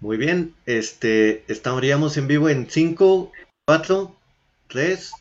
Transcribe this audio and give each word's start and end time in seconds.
Muy 0.00 0.18
bien, 0.18 0.54
este, 0.66 1.44
estaríamos 1.48 2.16
en 2.16 2.28
vivo 2.28 2.48
en 2.48 2.68
5, 2.68 3.32
4, 3.64 4.14
3, 4.68 5.12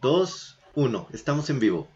2, 0.00 0.58
1. 0.74 1.08
Estamos 1.12 1.48
en 1.50 1.60
vivo. 1.60 1.88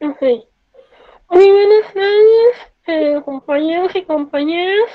Ok. 0.00 0.20
Muy 1.30 1.50
buenas 1.50 1.92
tardes, 1.92 2.56
eh, 2.86 3.20
compañeros 3.24 3.94
y 3.94 4.02
compañeras. 4.04 4.90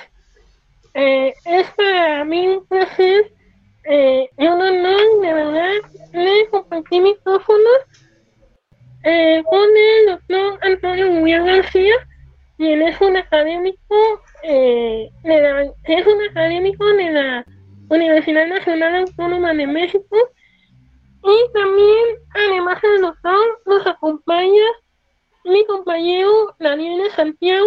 Eh, 0.96 1.34
es 1.46 1.68
para 1.72 2.26
mí 2.26 2.48
un 2.48 2.66
placer 2.66 3.32
eh, 3.84 4.30
y 4.38 4.48
un 4.48 4.62
honor, 4.62 5.22
de 5.22 5.34
verdad, 5.34 5.72
de 6.12 6.48
compartir 6.50 7.02
micrófono 7.02 7.70
eh, 9.04 9.44
con 9.46 9.62
el 9.62 10.06
doctor 10.08 10.60
Antonio 10.62 11.12
Muriel 11.12 11.46
García, 11.46 11.96
quien 12.60 12.82
es 12.82 13.00
un 13.00 13.16
académico, 13.16 13.96
eh, 14.44 15.10
de 15.24 15.42
la, 15.42 15.62
es 15.62 16.06
un 16.06 16.22
académico 16.30 16.86
de 16.88 17.10
la 17.10 17.46
Universidad 17.90 18.48
Nacional 18.48 18.96
Autónoma 18.96 19.54
de 19.54 19.66
México. 19.66 20.18
Y 21.24 21.54
también, 21.54 22.18
además 22.36 22.82
del 22.82 23.02
doctor, 23.02 23.62
nos 23.66 23.88
acompaña 23.88 24.66
mi 25.46 25.66
compañero 25.68 26.54
Daniel 26.60 27.04
de 27.04 27.10
Santiago. 27.12 27.66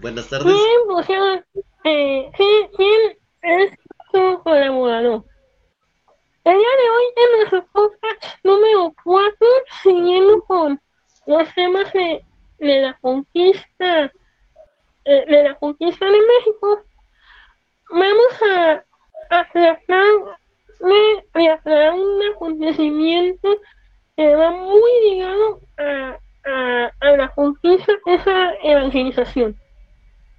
Buenas 0.00 0.28
tardes. 0.28 0.54
Quien, 0.54 0.96
o 0.96 1.02
sea, 1.02 1.44
eh, 1.82 2.30
quien 2.76 3.18
es 3.42 3.72
su 4.12 4.40
colaborador. 4.44 5.24
El 6.44 6.58
día 6.58 6.68
de 6.80 6.90
hoy 6.90 7.04
en 7.16 7.38
nuestro 7.38 7.66
podcast 7.72 8.44
número 8.44 8.94
4, 9.02 9.34
siguiendo 9.82 10.42
con 10.42 10.80
los 11.26 11.54
temas 11.54 11.92
de, 11.92 12.24
de 12.64 12.80
la 12.80 12.94
conquista 13.00 14.12
eh, 15.06 15.24
de 15.28 15.42
la 15.42 15.54
conquista 15.56 16.06
de 16.06 16.18
México, 16.18 16.82
vamos 17.90 18.42
a, 18.42 18.84
a 19.30 19.48
tratar 19.52 20.06
de 21.34 21.48
aclarar 21.50 21.94
un 21.94 22.22
acontecimiento 22.34 23.48
que 24.16 24.34
va 24.34 24.50
muy 24.50 24.90
ligado 25.02 25.60
a, 25.76 26.18
a, 26.46 26.90
a 27.00 27.16
la 27.16 27.28
conquista, 27.34 27.92
esa 28.06 28.54
evangelización. 28.62 29.54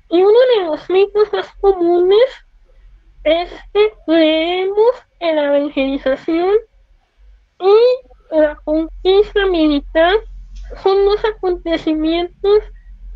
Y 0.10 0.22
uno 0.22 0.40
de 0.58 0.66
los 0.66 0.90
mitos 0.90 1.32
más 1.32 1.52
comunes 1.62 2.46
es 3.24 3.52
que 3.72 3.94
creemos 4.08 4.96
en 5.20 5.36
la 5.36 5.58
evangelización 5.58 6.56
y 7.60 8.36
la 8.36 8.56
conquista 8.64 9.46
militar 9.46 10.16
son 10.84 11.06
dos 11.06 11.20
acontecimientos 11.26 12.60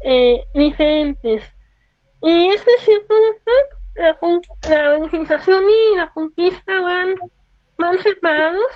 eh, 0.03 0.44
diferentes. 0.53 1.44
Y 2.22 2.47
es 2.50 2.64
cierto, 2.83 3.14
la, 3.95 4.17
la 4.69 4.95
evangelización 4.95 5.64
y 5.64 5.97
la 5.97 6.11
conquista 6.11 6.81
van, 6.81 7.16
van 7.78 8.02
separados. 8.02 8.72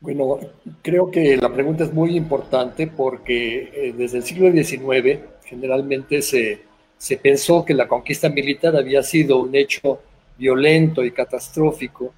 Bueno, 0.00 0.40
creo 0.82 1.10
que 1.10 1.36
la 1.36 1.52
pregunta 1.52 1.84
es 1.84 1.92
muy 1.92 2.16
importante 2.16 2.88
porque 2.88 3.70
eh, 3.72 3.94
desde 3.96 4.18
el 4.18 4.24
siglo 4.24 4.50
XIX 4.50 5.20
generalmente 5.44 6.22
se, 6.22 6.62
se 6.98 7.16
pensó 7.16 7.64
que 7.64 7.72
la 7.72 7.86
conquista 7.86 8.28
militar 8.28 8.74
había 8.76 9.02
sido 9.02 9.38
un 9.38 9.54
hecho 9.54 10.00
violento 10.36 11.04
y 11.04 11.12
catastrófico, 11.12 12.12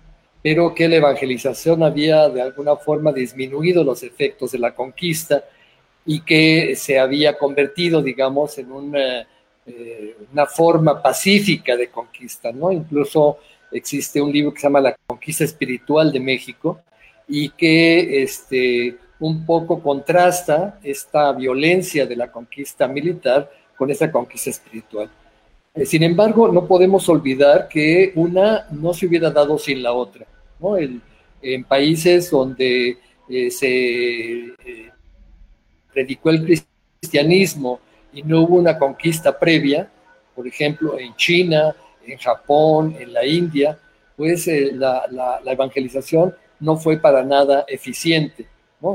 pero 0.45 0.75
que 0.75 0.87
la 0.91 0.97
evangelización 0.97 1.83
había 1.83 2.29
de 2.29 2.43
alguna 2.43 2.77
forma 2.77 3.15
disminuido 3.15 3.83
los 3.83 4.03
efectos 4.03 4.53
de 4.53 4.59
la 4.59 4.75
conquista 4.75 5.43
y 6.05 6.21
que 6.21 6.77
se 6.77 6.99
había 6.99 7.39
convertido, 7.39 8.03
digamos, 8.03 8.59
en 8.59 8.71
una, 8.71 9.27
eh, 9.65 10.15
una 10.31 10.45
forma 10.45 11.01
pacífica 11.01 11.75
de 11.79 11.89
conquista, 11.89 12.53
¿no? 12.53 12.71
Incluso 12.71 13.39
existe 13.73 14.21
un 14.21 14.31
libro 14.31 14.53
que 14.53 14.61
se 14.61 14.67
llama 14.67 14.83
La 14.83 14.95
conquista 15.07 15.45
espiritual 15.45 16.13
de 16.13 16.21
México, 16.21 16.83
y 17.27 17.49
que 17.49 18.23
este, 18.23 18.99
un 19.21 19.47
poco 19.47 19.83
contrasta 19.83 20.79
esta 20.83 21.33
violencia 21.33 22.05
de 22.05 22.17
la 22.17 22.31
conquista 22.31 22.87
militar 22.87 23.51
con 23.79 23.91
esta 23.91 24.13
conquista 24.13 24.51
espiritual. 24.51 25.09
Eh, 25.75 25.87
sin 25.87 26.03
embargo, 26.03 26.49
no 26.49 26.67
podemos 26.67 27.09
olvidar 27.09 27.67
que 27.67 28.13
una 28.15 28.67
no 28.73 28.93
se 28.93 29.07
hubiera 29.07 29.31
dado 29.31 29.57
sin 29.57 29.83
la 29.83 29.95
otra. 29.95 30.27
En 30.79 31.65
países 31.65 32.31
donde 32.31 32.99
eh, 33.29 33.51
se 33.51 33.67
eh, 33.69 34.91
predicó 35.93 36.31
el 36.31 36.61
cristianismo 37.01 37.81
y 38.13 38.23
no 38.23 38.43
hubo 38.43 38.57
una 38.57 38.79
conquista 38.79 39.39
previa, 39.39 39.91
por 40.35 40.47
ejemplo, 40.47 40.99
en 40.99 41.15
China, 41.17 41.75
en 42.07 42.19
Japón, 42.19 42.97
en 42.99 43.13
la 43.13 43.25
India, 43.25 43.79
pues 44.17 44.47
la, 44.73 45.05
la, 45.11 45.53
evangelización 45.53 46.35
no 46.61 46.77
fue 46.77 46.99
para 46.99 47.25
nada 47.25 47.65
eficiente. 47.69 48.47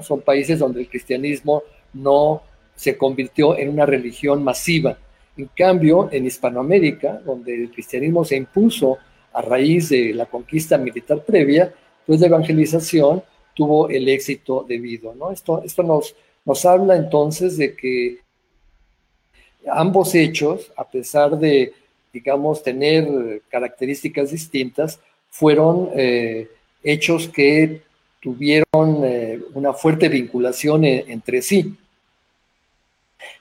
Son 0.02 0.22
países 0.22 0.60
donde 0.60 0.82
el 0.82 0.90
cristianismo 0.90 1.64
no 1.94 2.44
se 2.76 2.98
convirtió 2.98 3.58
en 3.58 3.70
una 3.70 3.86
religión 3.86 4.44
masiva. 4.44 4.98
En 5.36 5.50
cambio, 5.56 6.10
en 6.12 6.26
Hispanoamérica, 6.26 7.22
donde 7.26 7.56
el 7.56 7.72
cristianismo 7.72 8.24
se 8.24 8.38
impuso 8.38 9.00
a 9.34 9.42
raíz 9.42 9.90
de 9.90 10.14
la 10.14 10.26
conquista 10.26 10.78
militar 10.78 11.24
previa, 11.24 11.74
pues 12.06 12.20
la 12.20 12.28
evangelización 12.28 13.24
tuvo 13.54 13.90
el 13.90 14.08
éxito 14.10 14.66
debido. 14.68 15.14
¿no? 15.16 15.32
Esto, 15.32 15.62
esto 15.64 15.84
nos, 15.84 16.16
nos 16.46 16.66
habla 16.66 16.96
entonces 16.96 17.58
de 17.58 17.76
que 17.76 18.20
ambos 19.72 20.16
hechos, 20.16 20.72
a 20.76 20.88
pesar 20.88 21.38
de, 21.38 21.74
digamos, 22.14 22.64
tener 22.64 23.42
características 23.50 24.32
distintas, 24.32 25.00
fueron 25.30 25.90
eh, 25.96 26.50
hechos 26.84 27.28
que 27.28 27.82
tuvieron 28.22 29.04
eh, 29.04 29.40
una 29.54 29.74
fuerte 29.74 30.10
vinculación 30.10 30.84
e, 30.86 31.06
entre 31.08 31.42
sí. 31.42 31.76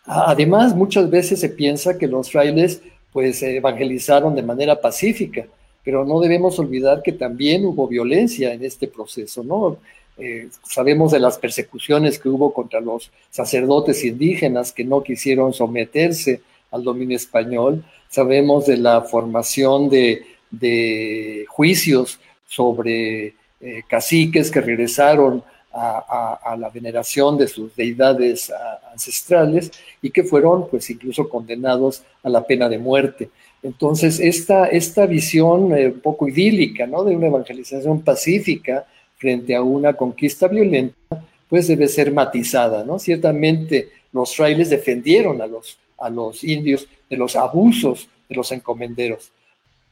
Además, 0.05 0.75
muchas 0.75 1.09
veces 1.11 1.41
se 1.41 1.49
piensa 1.49 1.99
que 1.99 2.07
los 2.07 2.31
frailes 2.31 2.83
pues 3.13 3.43
evangelizaron 3.43 4.35
de 4.35 4.43
manera 4.43 4.81
pacífica, 4.81 5.47
pero 5.89 6.05
no 6.05 6.21
debemos 6.21 6.59
olvidar 6.59 7.01
que 7.03 7.13
también 7.13 7.65
hubo 7.65 7.89
violencia 7.89 8.53
en 8.53 8.63
este 8.63 8.89
proceso, 8.89 9.43
¿no? 9.43 9.79
Eh, 10.19 10.51
sabemos 10.63 11.13
de 11.13 11.19
las 11.19 11.39
persecuciones 11.39 12.19
que 12.19 12.29
hubo 12.29 12.53
contra 12.53 12.79
los 12.79 13.11
sacerdotes 13.31 14.05
indígenas 14.05 14.75
que 14.75 14.85
no 14.85 15.03
quisieron 15.03 15.55
someterse 15.55 16.43
al 16.71 16.85
dominio 16.85 17.17
español, 17.17 17.83
sabemos 18.11 18.67
de 18.67 18.77
la 18.77 19.01
formación 19.01 19.89
de, 19.89 20.27
de 20.51 21.47
juicios 21.49 22.21
sobre 22.47 23.29
eh, 23.63 23.83
caciques 23.89 24.51
que 24.51 24.61
regresaron 24.61 25.43
a, 25.73 26.57
la 26.59 26.69
veneración 26.71 27.39
de 27.39 27.47
sus 27.47 27.75
deidades 27.77 28.53
ancestrales 28.93 29.71
y 30.03 30.11
que 30.11 30.25
fueron 30.25 30.69
pues 30.69 30.91
incluso 30.91 31.29
condenados 31.29 32.03
a 32.23 32.29
la 32.29 32.45
pena 32.45 32.69
de 32.69 32.79
muerte. 32.79 33.31
Entonces, 33.63 34.21
esta, 34.21 34.67
esta 34.67 35.07
visión 35.07 35.77
eh, 35.77 35.89
un 35.89 36.01
poco 36.01 36.29
idílica, 36.29 36.87
¿no? 36.87 37.05
De 37.05 37.17
una 37.17 37.27
evangelización 37.27 38.03
pacífica 38.03 38.87
frente 39.17 39.55
a 39.55 39.63
una 39.63 39.95
conquista 39.95 40.47
violenta, 40.47 41.25
pues 41.49 41.67
debe 41.67 41.89
ser 41.89 42.13
matizada, 42.13 42.85
¿no? 42.85 42.99
Ciertamente 42.99 43.89
los 44.13 44.35
frailes 44.35 44.71
defendieron 44.71 45.43
a 45.43 45.47
los, 45.47 45.79
a 45.99 46.09
los 46.09 46.45
indios 46.45 46.87
de 47.11 47.17
los 47.17 47.35
abusos 47.37 48.09
de 48.29 48.37
los 48.37 48.53
encomenderos, 48.53 49.33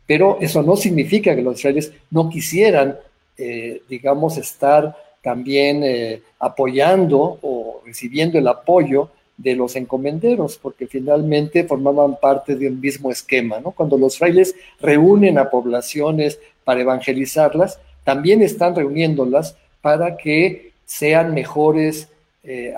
pero 0.07 0.39
eso 0.41 0.63
no 0.63 0.77
significa 0.77 1.35
que 1.35 1.43
los 1.43 1.59
israelíes 1.59 1.93
no 2.11 2.29
quisieran, 2.29 2.97
eh, 3.37 3.83
digamos, 3.89 4.37
estar 4.39 4.97
también 5.23 5.83
eh, 5.83 6.23
apoyando 6.39 7.39
o 7.43 7.83
recibiendo 7.85 8.39
el 8.39 8.47
apoyo 8.47 9.11
de 9.37 9.55
los 9.55 9.77
encomenderos, 9.77 10.57
porque 10.57 10.87
finalmente 10.87 11.65
formaban 11.65 12.19
parte 12.21 12.57
de 12.57 12.69
un 12.69 12.81
mismo 12.81 13.11
esquema, 13.11 13.61
¿no? 13.61 13.73
Cuando 13.73 13.99
los 13.99 14.19
frailes 14.19 14.55
reúnen 14.81 15.39
a 15.39 15.51
poblaciones 15.51 16.39
para 16.65 16.81
evangelizarlas, 16.81 17.79
también 18.05 18.43
están 18.43 18.75
reuniéndolas 18.75 19.57
para 19.83 20.17
que 20.17 20.73
sean 20.87 21.35
mejores, 21.35 22.09
eh, 22.45 22.75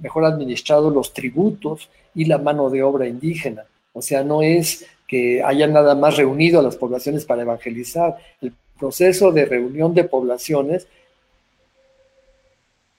mejor 0.00 0.24
administrados 0.24 0.92
los 0.92 1.12
tributos 1.12 1.90
y 2.14 2.24
la 2.24 2.38
mano 2.38 2.70
de 2.70 2.82
obra 2.82 3.06
indígena. 3.06 3.64
O 3.92 4.00
sea, 4.00 4.22
no 4.24 4.42
es 4.42 4.86
que 5.06 5.42
haya 5.42 5.66
nada 5.66 5.94
más 5.94 6.16
reunido 6.16 6.60
a 6.60 6.62
las 6.62 6.76
poblaciones 6.76 7.24
para 7.24 7.42
evangelizar. 7.42 8.16
El 8.40 8.52
proceso 8.78 9.32
de 9.32 9.44
reunión 9.44 9.94
de 9.94 10.04
poblaciones 10.04 10.86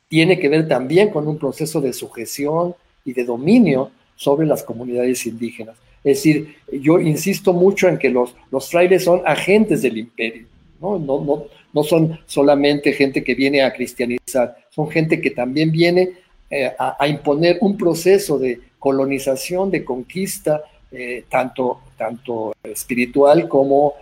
tiene 0.10 0.40
que 0.40 0.50
ver 0.50 0.68
también 0.68 1.10
con 1.10 1.28
un 1.28 1.38
proceso 1.38 1.80
de 1.82 1.94
sujeción 1.94 2.76
y 3.10 3.14
de 3.14 3.26
dominio 3.26 3.92
sobre 4.16 4.46
las 4.46 4.64
comunidades 4.64 5.26
indígenas. 5.26 5.76
Es 6.04 6.18
decir, 6.18 6.56
yo 6.72 7.00
insisto 7.00 7.54
mucho 7.54 7.88
en 7.88 7.98
que 7.98 8.10
los, 8.10 8.36
los 8.52 8.70
frailes 8.70 9.04
son 9.04 9.22
agentes 9.26 9.82
del 9.82 9.98
imperio, 9.98 10.46
¿no? 10.80 11.00
No, 11.00 11.24
no, 11.24 11.44
no 11.74 11.84
son 11.84 12.20
solamente 12.26 12.94
gente 12.94 13.24
que 13.24 13.36
viene 13.36 13.64
a 13.64 13.74
cristianizar, 13.74 14.58
son 14.70 14.90
gente 14.90 15.20
que 15.20 15.32
también 15.32 15.72
viene 15.72 16.12
eh, 16.50 16.72
a, 16.78 17.08
imponer 17.08 17.58
un 17.62 17.78
proceso 17.78 18.40
de 18.40 18.60
colonización, 18.78 19.72
de 19.72 19.84
conquista, 19.84 20.62
eh, 20.92 21.26
tanto, 21.30 21.80
tanto 21.98 22.54
espiritual 22.64 23.48
como 23.48 23.94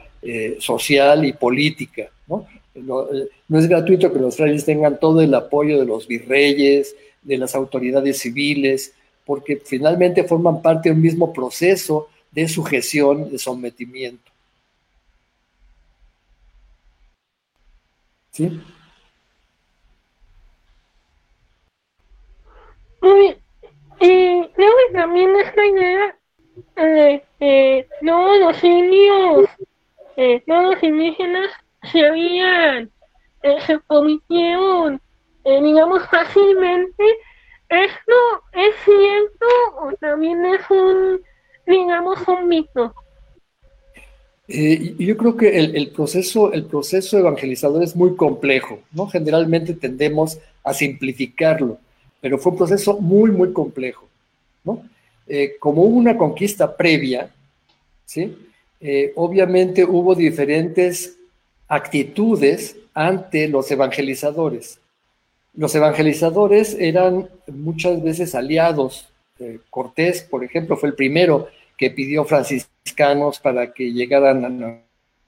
social 0.60 1.24
y 1.24 1.31
política. 1.31 2.10
¿no? 2.27 2.45
¿no? 2.75 3.07
es 3.57 3.68
gratuito 3.68 4.12
que 4.12 4.19
los 4.19 4.36
frailes 4.36 4.65
tengan 4.65 5.00
todo 5.00 5.21
el 5.21 5.33
apoyo 5.33 5.80
de 5.80 5.86
los 5.86 6.07
virreyes, 6.07 6.95
de 7.27 7.38
las 7.38 7.53
autoridades 7.56 8.19
civiles, 8.19 8.94
porque 9.25 9.57
finalmente 9.57 10.24
forman 10.24 10.62
parte 10.62 10.89
de 10.89 10.95
un 10.95 11.01
mismo 11.01 11.33
proceso 11.33 12.07
de 12.31 12.47
sujeción, 12.47 13.29
de 13.29 13.38
sometimiento. 13.38 14.31
¿Sí? 18.31 18.62
Y 24.00 24.44
creo 24.56 24.71
que 24.88 24.94
también 24.94 25.35
esta 25.38 25.65
idea 25.65 26.18
de 26.75 27.24
eh, 27.39 27.88
no 28.01 28.38
los 28.38 28.63
indios, 28.63 29.50
eh, 30.15 30.44
no 30.45 30.62
los 30.62 30.83
indígenas 30.83 31.51
se 31.91 32.06
habían, 32.06 32.91
eh, 33.44 33.57
se 33.65 33.79
cometieron, 33.88 35.01
eh, 35.48 35.62
digamos, 35.64 36.04
fácilmente. 36.10 37.04
¿Esto 37.70 38.14
es 38.54 38.76
cierto 38.84 39.46
o 39.80 39.94
también 40.00 40.46
es 40.46 40.62
un, 40.70 41.22
digamos, 41.66 42.20
un 42.28 42.50
mito? 42.50 42.94
Eh, 44.50 44.96
yo 45.00 45.16
creo 45.16 45.38
que 45.38 45.58
el, 45.58 45.90
proceso, 45.92 46.52
el 46.52 46.66
proceso 46.66 47.18
evangelizador 47.18 47.82
es 47.82 47.96
muy 47.96 48.16
complejo, 48.18 48.80
¿no? 48.92 49.08
Generalmente 49.08 49.74
tendemos 49.74 50.38
a 50.66 50.74
simplificarlo, 50.74 51.78
pero 52.20 52.38
fue 52.38 52.52
un 52.52 52.58
proceso 52.58 52.98
muy, 53.00 53.32
muy 53.32 53.54
complejo, 53.54 54.06
¿no? 54.66 54.84
Eh, 55.28 55.56
como 55.60 55.84
hubo 55.84 55.98
una 55.98 56.18
conquista 56.18 56.76
previa, 56.76 57.30
¿sí? 58.06 58.38
Obviamente 59.16 59.84
hubo 59.84 60.14
diferentes 60.14 61.18
actitudes 61.68 62.78
ante 62.94 63.48
los 63.48 63.72
evangelizadores. 63.72 64.80
Los 65.57 65.74
evangelizadores 65.74 66.77
eran 66.80 67.30
muchas 67.48 68.01
veces 68.04 68.36
aliados. 68.36 69.09
Cortés, 69.71 70.21
por 70.21 70.44
ejemplo, 70.44 70.77
fue 70.77 70.89
el 70.89 70.95
primero 70.95 71.48
que 71.75 71.89
pidió 71.89 72.25
franciscanos 72.25 73.39
para 73.39 73.74
que 73.74 73.92
llegaran 73.92 74.45
a 74.45 74.50
Nueva 74.50 74.81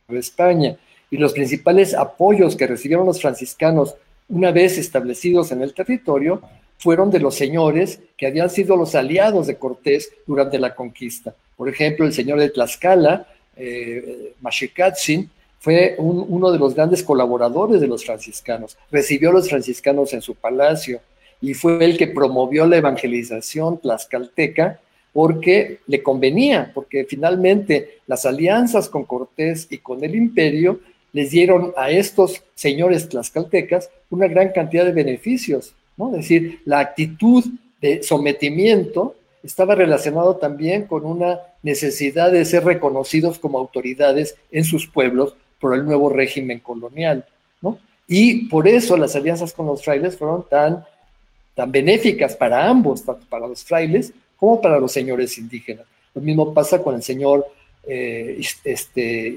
España. 0.09 0.77
Y 1.09 1.17
los 1.17 1.33
principales 1.33 1.95
apoyos 1.95 2.55
que 2.55 2.67
recibieron 2.67 3.07
los 3.07 3.19
franciscanos 3.19 3.95
una 4.27 4.51
vez 4.51 4.77
establecidos 4.77 5.51
en 5.51 5.63
el 5.63 5.73
territorio 5.73 6.43
fueron 6.77 7.09
de 7.09 7.19
los 7.19 7.33
señores 7.33 7.99
que 8.15 8.27
habían 8.27 8.51
sido 8.51 8.77
los 8.77 8.93
aliados 8.93 9.47
de 9.47 9.55
Cortés 9.55 10.11
durante 10.27 10.59
la 10.59 10.75
conquista. 10.75 11.33
Por 11.57 11.69
ejemplo, 11.69 12.05
el 12.05 12.13
señor 12.13 12.39
de 12.39 12.49
Tlaxcala, 12.49 13.25
eh, 13.55 14.33
fue 15.59 15.95
uno 15.97 16.51
de 16.51 16.59
los 16.59 16.73
grandes 16.73 17.03
colaboradores 17.03 17.81
de 17.81 17.88
los 17.88 18.06
franciscanos. 18.06 18.77
Recibió 18.89 19.29
a 19.29 19.33
los 19.33 19.50
franciscanos 19.50 20.13
en 20.13 20.21
su 20.21 20.35
palacio 20.35 21.01
y 21.41 21.53
fue 21.53 21.83
el 21.83 21.97
que 21.97 22.07
promovió 22.07 22.65
la 22.65 22.77
evangelización 22.77 23.77
tlaxcalteca 23.79 24.79
porque 25.11 25.79
le 25.88 26.01
convenía, 26.01 26.71
porque 26.73 27.06
finalmente 27.06 28.00
las 28.07 28.25
alianzas 28.25 28.88
con 28.88 29.03
Cortés 29.03 29.67
y 29.69 29.79
con 29.79 30.03
el 30.03 30.15
imperio 30.15 30.79
les 31.11 31.31
dieron 31.31 31.73
a 31.75 31.89
estos 31.89 32.44
señores 32.56 33.09
tlaxcaltecas 33.09 33.89
una 34.09 34.27
gran 34.27 34.51
cantidad 34.51 34.85
de 34.85 34.91
beneficios, 34.91 35.73
¿no? 35.97 36.09
Es 36.11 36.21
decir, 36.21 36.61
la 36.65 36.79
actitud 36.79 37.44
de 37.81 38.03
sometimiento 38.03 39.15
estaba 39.44 39.75
relacionado 39.75 40.35
también 40.35 40.85
con 40.85 41.06
una 41.06 41.39
necesidad 41.63 42.31
de 42.31 42.45
ser 42.45 42.63
reconocidos 42.65 43.39
como 43.39 43.57
autoridades 43.57 44.35
en 44.51 44.63
sus 44.63 44.88
pueblos 44.88 45.35
por 45.59 45.75
el 45.75 45.85
nuevo 45.85 46.09
régimen 46.09 46.59
colonial, 46.59 47.25
¿no? 47.61 47.77
Y 48.07 48.47
por 48.47 48.67
eso 48.67 48.97
las 48.97 49.15
alianzas 49.15 49.53
con 49.53 49.67
los 49.67 49.83
frailes 49.83 50.17
fueron 50.17 50.45
tan, 50.50 50.83
tan 51.53 51.71
benéficas 51.71 52.35
para 52.35 52.67
ambos, 52.67 53.03
tanto 53.03 53.25
para 53.29 53.47
los 53.47 53.63
frailes 53.63 54.13
como 54.38 54.61
para 54.61 54.79
los 54.79 54.91
señores 54.91 55.38
indígenas. 55.38 55.85
Lo 56.13 56.21
mismo 56.21 56.53
pasa 56.53 56.81
con 56.81 56.95
el 56.95 57.03
señor 57.03 57.45
eh, 57.88 58.39
este, 58.63 59.35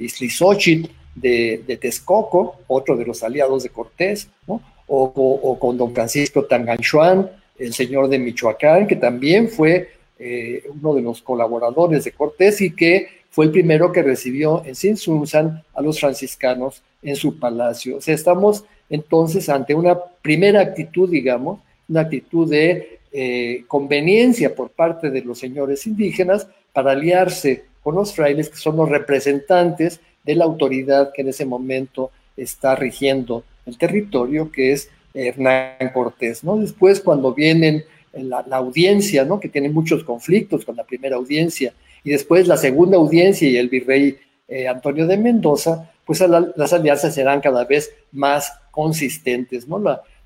de, 1.14 1.62
de, 1.66 1.76
Texcoco, 1.76 2.60
otro 2.66 2.96
de 2.96 3.04
los 3.04 3.22
aliados 3.22 3.62
de 3.62 3.68
Cortés, 3.68 4.28
o, 4.94 5.58
con 5.58 5.78
don 5.78 5.94
Francisco 5.94 6.44
Tanganchuan, 6.44 7.30
el 7.58 7.72
señor 7.72 8.08
de 8.08 8.18
Michoacán, 8.18 8.86
que 8.86 8.96
también 8.96 9.48
fue 9.48 9.90
eh, 10.18 10.64
uno 10.68 10.94
de 10.94 11.02
los 11.02 11.22
colaboradores 11.22 12.04
de 12.04 12.12
Cortés 12.12 12.60
y 12.60 12.74
que 12.74 13.21
fue 13.32 13.46
el 13.46 13.50
primero 13.50 13.92
que 13.92 14.02
recibió 14.02 14.62
en 14.66 14.74
Sinsunzan 14.74 15.62
a 15.74 15.80
los 15.80 15.98
franciscanos 15.98 16.82
en 17.02 17.16
su 17.16 17.38
palacio. 17.38 17.96
O 17.96 18.00
sea, 18.02 18.14
estamos 18.14 18.64
entonces 18.90 19.48
ante 19.48 19.74
una 19.74 19.98
primera 20.20 20.60
actitud, 20.60 21.08
digamos, 21.10 21.60
una 21.88 22.02
actitud 22.02 22.48
de 22.50 23.00
eh, 23.10 23.64
conveniencia 23.68 24.54
por 24.54 24.68
parte 24.68 25.10
de 25.10 25.22
los 25.22 25.38
señores 25.38 25.86
indígenas 25.86 26.46
para 26.74 26.92
aliarse 26.92 27.64
con 27.82 27.94
los 27.94 28.14
frailes, 28.14 28.50
que 28.50 28.58
son 28.58 28.76
los 28.76 28.90
representantes 28.90 30.00
de 30.24 30.34
la 30.34 30.44
autoridad 30.44 31.10
que 31.14 31.22
en 31.22 31.30
ese 31.30 31.46
momento 31.46 32.10
está 32.36 32.76
rigiendo 32.76 33.44
el 33.64 33.78
territorio, 33.78 34.52
que 34.52 34.72
es 34.72 34.90
Hernán 35.14 35.90
Cortés. 35.94 36.44
¿no? 36.44 36.58
Después, 36.58 37.00
cuando 37.00 37.32
vienen 37.32 37.82
la, 38.12 38.44
audiencia, 38.50 39.24
¿no? 39.24 39.40
que 39.40 39.48
tiene 39.48 39.70
muchos 39.70 40.04
conflictos 40.04 40.66
con 40.66 40.76
la 40.76 40.84
primera 40.84 41.16
audiencia, 41.16 41.72
y 42.04 42.10
después 42.10 42.48
la 42.48 42.56
segunda 42.56 42.96
audiencia 42.96 43.48
y 43.48 43.56
el 43.56 43.68
virrey 43.68 44.18
eh, 44.48 44.68
Antonio 44.68 45.06
de 45.06 45.16
Mendoza, 45.16 45.90
pues 46.04 46.20
las 46.20 46.72
alianzas 46.72 47.14
serán 47.14 47.40
cada 47.40 47.64
vez 47.64 47.92
más 48.10 48.52
consistentes. 48.70 49.68
¿no? 49.68 49.78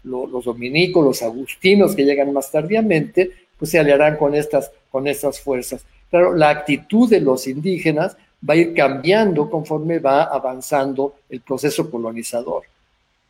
Los 0.05 0.45
dominicos, 0.45 1.05
los 1.05 1.23
agustinos 1.23 1.95
que 1.95 2.05
llegan 2.05 2.33
más 2.33 2.51
tardíamente, 2.51 3.31
pues 3.59 3.71
se 3.71 3.79
aliarán 3.79 4.17
con 4.17 4.35
estas, 4.35 4.71
con 4.91 5.07
estas 5.07 5.41
fuerzas. 5.41 5.85
Claro, 6.11 6.35
la 6.35 6.51
actitud 6.51 7.09
de 7.11 7.21
los 7.21 7.47
indígenas 7.47 8.17
va 8.49 8.55
a 8.55 8.57
ir 8.57 8.75
cambiando 8.75 9.51
conforme 9.51 9.99
va 9.99 10.25
avanzando 10.25 11.15
el 11.29 11.41
proceso 11.41 11.91
colonizador. 11.91 12.63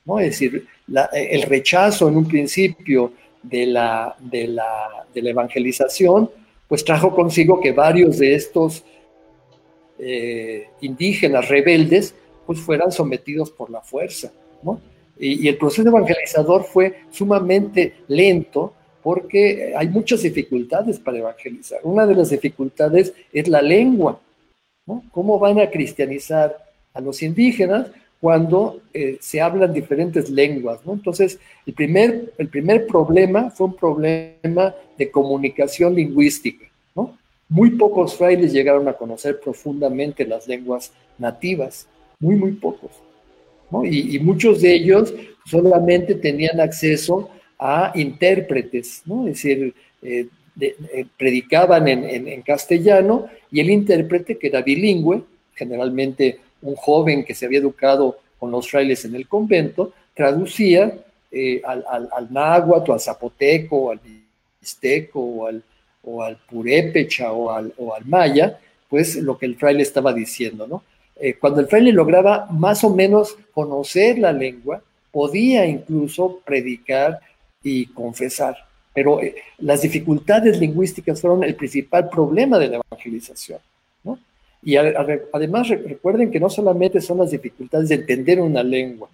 ¿no? 0.04 0.20
Es 0.20 0.30
decir, 0.30 0.66
el 1.12 1.42
rechazo 1.42 2.08
en 2.08 2.16
un 2.16 2.28
principio 2.28 3.12
de 3.42 3.66
la, 3.66 4.14
de, 4.18 4.48
la, 4.48 5.06
de 5.12 5.22
la, 5.22 5.30
evangelización, 5.30 6.30
pues 6.68 6.84
trajo 6.84 7.14
consigo 7.14 7.60
que 7.60 7.72
varios 7.72 8.18
de 8.18 8.34
estos 8.34 8.84
eh, 9.98 10.68
indígenas 10.80 11.48
rebeldes 11.48 12.14
pues 12.46 12.60
fueran 12.60 12.92
sometidos 12.92 13.50
por 13.50 13.70
la 13.70 13.80
fuerza. 13.80 14.32
Y, 15.18 15.48
el 15.48 15.56
proceso 15.56 15.88
evangelizador 15.88 16.64
fue 16.64 17.02
sumamente 17.10 17.94
lento 18.08 18.74
porque 19.02 19.72
hay 19.76 19.88
muchas 19.88 20.22
dificultades 20.22 20.98
para 20.98 21.18
evangelizar. 21.18 21.80
Una 21.84 22.06
de 22.06 22.14
las 22.14 22.30
dificultades 22.30 23.14
es 23.32 23.48
la 23.48 23.62
lengua. 23.62 24.20
¿Cómo 25.10 25.38
van 25.38 25.60
a 25.60 25.70
cristianizar 25.70 26.56
a 26.92 27.00
los 27.00 27.22
indígenas 27.22 27.88
cuando 28.20 28.80
eh, 28.92 29.18
se 29.20 29.40
hablan 29.40 29.72
diferentes 29.72 30.30
lenguas? 30.30 30.80
Entonces, 30.86 31.38
el 31.66 31.74
primer, 31.74 32.32
el 32.38 32.48
primer 32.48 32.86
problema 32.86 33.50
fue 33.50 33.68
un 33.68 33.76
problema 33.76 34.74
de 34.96 35.10
comunicación 35.10 35.94
lingüística. 35.94 36.66
Muy 37.48 37.70
pocos 37.70 38.16
frailes 38.16 38.52
llegaron 38.52 38.88
a 38.88 38.94
conocer 38.94 39.38
profundamente 39.38 40.26
las 40.26 40.48
lenguas 40.48 40.92
nativas, 41.16 41.86
muy, 42.18 42.34
muy 42.34 42.52
pocos. 42.52 42.90
Y, 43.84 44.18
muchos 44.18 44.62
de 44.62 44.74
ellos 44.74 45.14
solamente 45.44 46.14
tenían 46.16 46.60
acceso 46.60 47.30
a 47.58 47.92
intérpretes, 47.94 49.02
¿no? 49.06 49.28
es 49.28 49.34
decir, 49.34 49.74
eh, 50.02 50.26
eh, 50.60 51.06
predicaban 51.16 51.86
en, 51.88 52.42
castellano 52.42 53.26
y 53.50 53.60
el 53.60 53.70
intérprete, 53.70 54.38
que 54.38 54.48
era 54.48 54.62
bilingüe, 54.62 55.22
generalmente 55.54 56.38
un 56.62 56.74
joven 56.76 57.24
que 57.24 57.34
se 57.34 57.46
había 57.46 57.58
educado 57.58 58.18
con 58.38 58.50
los 58.50 58.68
frailes 58.70 59.04
en 59.04 59.14
el 59.14 59.28
convento, 59.28 59.92
traducía 60.14 60.92
eh, 61.30 61.62
al, 61.64 62.28
náhuatl, 62.30 62.92
al 62.92 63.00
zapoteco, 63.00 63.90
al 63.90 64.00
mixteco, 64.60 65.20
o 65.20 65.46
al, 65.46 65.62
o 66.02 66.22
al 66.22 66.36
purépecha, 66.36 67.32
o 67.32 67.50
al, 67.50 68.04
maya, 68.04 68.58
pues 68.88 69.16
lo 69.16 69.36
que 69.36 69.46
el 69.46 69.56
fraile 69.56 69.82
estaba 69.82 70.12
diciendo, 70.12 70.66
¿no? 70.66 70.82
Eh, 71.18 71.34
cuando 71.34 71.60
el 71.60 71.66
fraile 71.66 71.92
lograba 71.92 72.46
más 72.50 72.84
o 72.84 72.90
menos 72.90 73.36
conocer 73.52 74.18
la 74.18 74.32
lengua, 74.32 74.82
podía 75.10 75.64
incluso 75.64 76.40
predicar 76.44 77.20
y 77.62 77.86
confesar. 77.86 78.56
Pero 78.92 79.22
eh, 79.22 79.34
las 79.58 79.82
dificultades 79.82 80.60
lingüísticas 80.60 81.20
fueron 81.20 81.42
el 81.42 81.54
principal 81.54 82.08
problema 82.10 82.58
de 82.58 82.68
la 82.68 82.76
evangelización. 82.76 83.58
Y 84.66 84.74
además 84.74 85.68
recuerden 85.68 86.28
que 86.28 86.40
no 86.40 86.50
solamente 86.50 87.00
son 87.00 87.18
las 87.18 87.30
dificultades 87.30 87.88
de 87.88 87.94
entender 87.94 88.40
una 88.40 88.64
lengua, 88.64 89.08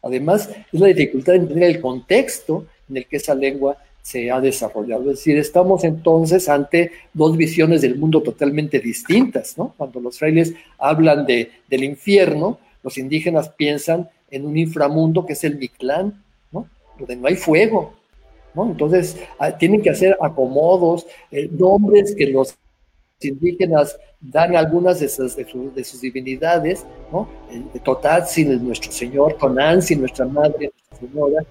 además 0.00 0.48
es 0.72 0.80
la 0.80 0.86
dificultad 0.86 1.34
de 1.34 1.40
entender 1.40 1.64
el 1.64 1.80
contexto 1.82 2.64
en 2.88 2.96
el 2.96 3.06
que 3.06 3.18
esa 3.18 3.34
lengua 3.34 3.76
se 4.00 4.30
ha 4.30 4.40
desarrollado. 4.40 5.10
Es 5.10 5.18
decir, 5.18 5.36
estamos 5.36 5.84
entonces 5.84 6.48
ante 6.48 6.92
dos 7.12 7.36
visiones 7.36 7.82
del 7.82 7.96
mundo 7.96 8.22
totalmente 8.22 8.80
distintas, 8.80 9.58
¿no? 9.58 9.74
Cuando 9.76 10.00
los 10.00 10.18
frailes 10.18 10.54
hablan 10.78 11.26
de, 11.26 11.50
del 11.68 11.84
infierno, 11.84 12.58
los 12.82 12.96
indígenas 12.96 13.50
piensan 13.50 14.08
en 14.30 14.46
un 14.46 14.56
inframundo 14.56 15.26
que 15.26 15.34
es 15.34 15.44
el 15.44 15.58
Mictlán, 15.58 16.24
¿no? 16.50 16.66
Donde 16.98 17.16
no 17.16 17.28
hay 17.28 17.36
fuego, 17.36 17.92
¿no? 18.54 18.64
Entonces, 18.64 19.18
ah, 19.38 19.58
tienen 19.58 19.82
que 19.82 19.90
hacer 19.90 20.16
acomodos, 20.18 21.06
eh, 21.30 21.46
nombres 21.52 22.14
que 22.16 22.26
los 22.28 22.56
indígenas 23.24 23.98
dan 24.20 24.56
algunas 24.56 25.00
de 25.00 25.08
sus, 25.08 25.36
de 25.36 25.84
sus, 25.84 26.00
divinidades, 26.00 26.84
¿no? 27.12 27.28
Totatsin, 27.82 28.64
nuestro 28.66 28.90
Señor, 28.90 29.34
Tonantzin, 29.34 30.00
nuestra 30.00 30.26
Madre, 30.26 30.72
nuestra 30.72 31.08
Señora, 31.08 31.44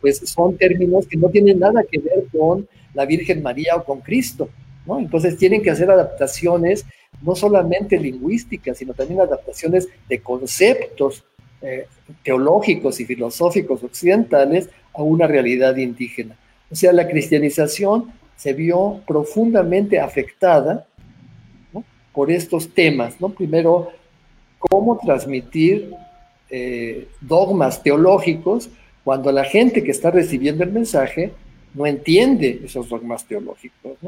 pues 0.00 0.18
son 0.18 0.56
términos 0.56 1.06
que 1.06 1.16
no 1.16 1.28
tienen 1.28 1.58
nada 1.58 1.82
que 1.90 1.98
ver 1.98 2.24
con 2.32 2.68
la 2.94 3.04
Virgen 3.04 3.42
María 3.42 3.76
o 3.76 3.84
con 3.84 4.00
Cristo, 4.00 4.48
¿no? 4.86 4.98
Entonces 4.98 5.36
tienen 5.36 5.62
que 5.62 5.70
hacer 5.70 5.90
adaptaciones 5.90 6.86
no 7.22 7.34
solamente 7.34 7.98
lingüísticas, 7.98 8.78
sino 8.78 8.94
también 8.94 9.20
adaptaciones 9.20 9.88
de 10.08 10.20
conceptos 10.20 11.24
eh, 11.62 11.86
teológicos 12.22 13.00
y 13.00 13.04
filosóficos 13.04 13.82
occidentales 13.84 14.70
a 14.94 15.02
una 15.02 15.26
realidad 15.26 15.76
indígena. 15.76 16.36
O 16.70 16.74
sea, 16.74 16.92
la 16.92 17.08
cristianización 17.08 18.12
se 18.40 18.54
vio 18.54 19.02
profundamente 19.06 20.00
afectada 20.00 20.86
por 22.10 22.30
estos 22.30 22.72
temas, 22.72 23.20
¿no? 23.20 23.28
Primero, 23.28 23.90
cómo 24.58 24.98
transmitir 24.98 25.92
eh, 26.48 27.06
dogmas 27.20 27.82
teológicos 27.82 28.70
cuando 29.04 29.30
la 29.30 29.44
gente 29.44 29.84
que 29.84 29.90
está 29.90 30.10
recibiendo 30.10 30.64
el 30.64 30.72
mensaje 30.72 31.32
no 31.74 31.84
entiende 31.84 32.62
esos 32.64 32.88
dogmas 32.88 33.26
teológicos. 33.26 33.98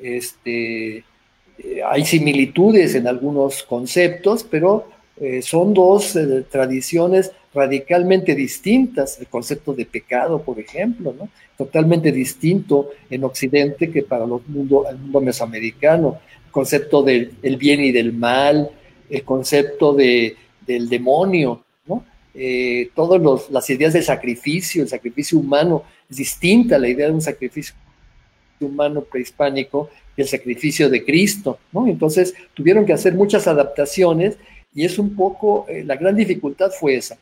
Este, 0.00 0.98
eh, 0.98 1.82
hay 1.84 2.04
similitudes 2.04 2.94
en 2.94 3.08
algunos 3.08 3.64
conceptos, 3.64 4.44
pero 4.44 4.88
eh, 5.20 5.42
son 5.42 5.74
dos 5.74 6.14
eh, 6.16 6.44
tradiciones 6.50 7.32
radicalmente 7.52 8.34
distintas. 8.34 9.18
El 9.20 9.26
concepto 9.26 9.72
de 9.72 9.86
pecado, 9.86 10.42
por 10.42 10.58
ejemplo, 10.58 11.14
¿no? 11.18 11.28
totalmente 11.56 12.12
distinto 12.12 12.90
en 13.10 13.24
Occidente 13.24 13.90
que 13.90 14.02
para 14.02 14.26
los 14.26 14.46
mundo, 14.48 14.84
el 14.88 14.98
mundo 14.98 15.20
mesoamericano. 15.20 16.18
El 16.46 16.52
concepto 16.52 17.02
del 17.02 17.56
bien 17.58 17.80
y 17.80 17.92
del 17.92 18.12
mal, 18.12 18.70
el 19.10 19.24
concepto 19.24 19.92
de, 19.92 20.36
del 20.66 20.88
demonio, 20.88 21.64
eh, 22.40 22.90
todas 22.94 23.50
las 23.50 23.68
ideas 23.68 23.94
de 23.94 24.02
sacrificio, 24.02 24.82
el 24.82 24.88
sacrificio 24.88 25.38
humano, 25.38 25.82
es 26.08 26.18
distinta 26.18 26.76
a 26.76 26.78
la 26.78 26.88
idea 26.88 27.08
de 27.08 27.14
un 27.14 27.20
sacrificio 27.20 27.74
humano 28.60 29.00
prehispánico 29.00 29.90
que 30.14 30.22
el 30.22 30.28
sacrificio 30.28 30.88
de 30.88 31.04
Cristo, 31.04 31.58
¿no? 31.72 31.88
Entonces 31.88 32.34
tuvieron 32.54 32.86
que 32.86 32.92
hacer 32.92 33.14
muchas 33.14 33.48
adaptaciones 33.48 34.36
y 34.74 34.84
es 34.84 34.98
un 34.98 35.14
poco, 35.16 35.66
eh, 35.68 35.84
la 35.84 35.96
gran 35.96 36.14
dificultad 36.16 36.70
fue 36.70 36.96
esa. 36.96 37.16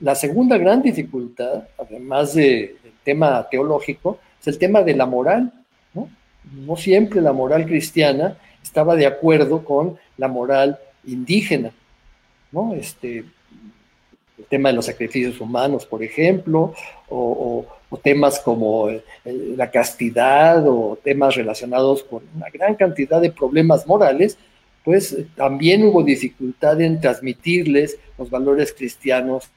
La 0.00 0.14
segunda 0.14 0.56
gran 0.56 0.80
dificultad, 0.80 1.64
además 1.78 2.34
del 2.34 2.76
tema 3.04 3.46
teológico, 3.50 4.18
es 4.40 4.46
el 4.48 4.58
tema 4.58 4.82
de 4.82 4.94
la 4.94 5.04
moral, 5.04 5.52
¿no? 5.92 6.08
No 6.54 6.76
siempre 6.76 7.20
la 7.20 7.32
moral 7.32 7.66
cristiana 7.66 8.38
estaba 8.62 8.96
de 8.96 9.06
acuerdo 9.06 9.64
con 9.64 9.98
la 10.16 10.28
moral 10.28 10.78
indígena, 11.04 11.72
¿no? 12.52 12.74
Este, 12.74 13.24
el 14.38 14.44
tema 14.48 14.70
de 14.70 14.76
los 14.76 14.86
sacrificios 14.86 15.40
humanos, 15.40 15.84
por 15.84 16.02
ejemplo, 16.02 16.74
o, 17.08 17.66
temas 18.02 18.40
como 18.40 18.88
eh, 18.88 19.02
la 19.56 19.70
castidad 19.70 20.64
o 20.66 20.96
temas 21.02 21.34
relacionados 21.34 22.04
con 22.04 22.22
una 22.36 22.48
gran 22.48 22.76
cantidad 22.76 23.20
de 23.20 23.32
problemas 23.32 23.86
morales, 23.86 24.38
pues 24.84 25.16
también 25.36 25.84
hubo 25.84 26.02
dificultad 26.02 26.80
en 26.80 27.00
transmitirles 27.00 27.98
los 28.18 28.30
valores 28.30 28.72
cristianos 28.72 29.50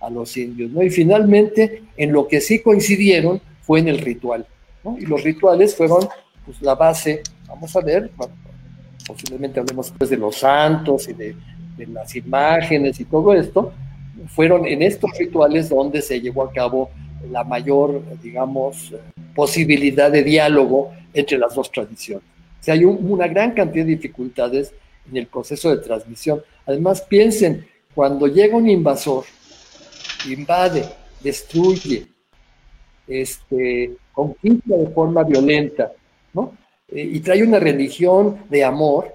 a 0.00 0.10
los 0.10 0.36
indios, 0.36 0.70
¿no? 0.70 0.82
Y 0.82 0.90
finalmente, 0.90 1.84
en 1.96 2.12
lo 2.12 2.28
que 2.28 2.40
sí 2.40 2.60
coincidieron 2.60 3.40
fue 3.62 3.80
en 3.80 3.88
el 3.88 3.98
ritual, 3.98 4.46
¿no? 4.82 4.98
Y 4.98 5.06
los 5.06 5.22
rituales 5.22 5.74
fueron 5.74 6.08
pues, 6.44 6.60
la 6.60 6.74
base, 6.74 7.22
vamos 7.46 7.74
a 7.76 7.80
ver, 7.80 8.10
posiblemente 9.06 9.60
hablemos 9.60 9.92
pues 9.96 10.10
de 10.10 10.16
los 10.16 10.36
santos 10.36 11.08
y 11.08 11.12
de 11.14 11.36
las 11.86 12.14
imágenes 12.16 13.00
y 13.00 13.04
todo 13.04 13.32
esto, 13.32 13.72
fueron 14.28 14.66
en 14.66 14.82
estos 14.82 15.10
rituales 15.18 15.68
donde 15.68 16.02
se 16.02 16.20
llevó 16.20 16.44
a 16.44 16.52
cabo 16.52 16.90
la 17.30 17.44
mayor, 17.44 18.02
digamos, 18.22 18.92
posibilidad 19.34 20.10
de 20.10 20.22
diálogo 20.22 20.92
entre 21.12 21.38
las 21.38 21.54
dos 21.54 21.70
tradiciones. 21.70 22.33
O 22.64 22.66
sea, 22.66 22.72
hay 22.72 22.84
una 22.86 23.28
gran 23.28 23.52
cantidad 23.52 23.84
de 23.84 23.90
dificultades 23.90 24.72
en 25.10 25.18
el 25.18 25.26
proceso 25.26 25.68
de 25.68 25.82
transmisión. 25.82 26.42
Además, 26.64 27.02
piensen, 27.02 27.66
cuando 27.94 28.26
llega 28.26 28.56
un 28.56 28.70
invasor, 28.70 29.24
invade, 30.26 30.82
destruye, 31.22 32.06
este, 33.06 33.98
conquista 34.14 34.78
de 34.78 34.86
forma 34.86 35.24
violenta, 35.24 35.92
¿no? 36.32 36.56
Eh, 36.88 37.02
y 37.02 37.20
trae 37.20 37.42
una 37.42 37.58
religión 37.58 38.38
de 38.48 38.64
amor, 38.64 39.14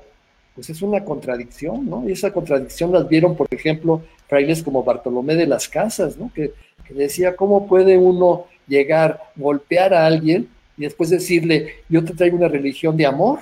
pues 0.54 0.70
es 0.70 0.84
una 0.84 1.04
contradicción, 1.04 1.90
¿no? 1.90 2.08
Y 2.08 2.12
esa 2.12 2.32
contradicción 2.32 2.92
las 2.92 3.10
vieron, 3.10 3.36
por 3.36 3.48
ejemplo, 3.50 4.04
frailes 4.28 4.62
como 4.62 4.84
Bartolomé 4.84 5.34
de 5.34 5.48
las 5.48 5.68
Casas, 5.68 6.18
¿no? 6.18 6.32
Que, 6.36 6.54
decía, 6.92 7.36
¿cómo 7.36 7.68
puede 7.68 7.98
uno 7.98 8.46
llegar, 8.68 9.32
golpear 9.36 9.96
a 9.96 10.06
alguien 10.06 10.50
y 10.80 10.84
después 10.84 11.12
decirle, 11.12 11.84
yo 11.88 12.04
te 12.04 12.16
traigo 12.16 12.38
una 12.38 12.48
religión 12.48 12.98
de 12.98 13.06
amor? 13.06 13.40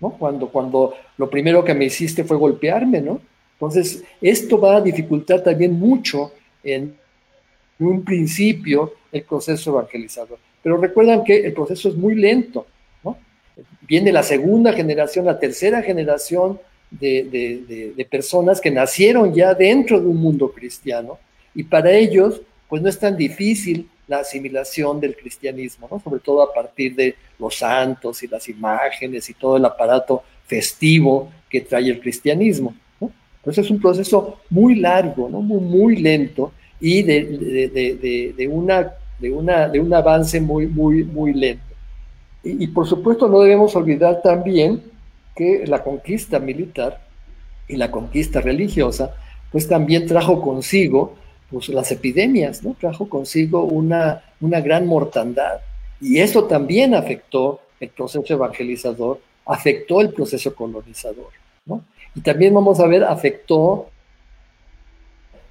¿No? 0.00 0.10
Cuando, 0.10 0.50
cuando 0.50 0.94
lo 1.16 1.30
primero 1.30 1.64
que 1.64 1.72
me 1.72 1.86
hiciste 1.86 2.24
fue 2.24 2.36
golpearme, 2.36 3.00
¿no? 3.00 3.20
Entonces, 3.54 4.04
esto 4.20 4.60
va 4.60 4.76
a 4.76 4.80
dificultar 4.82 5.42
también 5.42 5.72
mucho 5.78 6.32
en 6.62 6.94
un 7.78 8.04
principio 8.04 8.92
el 9.10 9.22
proceso 9.22 9.70
evangelizador. 9.70 10.38
Pero 10.62 10.76
recuerdan 10.76 11.24
que 11.24 11.46
el 11.46 11.54
proceso 11.54 11.88
es 11.88 11.96
muy 11.96 12.14
lento 12.14 12.66
viene 13.88 14.12
la 14.12 14.22
segunda 14.22 14.72
generación, 14.72 15.24
la 15.24 15.38
tercera 15.38 15.82
generación 15.82 16.60
de, 16.90 18.06
personas 18.10 18.60
que 18.60 18.70
nacieron 18.70 19.34
ya 19.34 19.54
dentro 19.54 20.00
de 20.00 20.06
un 20.06 20.16
mundo 20.16 20.52
cristiano 20.52 21.18
y 21.54 21.64
para 21.64 21.92
ellos 21.92 22.40
pues 22.68 22.82
no 22.82 22.88
es 22.88 22.98
tan 22.98 23.16
difícil 23.16 23.88
la 24.08 24.20
asimilación 24.20 24.98
del 25.00 25.14
cristianismo, 25.16 25.86
¿no? 25.90 26.00
sobre 26.00 26.20
todo 26.20 26.42
a 26.42 26.52
partir 26.52 26.96
de 26.96 27.14
los 27.38 27.56
santos 27.56 28.22
y 28.22 28.26
las 28.26 28.48
imágenes 28.48 29.28
y 29.28 29.34
todo 29.34 29.58
el 29.58 29.64
aparato 29.64 30.22
festivo 30.46 31.30
que 31.48 31.60
trae 31.60 31.88
el 31.88 32.00
cristianismo. 32.00 32.74
Entonces 33.00 33.66
es 33.66 33.70
un 33.70 33.80
proceso 33.80 34.40
muy 34.50 34.74
largo, 34.76 35.28
¿no? 35.28 35.40
muy, 35.40 35.60
muy 35.60 35.96
lento 35.96 36.52
y 36.80 37.02
de, 37.02 38.34
de, 38.36 38.48
una, 38.48 38.94
de, 39.18 39.30
una, 39.30 39.68
de 39.68 39.80
un 39.80 39.92
avance 39.92 40.40
muy, 40.40 40.66
muy, 40.66 41.04
muy 41.04 41.32
lento. 41.32 41.64
Y, 42.42 42.68
por 42.68 42.86
supuesto 42.86 43.28
no 43.28 43.40
debemos 43.40 43.74
olvidar 43.76 44.22
también 44.22 44.82
que 45.36 45.64
la 45.66 45.82
conquista 45.82 46.38
militar 46.38 47.06
y 47.68 47.76
la 47.76 47.90
conquista 47.90 48.40
religiosa, 48.40 49.14
pues 49.52 49.68
también 49.68 50.06
trajo 50.06 50.40
consigo 50.40 51.16
pues, 51.50 51.68
las 51.68 51.90
epidemias, 51.90 52.62
¿no? 52.62 52.74
Trajo 52.78 53.08
consigo 53.08 53.64
una, 53.64 54.22
una 54.40 54.60
gran 54.60 54.86
mortandad. 54.86 55.60
Y 56.00 56.18
eso 56.20 56.44
también 56.44 56.94
afectó 56.94 57.60
el 57.80 57.88
proceso 57.90 58.34
evangelizador, 58.34 59.20
afectó 59.46 60.00
el 60.00 60.12
proceso 60.12 60.54
colonizador, 60.54 61.30
¿no? 61.66 61.84
Y 62.14 62.20
también 62.20 62.54
vamos 62.54 62.80
a 62.80 62.86
ver, 62.86 63.04
afectó 63.04 63.90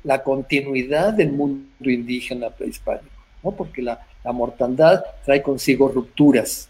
la 0.03 0.23
continuidad 0.23 1.13
del 1.13 1.31
mundo 1.31 1.89
indígena 1.89 2.49
prehispánico, 2.49 3.07
¿no? 3.43 3.51
Porque 3.51 3.81
la, 3.81 4.05
la 4.23 4.31
mortandad 4.31 5.03
trae 5.25 5.41
consigo 5.41 5.89
rupturas, 5.89 6.69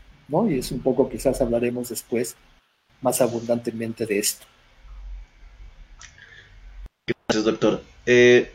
y 0.50 0.60
es 0.60 0.72
un 0.72 0.82
poco, 0.82 1.10
quizás 1.10 1.40
hablaremos 1.40 1.90
después 1.90 2.36
más 3.02 3.22
abundantemente 3.22 4.06
de 4.06 4.20
esto. 4.20 4.46
Gracias, 7.08 7.46
doctor. 7.46 7.82
Eh, 8.06 8.52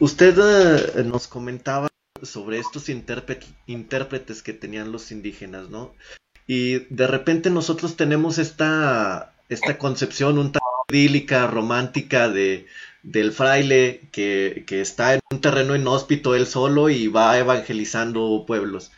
usted 0.00 0.38
eh, 0.38 1.04
nos 1.04 1.28
comentaba 1.28 1.88
sobre 2.22 2.58
estos 2.58 2.88
intérpretes 2.88 4.42
que 4.42 4.52
tenían 4.52 4.92
los 4.92 5.10
indígenas, 5.10 5.70
¿no? 5.70 5.94
Y 6.46 6.80
de 6.94 7.06
repente 7.06 7.50
nosotros 7.50 7.96
tenemos 7.96 8.38
esta, 8.38 9.34
esta 9.48 9.78
concepción 9.78 10.38
un 10.38 10.52
tanto 10.52 10.66
idílica, 10.90 11.46
romántica 11.46 12.28
de, 12.28 12.66
del 13.02 13.32
fraile 13.32 14.08
que, 14.12 14.64
que, 14.66 14.80
está 14.80 15.14
en 15.14 15.20
un 15.30 15.40
terreno 15.40 15.74
inhóspito 15.74 16.34
él 16.34 16.46
solo 16.46 16.90
y 16.90 17.08
va 17.08 17.38
evangelizando 17.38 18.44
pueblos. 18.46 18.90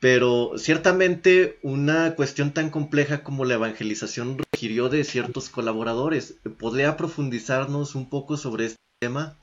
Pero 0.00 0.52
ciertamente 0.56 1.58
una 1.62 2.14
cuestión 2.14 2.52
tan 2.52 2.70
compleja 2.70 3.22
como 3.22 3.44
la 3.44 3.54
evangelización 3.54 4.38
requirió 4.38 4.88
de 4.88 5.04
ciertos 5.04 5.48
colaboradores. 5.48 6.36
¿Podría 6.58 6.96
profundizarnos 6.96 7.94
un 7.94 8.08
poco 8.08 8.36
sobre 8.36 8.66
este 8.66 8.78
tema? 9.00 9.38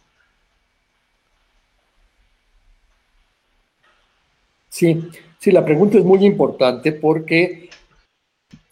Sí, 4.69 5.09
sí, 5.39 5.51
la 5.51 5.65
pregunta 5.65 5.97
es 5.97 6.05
muy 6.05 6.25
importante 6.25 6.91
porque 6.91 7.69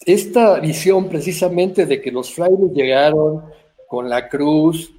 esta 0.05 0.59
visión 0.59 1.09
precisamente 1.09 1.85
de 1.85 2.01
que 2.01 2.11
los 2.11 2.33
frailes 2.33 2.71
llegaron 2.73 3.43
con 3.87 4.09
la 4.09 4.29
cruz, 4.29 4.93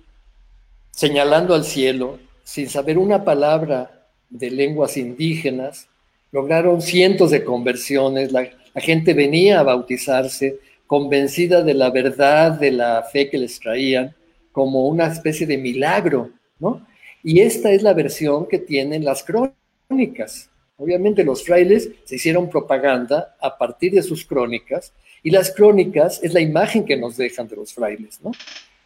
señalando 0.90 1.54
al 1.54 1.64
cielo, 1.64 2.18
sin 2.42 2.68
saber 2.68 2.98
una 2.98 3.24
palabra 3.24 4.08
de 4.28 4.50
lenguas 4.50 4.96
indígenas, 4.96 5.88
lograron 6.32 6.82
cientos 6.82 7.30
de 7.30 7.44
conversiones, 7.44 8.32
la, 8.32 8.48
gente 8.76 9.12
venía 9.12 9.58
a 9.58 9.64
bautizarse 9.64 10.60
convencida 10.86 11.62
de 11.62 11.74
la 11.74 11.90
verdad 11.90 12.52
de 12.52 12.70
la 12.70 13.02
fe 13.02 13.28
que 13.28 13.38
les 13.38 13.58
traían 13.58 14.14
como 14.52 14.86
una 14.86 15.06
especie 15.06 15.46
de 15.46 15.58
milagro, 15.58 16.30
¿no? 16.60 16.86
Y 17.24 17.40
esta 17.40 17.72
es 17.72 17.82
la 17.82 17.92
versión 17.92 18.46
que 18.46 18.58
tienen 18.58 19.04
las 19.04 19.24
crónicas. 19.24 20.47
Obviamente 20.78 21.24
los 21.24 21.44
frailes 21.44 21.90
se 22.04 22.16
hicieron 22.16 22.48
propaganda 22.48 23.36
a 23.40 23.58
partir 23.58 23.92
de 23.92 24.02
sus 24.02 24.24
crónicas 24.24 24.92
y 25.24 25.30
las 25.30 25.50
crónicas 25.50 26.20
es 26.22 26.32
la 26.32 26.40
imagen 26.40 26.84
que 26.84 26.96
nos 26.96 27.16
dejan 27.16 27.48
de 27.48 27.56
los 27.56 27.74
frailes, 27.74 28.20
¿no? 28.22 28.30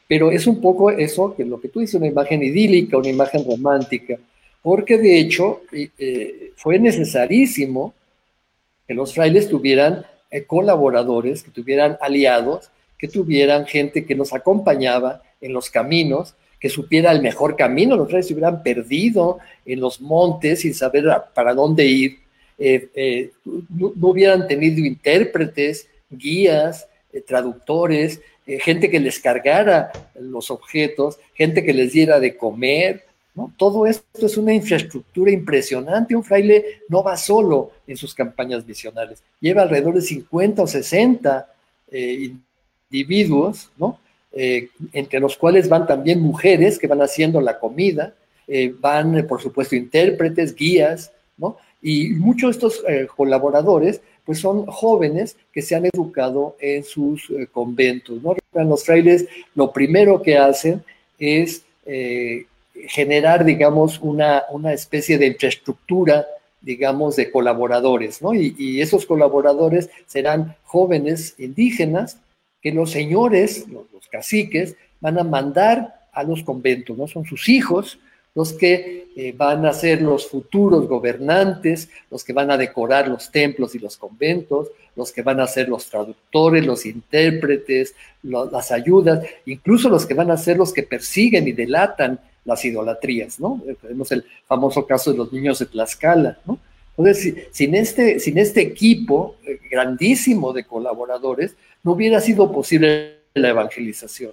Pero 0.09 0.31
es 0.31 0.47
un 0.47 0.61
poco 0.61 0.91
eso, 0.91 1.35
que 1.37 1.45
lo 1.45 1.61
que 1.61 1.69
tú 1.69 1.81
dices, 1.81 1.95
una 1.95 2.07
imagen 2.07 2.43
idílica, 2.43 2.97
una 2.97 3.11
imagen 3.11 3.45
romántica, 3.45 4.19
porque 4.63 4.97
de 4.97 5.19
hecho 5.19 5.63
eh, 5.73 6.53
fue 6.57 6.79
necesarísimo 6.79 7.95
que 8.87 8.95
los 8.95 9.15
frailes 9.15 9.49
tuvieran 9.49 10.07
eh, 10.31 10.45
colaboradores, 10.45 11.43
que 11.43 11.51
tuvieran 11.51 11.99
aliados, 12.01 12.71
que 12.99 13.09
tuvieran 13.09 13.67
gente 13.67 14.07
que 14.07 14.15
nos 14.15 14.33
acompañaba 14.33 15.23
en 15.43 15.53
los 15.53 15.69
caminos, 15.69 16.35
que 16.63 16.69
supiera 16.69 17.11
el 17.11 17.21
mejor 17.21 17.57
camino, 17.57 17.97
los 17.97 18.07
frailes 18.07 18.29
se 18.29 18.35
hubieran 18.35 18.63
perdido 18.63 19.39
en 19.67 19.81
los 19.81 20.01
montes 20.01 20.61
sin 20.61 20.75
saber 20.75 21.05
para 21.35 21.55
dónde 21.55 21.85
ir, 21.85 22.19
eh, 22.57 23.33
no, 23.69 23.93
hubieran 24.01 24.47
tenido 24.47 24.79
intérpretes, 24.79 25.89
guías, 26.09 26.87
traductores, 27.27 28.21
gente 28.47 28.89
que 28.91 29.01
les 29.01 29.19
cargara 29.19 29.91
los 30.15 30.53
objetos, 30.53 31.19
gente 31.35 31.65
que 31.65 31.75
les 31.75 31.93
diera 31.93 32.21
de 32.21 32.37
comer, 32.37 33.05
todo 33.57 33.87
esto 33.87 34.27
es 34.27 34.37
una 34.37 34.53
infraestructura 34.53 35.31
impresionante. 35.31 36.15
Un 36.15 36.25
fraile 36.25 36.83
no 36.89 37.03
va 37.03 37.17
solo 37.17 37.73
en 37.87 37.97
sus 37.97 38.15
campañas 38.15 38.67
misionales, 38.67 39.23
lleva 39.41 39.63
alrededor 39.63 39.95
de 39.95 40.03
50 40.03 40.63
o 40.63 40.67
60 40.67 41.55
eh, 41.91 42.33
individuos, 42.91 43.71
¿no? 43.77 43.99
Eh, 44.35 44.69
entre 44.93 45.21
los 45.21 45.37
cuales 45.37 45.69
van 45.69 45.87
también 45.87 46.21
mujeres 46.21 46.79
que 46.79 46.87
van 46.87 47.03
haciendo 47.03 47.41
la 47.41 47.59
comida, 47.59 48.15
eh, 48.49 48.75
van, 48.79 49.27
por 49.29 49.41
supuesto, 49.43 49.77
intérpretes, 49.77 50.55
guías, 50.55 51.13
¿no? 51.37 51.59
Y 51.83 52.11
muchos 52.11 52.59
de 52.59 52.67
estos 52.69 52.85
colaboradores, 53.17 54.01
pues 54.25 54.39
son 54.39 54.67
jóvenes 54.67 55.37
que 55.53 55.63
se 55.63 55.75
han 55.75 55.85
educado 55.87 56.57
en 56.61 56.85
sus 56.85 57.29
conventos, 57.51 58.23
¿no? 58.23 58.37
Los 58.53 58.85
frailes 58.85 59.27
lo 59.57 59.73
primero 59.73 60.23
que 60.23 60.39
hacen 60.39 60.85
es 61.19 61.63
generar, 62.87 63.45
digamos, 63.45 63.99
una, 64.01 64.45
una 64.51 64.73
especie 64.73 65.19
de 65.19 65.27
infraestructura, 65.27 66.27
digamos, 66.61 67.17
de 67.17 67.31
colaboradores, 67.31 68.23
¿no? 68.23 68.35
Y, 68.35 68.81
esos 68.81 69.05
colaboradores 69.05 69.91
serán 70.07 70.57
jóvenes 70.65 71.35
indígenas 71.39 72.19
que 72.63 72.73
los 72.73 72.91
señores, 72.91 73.67
los, 73.69 73.87
caciques, 74.11 74.77
van 75.01 75.19
a 75.19 75.25
mandar 75.25 76.07
a 76.13 76.23
los 76.23 76.43
conventos, 76.43 76.97
¿no? 76.97 77.09
Son 77.09 77.25
sus 77.25 77.49
hijos 77.49 77.99
los 78.35 78.53
que 78.55 79.09
eh, 79.15 79.35
van 79.37 79.67
a 79.67 79.75
ser 79.75 80.01
los 80.01 80.29
futuros 80.29 80.89
gobernantes, 80.89 81.91
los 82.11 82.25
que 82.25 82.33
van 82.33 82.51
a 82.51 82.57
decorar 82.57 83.09
los 83.09 83.31
templos 83.31 83.75
y 83.75 83.79
los 83.79 83.99
conventos, 83.99 84.69
los 84.97 85.13
que 85.13 85.23
van 85.23 85.41
a 85.41 85.47
ser 85.47 85.69
los 85.69 85.89
traductores, 85.91 86.65
los 86.65 86.87
intérpretes, 86.87 87.95
las 88.23 88.71
ayudas, 88.71 89.27
incluso 89.45 89.89
los 89.89 90.07
que 90.07 90.15
van 90.15 90.31
a 90.31 90.37
ser 90.37 90.57
los 90.57 90.73
que 90.73 90.83
persiguen 90.83 91.47
y 91.49 91.53
delatan 91.53 92.21
las 92.45 92.65
idolatrías, 92.65 93.39
¿no? 93.39 93.63
Tenemos 93.81 94.11
el 94.13 94.25
famoso 94.47 94.87
caso 94.87 95.13
de 95.13 95.19
los 95.19 95.33
niños 95.33 95.59
de 95.59 95.67
Tlaxcala, 95.67 96.39
¿no? 96.47 96.59
Entonces, 96.97 97.49
sin 97.53 97.75
este, 97.75 98.21
sin 98.21 98.37
este 98.39 98.61
equipo 98.61 99.37
eh, 99.47 99.59
grandísimo 99.71 100.53
de 100.53 100.65
colaboradores, 100.65 101.55
no 101.83 101.93
hubiera 101.93 102.21
sido 102.21 102.53
posible 102.53 103.19
la 103.35 103.49
evangelización. 103.49 104.33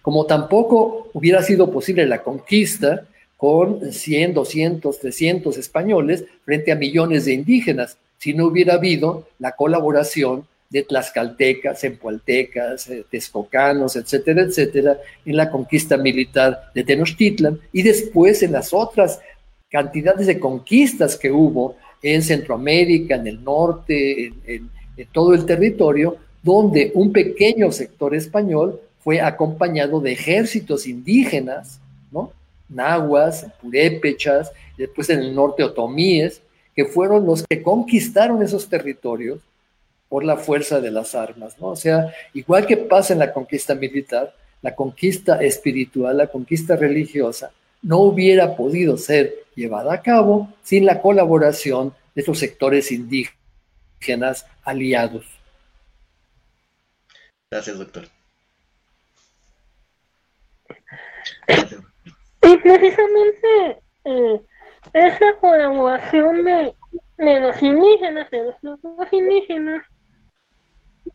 Como 0.00 0.26
tampoco 0.26 1.10
hubiera 1.12 1.42
sido 1.42 1.70
posible 1.70 2.06
la 2.06 2.22
conquista 2.22 3.06
con 3.36 3.92
100, 3.92 4.34
200, 4.34 4.98
300 4.98 5.56
españoles 5.56 6.24
frente 6.44 6.72
a 6.72 6.76
millones 6.76 7.24
de 7.24 7.34
indígenas, 7.34 7.98
si 8.18 8.34
no 8.34 8.46
hubiera 8.46 8.74
habido 8.74 9.26
la 9.38 9.52
colaboración 9.52 10.46
de 10.70 10.84
tlaxcaltecas, 10.84 11.84
empualtecas, 11.84 12.88
eh, 12.88 13.04
texcocanos, 13.10 13.94
etcétera, 13.94 14.42
etcétera, 14.42 14.96
en 15.26 15.36
la 15.36 15.50
conquista 15.50 15.98
militar 15.98 16.70
de 16.74 16.82
Tenochtitlan 16.82 17.60
y 17.72 17.82
después 17.82 18.42
en 18.42 18.52
las 18.52 18.72
otras 18.72 19.20
cantidades 19.70 20.26
de 20.26 20.40
conquistas 20.40 21.16
que 21.16 21.30
hubo 21.30 21.76
en 22.02 22.22
Centroamérica, 22.22 23.16
en 23.16 23.26
el 23.26 23.44
norte, 23.44 24.32
en, 24.46 24.70
todo 25.12 25.34
el 25.34 25.44
territorio, 25.44 26.16
donde 26.42 26.92
un 26.94 27.12
pequeño 27.12 27.70
sector 27.72 28.14
español 28.14 28.80
fue 29.00 29.20
acompañado 29.20 30.00
de 30.00 30.12
ejércitos 30.12 30.86
indígenas, 30.86 31.80
¿no? 32.10 32.32
Nahuas, 32.68 33.46
purépechas, 33.60 34.52
después 34.76 35.10
en 35.10 35.20
el 35.20 35.34
norte 35.34 35.62
otomíes, 35.62 36.40
que 36.74 36.84
fueron 36.84 37.26
los 37.26 37.44
que 37.44 37.62
conquistaron 37.62 38.42
esos 38.42 38.68
territorios 38.68 39.40
por 40.08 40.24
la 40.24 40.36
fuerza 40.36 40.80
de 40.80 40.90
las 40.90 41.14
armas, 41.14 41.58
¿no? 41.60 41.68
O 41.68 41.76
sea, 41.76 42.12
igual 42.34 42.66
que 42.66 42.76
pasa 42.76 43.12
en 43.12 43.18
la 43.18 43.32
conquista 43.32 43.74
militar, 43.74 44.34
la 44.60 44.74
conquista 44.74 45.42
espiritual, 45.42 46.16
la 46.16 46.28
conquista 46.28 46.76
religiosa, 46.76 47.50
no 47.82 47.98
hubiera 47.98 48.56
podido 48.56 48.96
ser 48.96 49.34
llevada 49.56 49.92
a 49.92 50.02
cabo 50.02 50.48
sin 50.62 50.86
la 50.86 51.00
colaboración 51.00 51.92
de 52.14 52.20
estos 52.20 52.38
sectores 52.38 52.92
indígenas 52.92 54.46
aliados. 54.62 55.41
Gracias, 57.52 57.78
doctor. 57.78 58.04
Y 62.44 62.56
precisamente 62.56 63.82
eh, 64.06 64.40
esa 64.94 65.36
colaboración 65.38 66.44
de, 66.46 66.74
los 67.18 67.62
indígenas, 67.62 68.30
de 68.30 68.44
los 68.44 68.54
grupos 68.62 69.12
indígenas, 69.12 69.84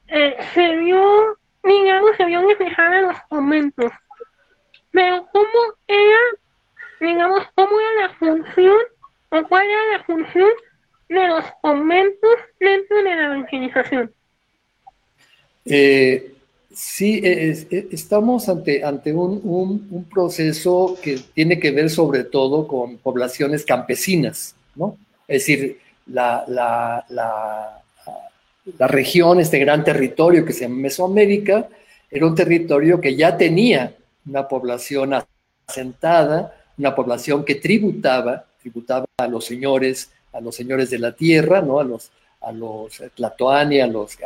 eh, 0.10 0.38
se 0.54 0.76
vio, 0.76 1.40
digamos, 1.64 2.16
se 2.18 2.26
vio 2.26 2.48
reflejada 2.48 3.00
en 3.00 3.08
los 3.08 3.18
momentos. 3.32 3.92
Pero 4.92 5.28
cómo 5.34 5.60
era, 5.88 6.20
digamos, 7.00 7.48
cómo 7.56 7.80
era 7.80 8.08
la 8.08 8.14
función, 8.14 8.78
o 9.30 9.42
cuál 9.48 9.68
era 9.68 9.98
la 9.98 10.04
función 10.04 10.52
de 11.10 11.28
los 11.30 11.46
conventos 11.64 12.36
dentro 12.60 12.98
de 12.98 13.16
la 13.16 13.26
evangelización. 13.26 14.14
Eh, 15.70 16.34
sí, 16.74 17.22
estamos 17.24 18.48
ante, 18.50 18.84
ante 18.84 19.12
un, 19.12 19.42
un, 19.44 20.04
proceso 20.06 20.98
que 21.02 21.20
tiene 21.34 21.60
que 21.60 21.72
ver 21.72 21.90
sobre 21.90 22.24
todo 22.24 22.68
con 22.68 22.98
poblaciones 22.98 23.66
campesinas, 23.66 24.56
¿no? 24.76 24.98
Es 25.28 25.46
decir, 25.46 25.80
la, 26.06 26.46
la, 26.48 27.06
la 27.10 27.78
la 28.78 28.88
región, 28.88 29.40
este 29.40 29.60
gran 29.60 29.84
territorio 29.84 30.46
que 30.46 30.54
se 30.54 30.62
llama 30.62 30.76
Mesoamérica, 30.76 31.70
era 32.10 32.26
un 32.26 32.36
territorio 32.36 33.00
que 33.00 33.16
ya 33.16 33.38
tenía 33.38 33.96
una 34.26 34.48
población 34.48 35.14
asentada, 35.68 36.54
una 36.78 36.94
población 36.94 37.46
que 37.46 37.56
tributaba, 37.56 38.46
tributaba 38.62 39.06
a 39.18 39.28
los 39.28 39.46
señores, 39.46 40.12
a 40.34 40.42
los 40.42 40.56
señores 40.56 40.90
de 40.90 41.00
la 41.00 41.14
tierra, 41.14 41.62
¿no? 41.62 41.80
A 41.80 41.84
los, 41.84 42.12
a 42.48 42.52
los 42.52 43.02
Tlatoani, 43.16 43.82
a 43.82 43.88
los 43.88 44.18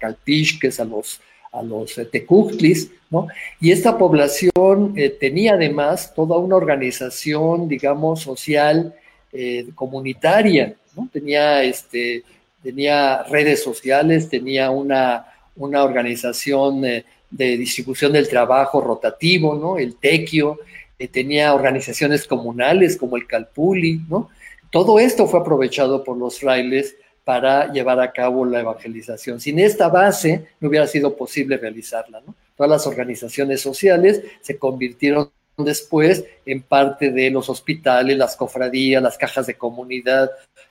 Calpixques, 0.00 0.80
a 0.80 0.84
los, 0.84 1.20
a 1.52 1.62
los 1.62 1.94
Tecuhtlis, 2.10 2.90
¿no? 3.10 3.28
Y 3.60 3.70
esta 3.70 3.96
población 3.96 4.94
eh, 4.96 5.10
tenía 5.10 5.54
además 5.54 6.12
toda 6.14 6.36
una 6.38 6.56
organización, 6.56 7.68
digamos, 7.68 8.20
social, 8.22 8.94
eh, 9.32 9.68
comunitaria, 9.74 10.74
¿no? 10.96 11.08
Tenía 11.12 11.62
este, 11.62 12.24
tenía 12.62 13.22
redes 13.24 13.62
sociales, 13.62 14.28
tenía 14.28 14.70
una, 14.70 15.26
una 15.56 15.84
organización 15.84 16.84
eh, 16.84 17.04
de 17.30 17.56
distribución 17.56 18.12
del 18.12 18.28
trabajo 18.28 18.80
rotativo, 18.80 19.54
¿no? 19.54 19.78
El 19.78 19.96
Tequio, 19.96 20.58
eh, 20.98 21.08
tenía 21.08 21.54
organizaciones 21.54 22.26
comunales 22.26 22.96
como 22.96 23.16
el 23.16 23.26
Calpuli, 23.26 24.00
¿no? 24.08 24.30
Todo 24.70 24.98
esto 24.98 25.26
fue 25.26 25.40
aprovechado 25.40 26.04
por 26.04 26.16
los 26.16 26.40
frailes 26.40 26.96
para 27.28 27.70
llevar 27.70 28.00
a 28.00 28.10
cabo 28.10 28.46
la 28.46 28.60
evangelización. 28.60 29.38
Sin 29.38 29.58
esta 29.58 29.90
base 29.90 30.46
no 30.60 30.70
hubiera 30.70 30.86
sido 30.86 31.14
posible 31.14 31.58
realizarla. 31.58 32.22
Todas 32.56 32.70
las 32.70 32.86
organizaciones 32.86 33.60
sociales 33.60 34.22
se 34.40 34.56
convirtieron 34.56 35.30
después 35.58 36.24
en 36.46 36.62
parte 36.62 37.10
de 37.12 37.30
los 37.30 37.50
hospitales, 37.50 38.16
las 38.16 38.34
cofradías, 38.34 39.02
las 39.02 39.18
cajas 39.18 39.46
de 39.46 39.58
comunidad. 39.58 40.30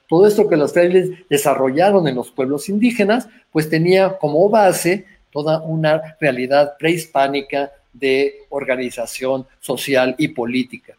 Todo 0.09 0.25
esto 0.25 0.49
que 0.49 0.57
los 0.57 0.73
frailes 0.73 1.11
desarrollaron 1.29 2.07
en 2.07 2.15
los 2.15 2.31
pueblos 2.31 2.69
indígenas, 2.69 3.27
pues 3.51 3.69
tenía 3.69 4.17
como 4.17 4.49
base 4.49 5.05
toda 5.31 5.61
una 5.61 6.17
realidad 6.19 6.73
prehispánica 6.79 7.71
de 7.93 8.33
organización 8.49 9.45
social 9.59 10.15
y 10.17 10.29
política. 10.29 10.96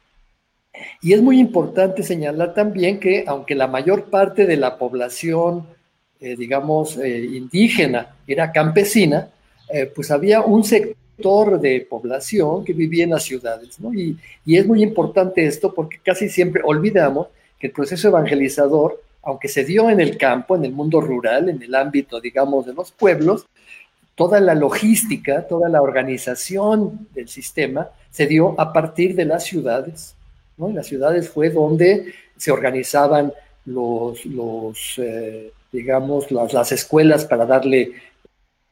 Y 1.01 1.13
es 1.13 1.23
muy 1.23 1.39
importante 1.39 2.03
señalar 2.03 2.55
también 2.55 2.99
que 2.99 3.25
aunque 3.27 3.55
la 3.55 3.67
mayor 3.67 4.05
parte 4.11 4.47
de 4.47 4.57
la 4.57 4.79
población, 4.79 5.67
eh, 6.21 6.37
digamos, 6.37 6.97
eh, 6.99 7.19
indígena 7.19 8.17
era 8.27 8.53
campesina, 8.53 9.31
eh, 9.69 9.87
pues 9.87 10.11
había 10.11 10.41
un 10.41 10.65
sector 10.65 11.61
de 11.61 11.81
población 11.89 12.65
que 12.65 12.73
vivía 12.73 13.05
en 13.05 13.11
las 13.11 13.25
ciudades. 13.25 13.79
Y, 13.95 14.17
y 14.45 14.57
es 14.57 14.67
muy 14.67 14.83
importante 14.83 15.47
esto 15.47 15.75
porque 15.75 15.99
casi 16.03 16.29
siempre 16.29 16.63
olvidamos 16.65 17.29
que 17.59 17.69
el 17.69 17.73
proceso 17.73 18.09
evangelizador, 18.09 19.03
aunque 19.23 19.49
se 19.49 19.65
dio 19.65 19.91
en 19.91 20.01
el 20.01 20.17
campo, 20.17 20.57
en 20.57 20.65
el 20.65 20.73
mundo 20.73 21.01
rural, 21.01 21.49
en 21.49 21.63
el 21.63 21.75
ámbito, 21.75 22.21
digamos, 22.21 22.67
de 22.67 22.73
los 22.73 22.93
pueblos, 22.93 23.47
toda 24.19 24.41
la 24.41 24.57
logística, 24.57 25.47
toda 25.47 25.69
la 25.69 25.81
organización 25.81 27.07
del 27.15 27.29
sistema 27.29 27.89
se 28.11 28.27
dio 28.27 28.61
a 28.61 28.73
partir 28.73 29.15
de 29.15 29.25
las 29.25 29.45
ciudades. 29.45 30.17
En 30.59 30.75
las 30.75 30.87
ciudades 30.87 31.29
fue 31.29 31.51
donde 31.51 32.13
se 32.37 32.51
organizaban 32.51 33.33
los, 33.67 34.21
eh, 34.99 35.53
digamos, 35.71 36.31
las, 36.31 36.53
las, 36.53 36.73
escuelas 36.73 37.25
para 37.27 37.47
darle 37.47 37.93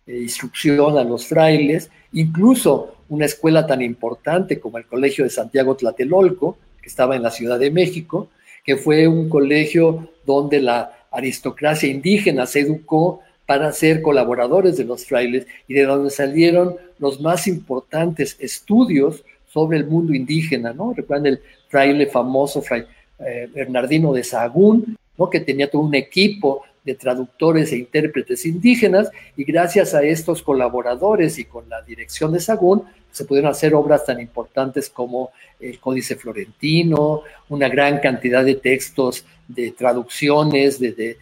eh, 0.07 0.19
instrucción 0.19 0.99
a 0.99 1.05
los 1.05 1.27
frailes, 1.27 1.91
incluso 2.13 2.97
una 3.09 3.27
escuela 3.27 3.67
tan 3.67 3.83
importante 3.83 4.59
como 4.59 4.79
el 4.79 4.87
Colegio 4.87 5.25
de 5.25 5.31
Santiago 5.31 5.77
Tlatelolco, 5.77 6.59
que 6.81 6.89
estaba 6.89 7.15
en 7.15 7.23
la 7.23 7.31
Ciudad 7.31 7.59
de 7.59 7.71
México, 7.71 8.31
que 8.65 8.77
fue 8.77 9.07
un 9.07 9.29
colegio 9.29 10.11
donde 10.25 10.61
la 10.61 11.07
aristocracia 11.11 11.89
indígena 11.89 12.47
se 12.47 12.61
educó 12.61 13.21
para 13.47 13.73
ser 13.73 14.03
colaboradores 14.03 14.77
de 14.77 14.85
los 14.85 15.07
frailes 15.07 15.47
y 15.69 15.75
de 15.75 15.85
donde 15.85 16.11
salieron 16.11 16.77
los 16.99 17.21
más 17.21 17.47
importantes 17.47 18.37
estudios 18.41 19.23
sobre 19.49 19.79
el 19.79 19.87
mundo 19.87 20.15
indígena, 20.15 20.73
¿no? 20.73 20.93
Recuerdan 20.95 21.27
el 21.27 21.41
fraile 21.69 22.07
famoso, 22.07 22.63
fray 22.63 22.85
eh, 23.19 23.49
Bernardino 23.53 24.13
de 24.13 24.25
Sahagún, 24.25 24.97
¿no? 25.17 25.31
Que 25.31 25.41
tenía 25.41 25.71
todo 25.71 25.83
un 25.83 25.95
equipo 25.95 26.63
de 26.85 26.95
traductores 26.95 27.73
e 27.73 27.79
intérpretes 27.79 28.47
indígenas 28.47 29.11
y 29.37 29.45
gracias 29.45 29.93
a 29.93 30.03
estos 30.05 30.43
colaboradores 30.43 31.39
y 31.39 31.45
con 31.45 31.69
la 31.69 31.83
dirección 31.83 32.33
de 32.33 32.41
Sagún 32.41 32.85
se 33.11 33.25
pudieron 33.25 33.51
hacer 33.51 33.75
obras 33.75 34.05
tan 34.05 34.21
importantes 34.21 34.89
como 34.91 35.31
el 35.59 35.81
Códice 35.81 36.17
Florentino, 36.17 37.23
una 37.49 37.69
gran 37.69 37.99
cantidad 37.99 38.45
de 38.45 38.57
textos, 38.57 39.25
de 39.49 39.71
traducciones, 39.73 40.79
de, 40.79 40.93
de, 40.93 41.17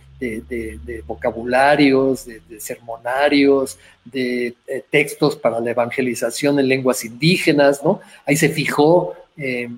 vocabularios, 1.07 2.27
de, 2.27 2.61
sermonarios, 2.61 3.79
de, 4.05 4.55
textos 4.91 5.37
para 5.37 5.61
la 5.61 5.71
evangelización 5.71 6.59
en 6.59 6.69
lenguas 6.69 7.05
indígenas, 7.05 7.83
¿no? 7.85 8.01
Ahí 8.27 8.37
se 8.37 8.49
fijó 8.49 9.15
eh, 9.37 9.69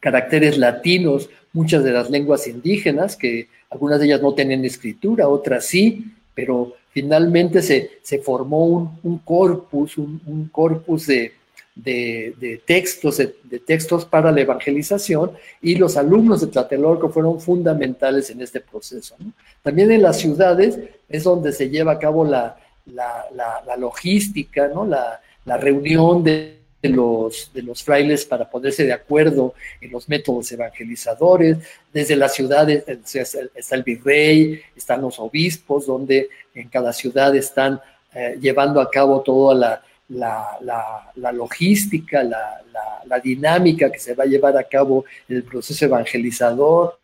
caracteres 0.00 0.58
latinos, 0.58 1.30
muchas 1.52 1.84
de 1.84 1.92
las 1.92 2.10
lenguas 2.10 2.46
indígenas, 2.46 3.16
que 3.16 3.48
algunas 3.70 4.00
de 4.00 4.06
ellas 4.06 4.22
no 4.22 4.34
tenían 4.34 4.64
escritura, 4.64 5.28
otras 5.28 5.66
sí, 5.66 6.12
pero 6.34 6.74
finalmente 6.90 7.62
se, 7.62 7.90
se 8.02 8.18
formó 8.18 8.98
un, 9.02 9.18
corpus, 9.18 9.96
un 9.98 10.48
corpus 10.52 11.06
de, 11.06 11.32
de, 11.74 12.62
textos, 12.66 13.16
de, 13.18 13.58
textos 13.58 14.04
para 14.04 14.30
la 14.30 14.40
evangelización 14.42 15.32
y 15.60 15.76
los 15.76 15.96
alumnos 15.96 16.40
de 16.40 16.48
Tlatelolco 16.48 17.08
fueron 17.08 17.40
fundamentales 17.40 18.30
en 18.30 18.42
este 18.42 18.60
proceso. 18.60 19.16
También 19.62 19.90
en 19.90 20.02
las 20.02 20.18
ciudades 20.18 20.78
es 21.08 21.24
donde 21.24 21.52
se 21.52 21.70
lleva 21.70 21.92
a 21.92 21.98
cabo 21.98 22.24
la, 22.24 22.56
logística, 23.78 24.68
¿no? 24.68 24.84
la, 24.84 25.20
reunión 25.58 26.22
de, 26.22 26.58
los, 26.82 27.50
de 27.54 27.62
los 27.62 27.82
frailes 27.82 28.26
para 28.26 28.50
ponerse 28.50 28.84
de 28.84 28.92
acuerdo 28.92 29.54
en 29.80 29.92
los 29.92 30.08
métodos 30.08 30.52
evangelizadores. 30.52 31.56
Desde 31.92 32.16
las 32.16 32.34
ciudades 32.34 32.84
está 33.54 33.76
el 33.76 33.82
virrey, 33.82 34.60
están 34.76 35.00
los 35.00 35.18
obispos, 35.18 35.86
donde 35.86 36.28
en 36.54 36.68
cada 36.68 36.92
ciudad 36.92 37.34
están 37.34 37.80
eh, 38.14 38.36
llevando 38.38 38.78
a 38.78 38.90
cabo 38.90 39.22
toda 39.22 39.54
la 39.54 39.82
la, 40.14 41.32
logística, 41.32 42.22
la, 42.22 43.20
dinámica 43.22 43.90
que 43.90 43.98
se 43.98 44.14
va 44.14 44.24
a 44.24 44.26
llevar 44.26 44.56
a 44.56 44.64
cabo 44.64 45.04
en 45.28 45.36
el 45.36 45.42
proceso 45.42 45.84
evangelizador, 45.84 46.98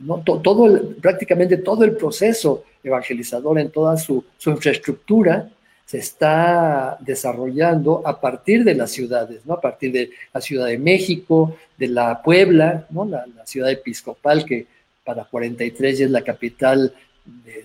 ¿no? 0.00 0.18
todo, 0.18 0.94
prácticamente 1.00 1.58
todo 1.58 1.84
el 1.84 1.96
proceso 1.96 2.64
evangelizador 2.82 3.58
en 3.58 3.70
toda 3.70 3.96
su, 3.96 4.24
infraestructura 4.46 5.50
se 5.84 5.98
está 5.98 6.96
desarrollando 7.00 8.02
a 8.06 8.18
partir 8.18 8.64
de 8.64 8.74
las 8.74 8.90
ciudades, 8.90 9.44
¿no? 9.44 9.54
a 9.54 9.60
partir 9.60 9.92
de 9.92 10.10
la 10.32 10.40
Ciudad 10.40 10.66
de 10.66 10.78
México, 10.78 11.56
de 11.76 11.88
la 11.88 12.22
Puebla, 12.22 12.86
¿no? 12.90 13.04
la, 13.04 13.26
ciudad 13.44 13.70
episcopal 13.70 14.46
que 14.46 14.66
para 15.04 15.24
43 15.24 15.98
ya 15.98 16.04
es 16.06 16.10
la 16.10 16.22
capital 16.22 16.94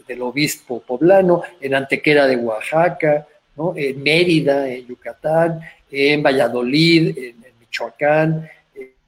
del 0.07 0.21
obispo 0.21 0.81
poblano, 0.81 1.43
en 1.61 1.75
Antequera 1.75 2.27
de 2.27 2.35
Oaxaca, 2.35 3.25
en 3.75 4.01
Mérida, 4.01 4.69
en 4.69 4.87
Yucatán, 4.87 5.59
en 5.91 6.23
Valladolid, 6.23 7.17
en, 7.17 7.35
Michoacán, 7.59 8.49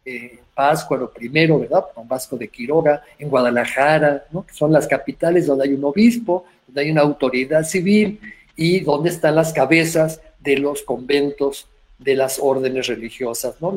en 0.05 0.39
Páscuaro 0.53 1.11
primero, 1.11 1.59
¿verdad? 1.59 1.85
Con 1.93 2.07
Vasco 2.07 2.37
de 2.37 2.47
Quiroga, 2.47 3.01
en 3.17 3.29
Guadalajara, 3.29 4.25
¿no? 4.31 4.45
Que 4.45 4.53
son 4.53 4.71
las 4.71 4.87
capitales 4.87 5.47
donde 5.47 5.65
hay 5.65 5.73
un 5.73 5.83
obispo, 5.83 6.45
donde 6.67 6.81
hay 6.81 6.91
una 6.91 7.01
autoridad 7.01 7.63
civil 7.63 8.19
y 8.55 8.81
donde 8.81 9.09
están 9.09 9.35
las 9.35 9.53
cabezas 9.53 10.21
de 10.39 10.57
los 10.57 10.83
conventos 10.83 11.67
de 11.97 12.15
las 12.15 12.39
órdenes 12.39 12.87
religiosas, 12.87 13.55
¿no? 13.61 13.73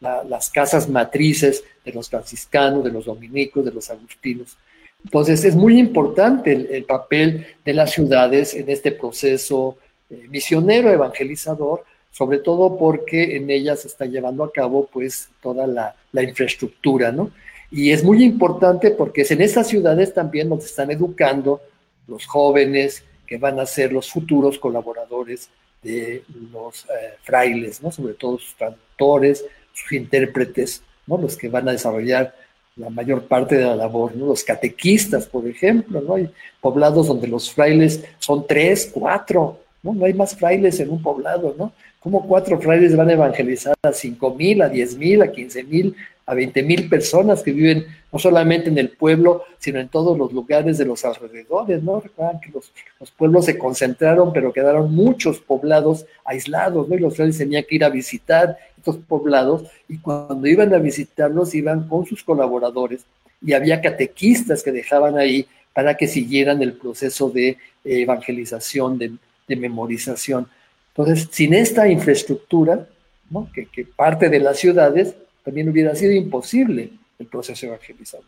las 0.00 0.50
casas 0.50 0.88
matrices 0.88 1.64
de 1.84 1.92
los 1.92 2.08
franciscanos, 2.08 2.84
de 2.84 2.90
los 2.90 3.06
dominicos, 3.06 3.64
de 3.64 3.72
los 3.72 3.90
agustinos. 3.90 4.56
Entonces 5.04 5.44
es 5.44 5.54
muy 5.54 5.78
importante 5.78 6.52
el 6.52 6.84
papel 6.84 7.46
de 7.64 7.74
las 7.74 7.92
ciudades 7.92 8.54
en 8.54 8.68
este 8.68 8.92
proceso 8.92 9.76
eh, 10.10 10.26
misionero 10.28 10.90
evangelizador, 10.90 11.84
sobre 12.10 12.38
todo 12.38 12.78
porque 12.78 13.36
en 13.36 13.50
ella 13.50 13.76
se 13.76 13.88
está 13.88 14.06
llevando 14.06 14.42
a 14.42 14.52
cabo 14.52 14.88
pues 14.92 15.28
toda 15.42 15.66
la, 15.66 15.94
infraestructura, 16.22 17.12
¿no? 17.12 17.30
Y 17.70 17.90
es 17.90 18.02
muy 18.02 18.24
importante 18.24 18.90
porque 18.90 19.20
es 19.20 19.30
en 19.30 19.42
esas 19.42 19.68
ciudades 19.68 20.14
también 20.14 20.48
donde 20.48 20.64
están 20.64 20.90
educando 20.90 21.60
los 22.06 22.26
jóvenes 22.26 23.04
que 23.26 23.36
van 23.36 23.60
a 23.60 23.66
ser 23.66 23.92
los 23.92 24.10
futuros 24.10 24.58
colaboradores 24.58 25.50
de 25.82 26.24
los 26.50 26.86
eh, 26.86 27.14
frailes, 27.22 27.82
¿no? 27.82 27.92
Sobre 27.92 28.14
todo 28.14 28.38
sus 28.38 28.56
traductores, 28.56 29.44
sus 29.72 29.92
intérpretes, 29.92 30.82
¿no? 31.06 31.18
Los 31.18 31.36
que 31.36 31.48
van 31.48 31.68
a 31.68 31.72
desarrollar 31.72 32.34
la 32.76 32.90
mayor 32.90 33.26
parte 33.26 33.56
de 33.56 33.64
la 33.64 33.76
labor, 33.76 34.16
¿no? 34.16 34.26
Los 34.26 34.42
catequistas, 34.42 35.26
por 35.26 35.46
ejemplo, 35.46 36.00
¿no? 36.00 36.14
Hay 36.14 36.30
poblados 36.60 37.08
donde 37.08 37.28
los 37.28 37.52
frailes 37.52 38.04
son 38.18 38.46
tres, 38.46 38.90
cuatro, 38.92 39.60
¿no? 39.94 40.04
Hay 40.04 40.14
más 40.14 40.36
frailes 40.36 40.80
en 40.80 40.90
un 40.90 41.02
poblado, 41.02 41.54
¿no? 41.58 41.72
¿Cómo 42.00 42.26
cuatro 42.26 42.60
frailes 42.60 42.96
van 42.96 43.08
a 43.10 43.14
evangelizar 43.14 43.74
a 43.82 43.92
cinco 43.92 44.34
mil, 44.34 44.62
a 44.62 44.68
diez 44.68 44.96
mil, 44.96 45.20
a 45.22 45.32
quince 45.32 45.64
mil, 45.64 45.94
a 46.26 46.34
veinte 46.34 46.62
mil 46.62 46.88
personas 46.88 47.42
que 47.42 47.52
viven 47.52 47.86
no 48.12 48.18
solamente 48.18 48.68
en 48.68 48.78
el 48.78 48.90
pueblo, 48.90 49.44
sino 49.58 49.80
en 49.80 49.88
todos 49.88 50.16
los 50.16 50.32
lugares 50.32 50.78
de 50.78 50.84
los 50.84 51.04
alrededores, 51.04 51.82
¿no? 51.82 52.00
Recuerdan 52.00 52.40
que 52.40 52.50
los, 52.50 52.72
pueblos 53.16 53.46
se 53.46 53.58
concentraron, 53.58 54.32
pero 54.32 54.52
quedaron 54.52 54.94
muchos 54.94 55.40
poblados 55.40 56.06
aislados, 56.24 56.88
¿no? 56.88 56.94
Y 56.94 57.00
los 57.00 57.16
frailes 57.16 57.38
tenían 57.38 57.64
que 57.68 57.74
ir 57.76 57.84
a 57.84 57.88
visitar 57.88 58.56
estos 58.76 58.96
poblados 58.98 59.64
y 59.88 59.98
cuando 59.98 60.46
iban 60.46 60.72
a 60.72 60.78
visitarlos 60.78 61.54
iban 61.54 61.88
con 61.88 62.06
sus 62.06 62.22
colaboradores 62.22 63.04
y 63.44 63.52
había 63.52 63.80
catequistas 63.80 64.62
que 64.62 64.72
dejaban 64.72 65.18
ahí 65.18 65.46
para 65.72 65.96
que 65.96 66.08
siguieran 66.08 66.62
el 66.62 66.74
proceso 66.74 67.30
de 67.30 67.56
evangelización 67.84 68.98
de, 68.98 69.12
de 69.48 69.56
memorización. 69.56 70.48
Entonces, 70.88 71.28
sin 71.30 71.54
esta 71.54 71.88
infraestructura, 71.88 72.88
que, 73.72 73.84
parte 73.84 74.28
de 74.28 74.40
las 74.40 74.58
ciudades, 74.58 75.14
también 75.44 75.68
hubiera 75.68 75.94
sido 75.94 76.12
imposible 76.12 76.92
el 77.18 77.26
proceso 77.26 77.66
evangelizador. 77.66 78.26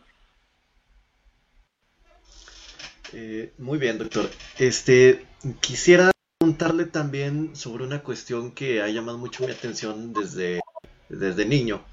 Eh, 3.13 3.51
muy 3.57 3.77
bien, 3.77 3.97
doctor. 3.97 4.29
Este, 4.57 5.25
quisiera 5.59 6.11
preguntarle 6.39 6.85
también 6.85 7.55
sobre 7.55 7.83
una 7.83 8.03
cuestión 8.03 8.51
que 8.51 8.81
ha 8.81 8.87
llamado 8.87 9.17
mucho 9.17 9.45
mi 9.45 9.51
atención 9.51 10.13
desde, 10.13 10.61
desde 11.09 11.45
niño. 11.45 11.83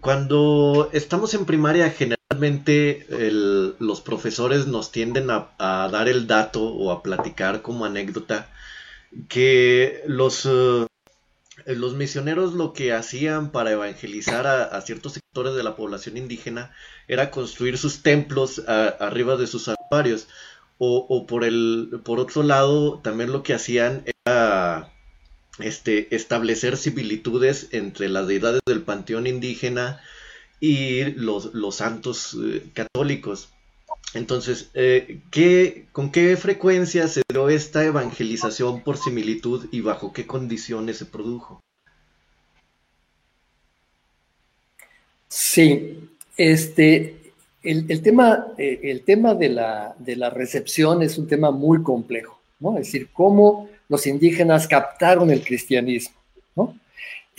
Cuando 0.00 0.90
estamos 0.92 1.32
en 1.34 1.46
primaria, 1.46 1.90
generalmente 1.90 2.19
los 3.78 4.00
profesores 4.00 4.66
nos 4.66 4.92
tienden 4.92 5.28
a, 5.30 5.88
dar 5.90 6.08
el 6.08 6.26
dato 6.26 6.62
o 6.62 6.92
a 6.92 7.02
platicar 7.02 7.60
como 7.62 7.84
anécdota 7.84 8.48
que 9.28 10.02
los, 10.06 10.46
eh, 10.46 10.86
los 11.66 11.94
misioneros 11.94 12.54
lo 12.54 12.72
que 12.72 12.92
hacían 12.92 13.50
para 13.50 13.72
evangelizar 13.72 14.46
a, 14.46 14.80
ciertos 14.82 15.14
sectores 15.14 15.54
de 15.54 15.64
la 15.64 15.74
población 15.74 16.16
indígena 16.16 16.72
era 17.08 17.32
construir 17.32 17.78
sus 17.78 18.02
templos 18.02 18.62
arriba 18.68 19.36
de 19.36 19.48
sus 19.48 19.64
santuarios. 19.64 20.28
O, 20.82 21.26
por 21.26 21.44
el 21.44 22.00
por 22.04 22.20
otro 22.20 22.42
lado, 22.42 23.00
también 23.00 23.32
lo 23.32 23.42
que 23.42 23.52
hacían 23.52 24.02
era 24.24 24.90
este, 25.58 26.14
establecer 26.14 26.78
similitudes 26.78 27.68
entre 27.72 28.08
las 28.08 28.26
deidades 28.26 28.62
del 28.64 28.80
panteón 28.80 29.26
indígena 29.26 30.00
y 30.60 31.04
los, 31.12 31.54
los 31.54 31.76
santos 31.76 32.36
eh, 32.40 32.66
católicos. 32.74 33.48
Entonces, 34.12 34.70
eh, 34.74 35.20
¿con 35.92 36.10
qué 36.10 36.36
frecuencia 36.36 37.08
se 37.08 37.22
dio 37.28 37.48
esta 37.48 37.84
evangelización 37.84 38.82
por 38.82 38.98
similitud 38.98 39.68
y 39.72 39.80
bajo 39.80 40.12
qué 40.12 40.26
condiciones 40.26 40.98
se 40.98 41.06
produjo? 41.06 41.60
Sí, 45.28 46.10
este, 46.36 47.32
el, 47.62 48.02
tema, 48.02 48.48
eh, 48.58 48.80
el 48.82 49.02
tema 49.02 49.34
de, 49.34 49.48
la, 49.48 49.94
de 49.98 50.16
la 50.16 50.30
recepción 50.30 51.02
es 51.02 51.18
un 51.18 51.28
tema 51.28 51.52
muy 51.52 51.82
complejo, 51.82 52.40
¿no? 52.58 52.78
Es 52.78 52.86
decir, 52.86 53.08
cómo 53.12 53.68
los 53.88 54.06
indígenas 54.06 54.66
captaron 54.66 55.30
el 55.30 55.42
cristianismo, 55.44 56.16
¿no? 56.56 56.76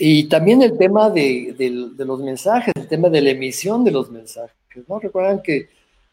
Y 0.04 0.24
también 0.24 0.62
el 0.62 0.76
tema 0.76 1.10
de, 1.10 1.54
los 1.96 2.18
mensajes, 2.18 2.72
el 2.74 2.88
tema 2.88 3.08
de 3.08 3.20
la 3.20 3.30
emisión 3.30 3.84
de 3.84 3.92
los 3.92 4.10
mensajes, 4.10 4.56
¿no? 4.88 4.98
Recuerdan 4.98 5.40
que 5.40 5.68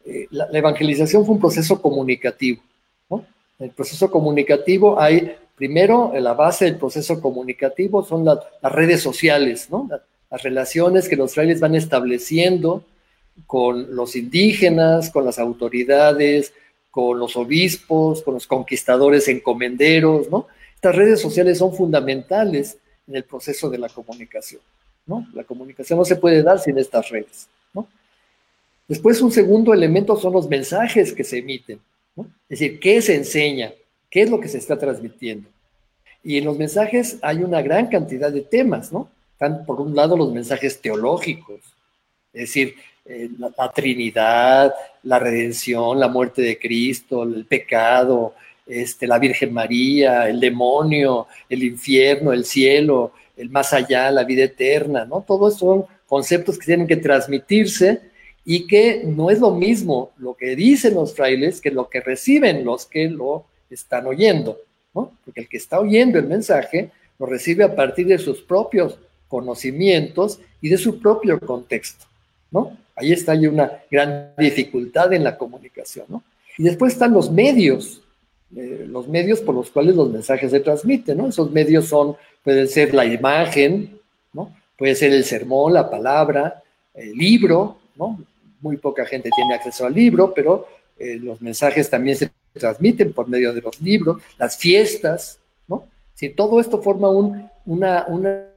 eh, 0.06 0.28
la, 0.30 0.48
evangelización 0.54 1.26
fue 1.26 1.34
un 1.34 1.42
proceso 1.42 1.82
comunicativo. 1.82 2.62
¿no? 3.10 3.26
En 3.58 3.66
el 3.66 3.72
proceso 3.72 4.12
comunicativo 4.12 5.02
hay, 5.02 5.36
primero, 5.56 6.14
la 6.14 6.36
base 6.36 6.66
del 6.66 6.76
proceso 6.78 7.20
comunicativo 7.20 8.06
son 8.06 8.26
las 8.26 8.38
redes 8.62 9.02
sociales, 9.02 9.72
¿no? 9.72 9.90
las 10.30 10.44
relaciones 10.44 11.10
que 11.10 11.16
los 11.16 11.34
frailes 11.34 11.60
van 11.60 11.74
estableciendo 11.74 12.84
con 13.48 13.96
los 13.96 14.16
indígenas, 14.16 15.10
con 15.10 15.26
las 15.26 15.40
autoridades, 15.40 16.54
con 16.92 17.18
los 17.18 17.36
obispos, 17.36 18.22
con 18.22 18.36
los 18.36 18.46
conquistadores 18.46 19.28
encomenderos, 19.30 20.30
¿no? 20.30 20.46
Estas 20.76 20.96
redes 20.96 21.20
sociales 21.20 21.58
son 21.58 21.74
fundamentales 21.74 22.78
en 23.10 23.16
el 23.16 23.24
proceso 23.24 23.70
de 23.70 23.80
la 23.80 23.90
comunicación, 23.90 24.62
¿no? 25.06 25.28
La 25.34 25.44
comunicación 25.44 25.98
no 25.98 26.06
se 26.06 26.16
puede 26.16 26.44
dar 26.44 26.60
sin 26.60 26.78
estas 26.78 27.10
redes. 27.10 27.50
Después 28.88 29.22
un 29.22 29.32
segundo 29.32 29.72
elemento 29.72 30.18
son 30.18 30.34
los 30.34 30.50
mensajes 30.50 31.14
que 31.14 31.24
se 31.24 31.38
emiten, 31.38 31.80
es 32.18 32.60
decir, 32.60 32.80
qué 32.80 33.00
se 33.04 33.16
enseña, 33.16 33.72
qué 34.10 34.24
es 34.24 34.32
lo 34.32 34.40
que 34.40 34.48
se 34.48 34.58
está 34.58 34.80
transmitiendo. 34.80 35.48
Y 36.24 36.40
en 36.40 36.46
los 36.46 36.58
mensajes 36.58 37.20
hay 37.22 37.44
una 37.44 37.62
gran 37.62 37.86
cantidad 37.88 38.32
de 38.32 38.42
temas, 38.42 38.92
¿no? 38.92 39.10
Están 39.34 39.64
por 39.64 39.80
un 39.80 39.96
lado 39.96 40.18
los 40.18 40.34
mensajes 40.34 40.82
teológicos, 40.82 41.60
es 42.34 42.42
decir, 42.42 42.76
eh, 43.06 43.30
la, 43.38 43.72
Trinidad, 43.72 44.74
la 45.04 45.20
redención, 45.20 46.00
la 46.00 46.08
muerte 46.08 46.42
de 46.42 46.58
Cristo, 46.58 47.24
el 47.24 47.46
pecado, 47.46 48.34
este, 48.70 49.08
la 49.08 49.18
Virgen 49.18 49.52
María, 49.52 50.30
el 50.30 50.40
demonio, 50.40 51.28
el 51.50 51.64
infierno, 51.64 52.32
el 52.32 52.46
cielo, 52.46 53.14
el 53.36 53.50
más 53.50 53.74
allá, 53.74 54.12
la 54.12 54.24
vida 54.24 54.44
eterna, 54.44 55.06
¿no? 55.06 55.26
Todos 55.28 55.58
son 55.58 55.86
conceptos 56.08 56.58
que 56.58 56.68
tienen 56.68 56.88
que 56.88 56.98
transmitirse 56.98 58.02
y 58.46 58.68
que 58.68 59.04
no 59.06 59.30
es 59.30 59.40
lo 59.40 59.52
mismo 59.52 60.12
lo 60.18 60.36
que 60.36 60.56
dicen 60.56 60.94
los 60.96 61.16
frailes 61.16 61.62
que 61.62 61.72
lo 61.72 61.90
que 61.90 62.02
reciben 62.02 62.64
los 62.64 62.86
que 62.86 63.10
lo 63.10 63.46
están 63.70 64.06
oyendo, 64.08 64.58
¿no? 64.94 65.12
Porque 65.26 65.42
el 65.42 65.50
que 65.50 65.58
está 65.58 65.80
oyendo 65.80 66.20
el 66.20 66.28
mensaje 66.28 66.92
lo 67.18 67.26
recibe 67.26 67.64
a 67.64 67.76
partir 67.76 68.08
de 68.08 68.18
sus 68.18 68.42
propios 68.42 68.98
conocimientos 69.28 70.40
y 70.62 70.70
de 70.70 70.78
su 70.78 71.00
propio 71.00 71.40
contexto, 71.40 72.06
¿no? 72.52 72.78
Ahí 72.96 73.14
está 73.14 73.32
hay 73.32 73.48
una 73.48 73.72
gran 73.90 74.34
dificultad 74.38 75.14
en 75.14 75.24
la 75.24 75.38
comunicación, 75.38 76.06
¿no? 76.10 76.24
Y 76.58 76.64
después 76.64 76.94
están 76.94 77.14
los 77.14 77.32
medios, 77.32 78.02
eh, 78.56 78.86
los 78.88 79.08
medios 79.08 79.42
por 79.42 79.56
los 79.56 79.70
cuales 79.70 79.96
los 79.96 80.10
mensajes 80.12 80.52
se 80.52 80.60
transmiten, 80.60 81.18
¿no? 81.18 81.28
Esos 81.28 81.52
medios 81.52 81.86
son, 81.86 82.16
pueden 82.44 82.68
ser 82.68 82.94
la 82.94 83.06
imagen, 83.06 84.00
¿no? 84.34 84.56
Puede 84.78 84.96
ser 84.96 85.12
el 85.14 85.24
sermón, 85.24 85.74
la 85.74 85.90
palabra, 85.90 86.64
el 86.94 87.14
libro, 87.14 87.78
¿no? 87.96 88.20
muy 88.62 88.78
poca 88.78 89.06
gente 89.06 89.30
tiene 89.36 89.54
acceso 89.54 89.86
al 89.86 89.94
libro, 89.94 90.34
pero 90.34 90.68
eh, 90.98 91.16
los 91.16 91.42
mensajes 91.42 91.90
también 91.90 92.18
se 92.18 92.32
transmiten 92.54 93.14
por 93.14 93.28
medio 93.28 93.54
de 93.54 93.62
los 93.62 93.82
libros, 93.82 94.22
las 94.38 94.58
fiestas, 94.58 95.40
¿no? 95.68 95.88
Si 96.14 96.30
todo 96.30 96.60
esto 96.60 96.82
forma 96.82 97.10
una, 97.10 98.08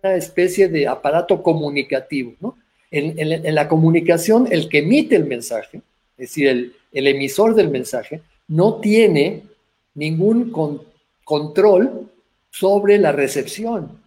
especie 0.02 0.68
de 0.68 0.88
aparato 0.88 1.42
comunicativo, 1.42 2.35
¿no? 2.40 2.57
En, 2.90 3.55
la 3.55 3.68
comunicación, 3.68 4.48
el 4.50 4.68
que 4.68 4.78
emite 4.78 5.16
el 5.16 5.24
mensaje, 5.24 5.78
es 6.18 6.28
decir, 6.28 6.48
el, 6.92 7.07
emisor 7.07 7.55
del 7.55 7.70
mensaje, 7.70 8.20
no 8.48 8.81
tiene 8.81 9.44
ningún 9.94 10.52
control 11.24 12.11
sobre 12.50 12.98
la 12.98 13.12
recepción, 13.12 14.00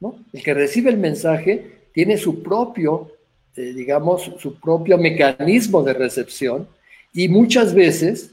¿no? 0.00 0.18
El 0.32 0.42
que 0.42 0.54
recibe 0.54 0.90
el 0.90 0.98
mensaje 0.98 1.88
tiene 1.92 2.16
su 2.16 2.42
propio 2.42 3.14
este, 3.54 3.72
digamos, 3.72 4.32
su 4.40 4.58
propio 4.58 4.98
mecanismo 4.98 5.84
de 5.84 5.92
recepción 5.92 6.66
y 7.12 7.28
muchas 7.28 7.72
veces 7.72 8.32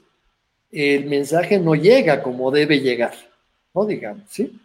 el 0.71 1.05
mensaje 1.05 1.59
no 1.59 1.75
llega 1.75 2.23
como 2.23 2.49
debe 2.49 2.79
llegar, 2.79 3.13
¿no? 3.75 3.85
Digamos, 3.85 4.23
¿sí? 4.31 4.59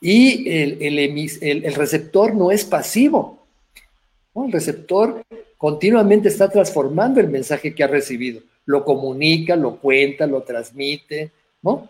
Y 0.00 0.50
el, 0.50 0.82
el, 0.82 1.64
el, 1.64 1.74
receptor 1.74 2.34
no 2.34 2.50
es 2.50 2.64
pasivo, 2.64 3.46
El 4.34 4.50
receptor 4.50 5.22
continuamente 5.56 6.28
está 6.28 6.48
transformando 6.48 7.20
el 7.20 7.28
mensaje 7.28 7.72
que 7.72 7.84
ha 7.84 7.86
recibido, 7.86 8.40
lo 8.66 8.84
comunica, 8.84 9.54
lo 9.54 9.76
cuenta, 9.76 10.26
lo 10.26 10.42
transmite, 10.42 11.30
¿no? 11.64 11.88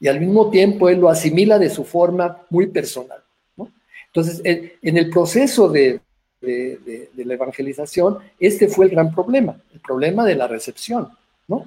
Y 0.00 0.08
al 0.08 0.18
mismo 0.18 0.50
tiempo 0.50 0.88
él 0.88 0.98
lo 0.98 1.08
asimila 1.08 1.60
de 1.60 1.70
su 1.70 1.84
forma 1.84 2.38
muy 2.50 2.66
personal, 2.66 3.18
¿no? 3.56 3.70
Entonces, 4.06 4.40
en 4.44 4.96
el 4.96 5.10
proceso 5.10 5.68
de, 5.68 6.00
de, 6.40 7.24
la 7.24 7.34
evangelización, 7.34 8.18
este 8.38 8.68
fue 8.68 8.86
el 8.86 8.92
gran 8.92 9.12
problema, 9.12 9.60
el 9.72 9.80
problema 9.80 10.24
de 10.24 10.34
la 10.34 10.46
recepción, 10.46 11.08
¿no? 11.46 11.66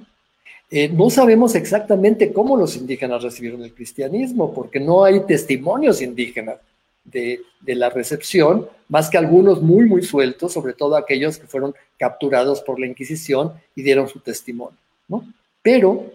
Eh, 0.70 0.88
no 0.88 1.10
sabemos 1.10 1.54
exactamente 1.54 2.32
cómo 2.32 2.56
los 2.56 2.76
indígenas 2.76 3.22
recibieron 3.22 3.62
el 3.62 3.74
cristianismo, 3.74 4.54
porque 4.54 4.80
no 4.80 5.04
hay 5.04 5.20
testimonios 5.26 6.00
indígenas 6.00 6.56
de, 7.04 7.40
la 7.66 7.90
recepción, 7.90 8.66
más 8.88 9.10
que 9.10 9.18
algunos 9.18 9.60
muy, 9.60 9.84
muy 9.84 10.02
sueltos, 10.02 10.54
sobre 10.54 10.72
todo 10.72 10.96
aquellos 10.96 11.36
que 11.36 11.46
fueron 11.46 11.74
capturados 11.98 12.62
por 12.62 12.80
la 12.80 12.86
Inquisición 12.86 13.52
y 13.76 13.82
dieron 13.82 14.08
su 14.08 14.20
testimonio, 14.20 14.78
¿no? 15.08 15.26
Pero 15.60 16.06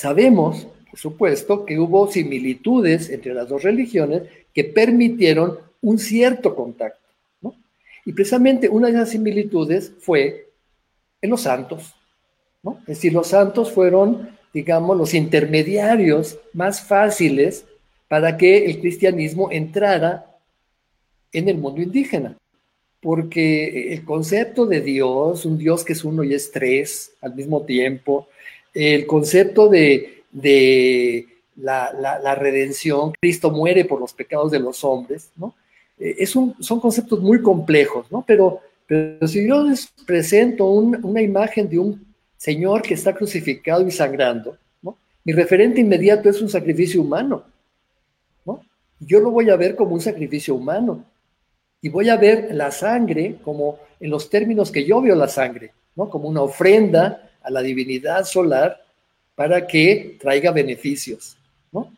sabemos, 0.00 0.66
por 0.88 0.98
supuesto, 0.98 1.66
que 1.66 1.78
hubo 1.78 2.10
similitudes 2.10 3.10
entre 3.10 3.34
las 3.34 3.50
dos 3.50 3.62
religiones 3.62 4.22
que 4.54 4.64
permitieron 4.64 5.58
un 5.82 5.98
cierto 5.98 6.56
contacto. 6.56 6.98
Y 8.06 8.14
precisamente 8.14 8.70
una 8.70 8.86
de 8.86 8.94
esas 8.94 9.10
similitudes 9.10 9.92
fue 10.00 10.48
en 11.20 11.28
los 11.28 11.42
santos, 11.42 11.94
¿no? 12.62 12.78
Es 12.80 12.96
decir, 12.96 13.12
los 13.12 13.26
santos 13.26 13.72
fueron, 13.72 14.30
digamos, 14.54 14.96
los 14.96 15.12
intermediarios 15.12 16.38
más 16.54 16.80
fáciles 16.80 17.66
para 18.08 18.38
que 18.38 18.64
el 18.64 18.80
cristianismo 18.80 19.50
entrara 19.52 20.34
en 21.30 21.50
el 21.50 21.58
mundo 21.58 21.82
indígena, 21.82 22.38
porque 23.02 23.92
el 23.92 24.06
concepto 24.06 24.64
de 24.64 24.80
Dios, 24.80 25.44
un 25.44 25.58
Dios 25.58 25.84
que 25.84 25.92
es 25.92 26.04
uno 26.04 26.24
y 26.24 26.32
es 26.32 26.50
tres 26.50 27.12
al 27.20 27.34
mismo 27.34 27.66
tiempo, 27.66 28.28
el 28.74 29.06
concepto 29.06 29.68
de, 29.68 30.24
la, 31.56 32.34
redención, 32.34 33.12
Cristo 33.20 33.50
muere 33.50 33.84
por 33.84 34.00
los 34.00 34.12
pecados 34.12 34.50
de 34.50 34.60
los 34.60 34.84
hombres, 34.84 35.30
¿no? 35.36 35.54
Eh, 35.98 36.24
son 36.26 36.80
conceptos 36.80 37.20
muy 37.20 37.42
complejos, 37.42 38.10
¿no? 38.10 38.24
Pero, 38.26 38.60
pero 38.86 39.28
si 39.28 39.46
yo 39.46 39.64
les 39.64 39.88
presento 40.06 40.64
una 40.66 41.20
imagen 41.20 41.68
de 41.68 41.78
un 41.78 42.10
Señor 42.36 42.80
que 42.80 42.94
está 42.94 43.14
crucificado 43.14 43.86
y 43.86 43.90
sangrando, 43.90 44.56
¿no? 44.80 44.96
Mi 45.24 45.32
referente 45.34 45.80
inmediato 45.80 46.30
es 46.30 46.40
un 46.40 46.48
sacrificio 46.48 47.02
humano, 47.02 47.44
¿no? 48.46 48.62
Yo 48.98 49.20
lo 49.20 49.30
voy 49.30 49.50
a 49.50 49.56
ver 49.56 49.76
como 49.76 49.94
un 49.94 50.00
sacrificio 50.00 50.54
humano 50.54 51.04
y 51.82 51.90
voy 51.90 52.08
a 52.08 52.16
ver 52.16 52.54
la 52.54 52.70
sangre 52.70 53.36
como 53.44 53.78
en 54.00 54.10
los 54.10 54.30
términos 54.30 54.70
que 54.70 54.86
yo 54.86 55.02
veo 55.02 55.14
la 55.14 55.28
sangre, 55.28 55.72
¿no? 55.96 56.08
Como 56.08 56.28
una 56.28 56.40
ofrenda 56.40 57.29
a 57.42 57.50
la 57.50 57.62
divinidad 57.62 58.24
solar 58.24 58.82
para 59.34 59.66
que 59.66 60.16
traiga 60.20 60.50
beneficios, 60.50 61.36
¿no? 61.72 61.92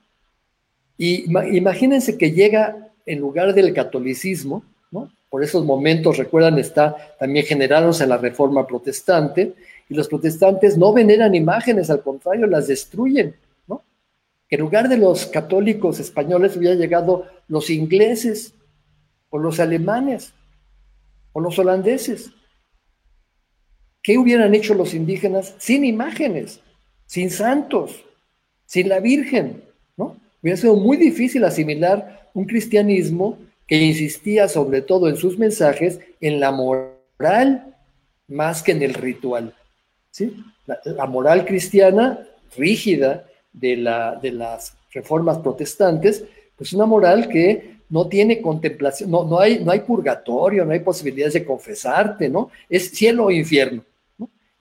Y 0.97 1.25
imagínense 1.57 2.17
que 2.17 2.33
llega 2.33 2.89
en 3.07 3.19
lugar 3.19 3.55
del 3.55 3.75
catolicismo, 3.75 4.63
¿no? 4.91 5.11
Por 5.29 5.43
esos 5.43 5.65
momentos, 5.65 6.19
recuerdan, 6.19 6.59
está 6.59 6.95
también 7.19 7.47
generándose 7.47 8.07
la 8.07 8.19
reforma 8.19 8.67
protestante, 8.67 9.55
y 9.89 9.95
los 9.95 10.09
protestantes 10.09 10.79
no 10.79 10.93
veneran 10.93 11.35
imágenes, 11.35 11.91
al 11.91 12.03
contrario, 12.03 12.47
las 12.47 12.67
destruyen, 12.67 13.35
¿no? 13.67 13.83
que 14.49 14.57
en 14.57 14.63
lugar 14.63 14.89
de 14.89 14.97
los 14.97 15.27
católicos 15.27 16.01
españoles 16.01 16.57
hubieran 16.57 16.79
llegado 16.79 17.27
los 17.49 17.69
ingleses 17.69 18.55
o 19.29 19.39
los 19.39 19.61
alemanes 19.61 20.33
o 21.33 21.41
los 21.41 21.59
holandeses. 21.59 22.31
¿Qué 24.03 24.19
hubieran 24.19 24.55
hecho 24.55 24.75
los 24.75 24.95
indígenas 24.95 25.55
sin 25.59 25.85
imágenes, 25.85 26.61
sin 27.07 27.31
santos, 27.31 28.05
sin 28.67 28.89
la 28.89 28.99
Virgen? 28.99 29.63
¿no? 29.97 30.17
Hubiera 30.43 30.57
sido 30.57 30.75
muy 30.75 30.97
difícil 30.97 31.45
asimilar 31.45 32.31
un 32.35 32.47
cristianismo 32.47 33.39
que 33.69 33.77
insistía 33.77 34.49
sobre 34.49 34.83
todo 34.83 35.09
en 35.09 35.17
sus 35.17 35.39
mensajes 35.39 36.01
en 36.21 36.41
la 36.41 36.51
moral 36.51 37.77
más 38.27 38.63
que 38.63 38.73
en 38.73 38.83
el 38.83 38.95
ritual. 38.95 39.55
¿sí? 40.11 40.37
La, 40.67 41.07
moral 41.07 41.45
cristiana 41.45 42.27
rígida 42.57 43.25
de, 43.53 43.77
la, 43.77 44.17
de 44.17 44.33
las 44.33 44.77
reformas 44.93 45.39
protestantes, 45.39 46.25
pues 46.57 46.73
una 46.73 46.87
moral 46.87 47.29
que 47.29 47.77
no 47.89 48.09
tiene 48.09 48.41
contemplación, 48.41 49.11
no, 49.11 49.25
no, 49.25 49.39
hay, 49.39 49.63
no 49.63 49.71
hay 49.71 49.81
purgatorio, 49.81 50.65
no 50.65 50.73
hay 50.73 50.81
posibilidades 50.81 51.35
de 51.35 51.45
confesarte, 51.45 52.29
¿no? 52.29 52.51
Es 52.69 52.91
cielo 52.91 53.27
o 53.27 53.31
infierno. 53.31 53.85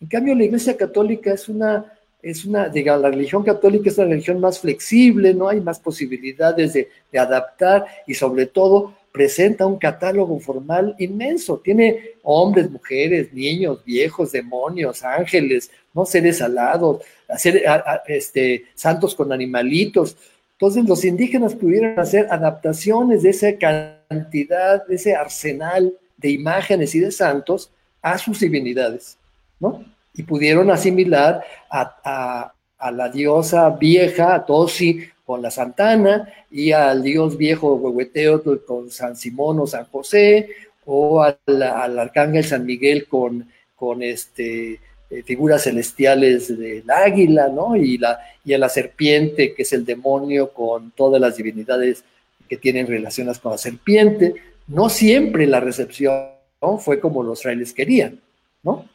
En 0.02 0.08
cambio, 0.08 0.36
la 0.36 0.44
Iglesia 0.44 0.76
Católica 0.76 1.32
es 1.34 1.48
una, 1.48 1.94
es 2.22 2.44
una, 2.44 2.68
digamos, 2.68 3.04
la 3.04 3.10
religión 3.12 3.44
católica 3.44 3.90
es 3.90 3.98
una 3.98 4.08
religión 4.08 4.40
más 4.40 4.60
flexible, 4.60 5.34
no 5.34 5.48
hay 5.48 5.62
más 5.62 5.80
posibilidades 5.80 6.74
de, 6.74 6.90
de 7.12 7.20
adaptar 7.20 7.86
y 8.08 8.16
sobre 8.16 8.48
todo 8.48 8.96
presenta 9.12 9.66
un 9.66 9.78
catálogo 9.78 10.40
formal 10.40 10.96
inmenso. 11.00 11.58
Tiene 11.58 12.16
hombres, 12.24 12.70
mujeres, 12.70 13.34
niños, 13.34 13.84
viejos, 13.84 14.32
demonios, 14.32 15.04
ángeles, 15.04 15.70
no 15.94 16.06
seres 16.06 16.42
alados, 16.42 17.04
hacer, 17.28 17.64
este, 18.08 18.66
santos 18.74 19.16
con 19.16 19.32
animalitos. 19.32 20.16
Entonces 20.54 20.86
los 20.86 21.04
indígenas 21.04 21.56
pudieron 21.56 22.00
hacer 22.00 22.28
adaptaciones 22.30 23.24
de 23.24 23.30
esa 23.32 23.58
cantidad, 23.58 24.86
de 24.88 24.96
ese 24.96 25.16
arsenal 25.16 25.94
de 26.18 26.30
imágenes 26.30 26.96
y 26.96 27.00
de 27.00 27.12
santos 27.12 27.72
a 28.02 28.18
sus 28.18 28.40
divinidades, 28.40 29.18
¿no? 29.62 29.86
Y 30.14 30.24
pudieron 30.24 30.70
asimilar 30.70 31.42
a, 31.70 32.54
la 32.92 33.10
diosa 33.10 33.70
vieja, 33.70 34.36
a 34.36 34.46
Tosi, 34.46 35.00
con 35.26 35.42
la 35.42 35.52
Santana, 35.52 36.28
y 36.50 36.74
al 36.74 37.04
dios 37.04 37.38
viejo 37.38 37.76
Huehueteo 37.76 38.44
con 38.66 38.92
San 38.92 39.16
Simón 39.16 39.60
o 39.60 39.68
San 39.68 39.86
José, 39.86 40.50
o 40.86 41.22
al, 41.22 41.40
arcángel 42.00 42.44
San 42.44 42.66
Miguel 42.66 43.08
con, 43.08 43.48
este, 44.02 44.80
eh, 45.10 45.24
figuras 45.24 45.64
celestiales 45.64 46.58
del 46.60 46.90
águila, 46.90 47.48
¿no? 47.48 47.78
Y 47.78 48.04
a 48.04 48.58
la 48.58 48.68
serpiente, 48.68 49.54
que 49.54 49.62
es 49.62 49.72
el 49.72 49.86
demonio, 49.86 50.52
con 50.52 50.92
todas 50.92 51.22
las 51.22 51.38
divinidades 51.38 52.04
que 52.50 52.58
tienen 52.58 52.88
relaciones 52.88 53.40
con 53.40 53.54
la 53.54 53.58
serpiente. 53.58 54.36
No 54.68 54.90
siempre 54.90 55.48
la 55.48 55.62
recepción 55.62 56.32
fue 56.80 57.00
como 57.00 57.24
los 57.24 57.42
frailes 57.42 57.74
querían, 57.74 58.20
¿no? 58.64 58.86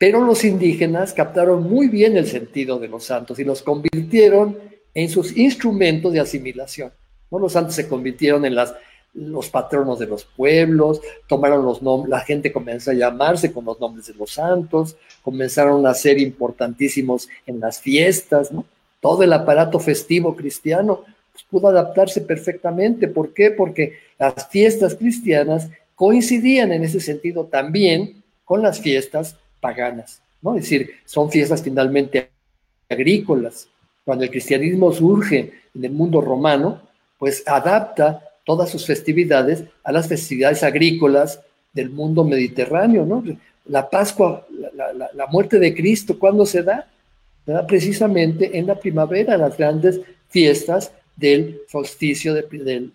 Pero 0.00 0.24
los 0.24 0.44
indígenas 0.44 1.12
captaron 1.12 1.68
muy 1.68 1.88
bien 1.88 2.16
el 2.16 2.26
sentido 2.26 2.78
de 2.78 2.88
los 2.88 3.04
santos 3.04 3.38
y 3.38 3.44
los 3.44 3.60
convirtieron 3.60 4.58
en 4.94 5.10
sus 5.10 5.36
instrumentos 5.36 6.14
de 6.14 6.20
asimilación. 6.20 6.90
¿no? 7.30 7.38
Los 7.38 7.52
santos 7.52 7.74
se 7.74 7.86
convirtieron 7.86 8.46
en 8.46 8.56
los 9.12 9.50
patronos 9.50 9.98
de 9.98 10.06
los 10.06 10.24
pueblos, 10.24 11.02
tomaron 11.26 11.66
los 11.66 11.82
nombres, 11.82 12.08
la 12.08 12.20
gente 12.20 12.50
comenzó 12.50 12.92
a 12.92 12.94
llamarse 12.94 13.52
con 13.52 13.66
los 13.66 13.78
nombres 13.78 14.06
de 14.06 14.14
los 14.14 14.30
santos, 14.30 14.96
comenzaron 15.22 15.86
a 15.86 15.92
ser 15.92 16.18
importantísimos 16.18 17.28
en 17.46 17.60
las 17.60 17.78
fiestas. 17.78 18.50
Todo 19.00 19.22
el 19.22 19.34
aparato 19.34 19.78
festivo 19.78 20.34
cristiano 20.34 21.04
pues, 21.30 21.44
pudo 21.44 21.68
adaptarse 21.68 22.22
perfectamente. 22.22 23.06
¿Por 23.06 23.34
qué? 23.34 23.50
Porque 23.50 23.98
las 24.18 24.48
fiestas 24.48 24.94
cristianas 24.94 25.68
coincidían 25.94 26.72
en 26.72 26.84
ese 26.84 27.00
sentido 27.00 27.44
también 27.44 28.22
con 28.46 28.62
las 28.62 28.80
fiestas 28.80 29.36
paganas, 29.60 30.22
¿no? 30.42 30.56
Es 30.56 30.62
decir, 30.62 30.90
son 31.04 31.30
fiestas 31.30 31.62
finalmente 31.62 32.30
agrícolas. 32.88 33.68
Cuando 34.04 34.24
el 34.24 34.30
cristianismo 34.30 34.92
surge 34.92 35.52
en 35.74 35.84
el 35.84 35.92
mundo 35.92 36.20
romano, 36.20 36.82
pues 37.18 37.42
adapta 37.46 38.22
todas 38.44 38.70
sus 38.70 38.86
festividades 38.86 39.64
a 39.84 39.92
las 39.92 40.08
festividades 40.08 40.62
agrícolas 40.62 41.40
del 41.72 41.90
mundo 41.90 42.24
mediterráneo, 42.24 43.06
¿no? 43.06 43.22
La 43.66 43.88
Pascua, 43.88 44.46
la, 45.14 45.26
muerte 45.26 45.58
de 45.58 45.74
Cristo, 45.74 46.18
¿cuándo 46.18 46.44
se 46.44 46.62
da? 46.62 46.88
Se 47.44 47.52
da 47.52 47.66
precisamente 47.66 48.58
en 48.58 48.66
la 48.66 48.74
primavera, 48.74 49.36
las 49.36 49.56
grandes 49.56 50.00
fiestas 50.28 50.90
del 51.14 51.60
solsticio 51.68 52.34
de, 52.34 52.42
del, 52.50 52.92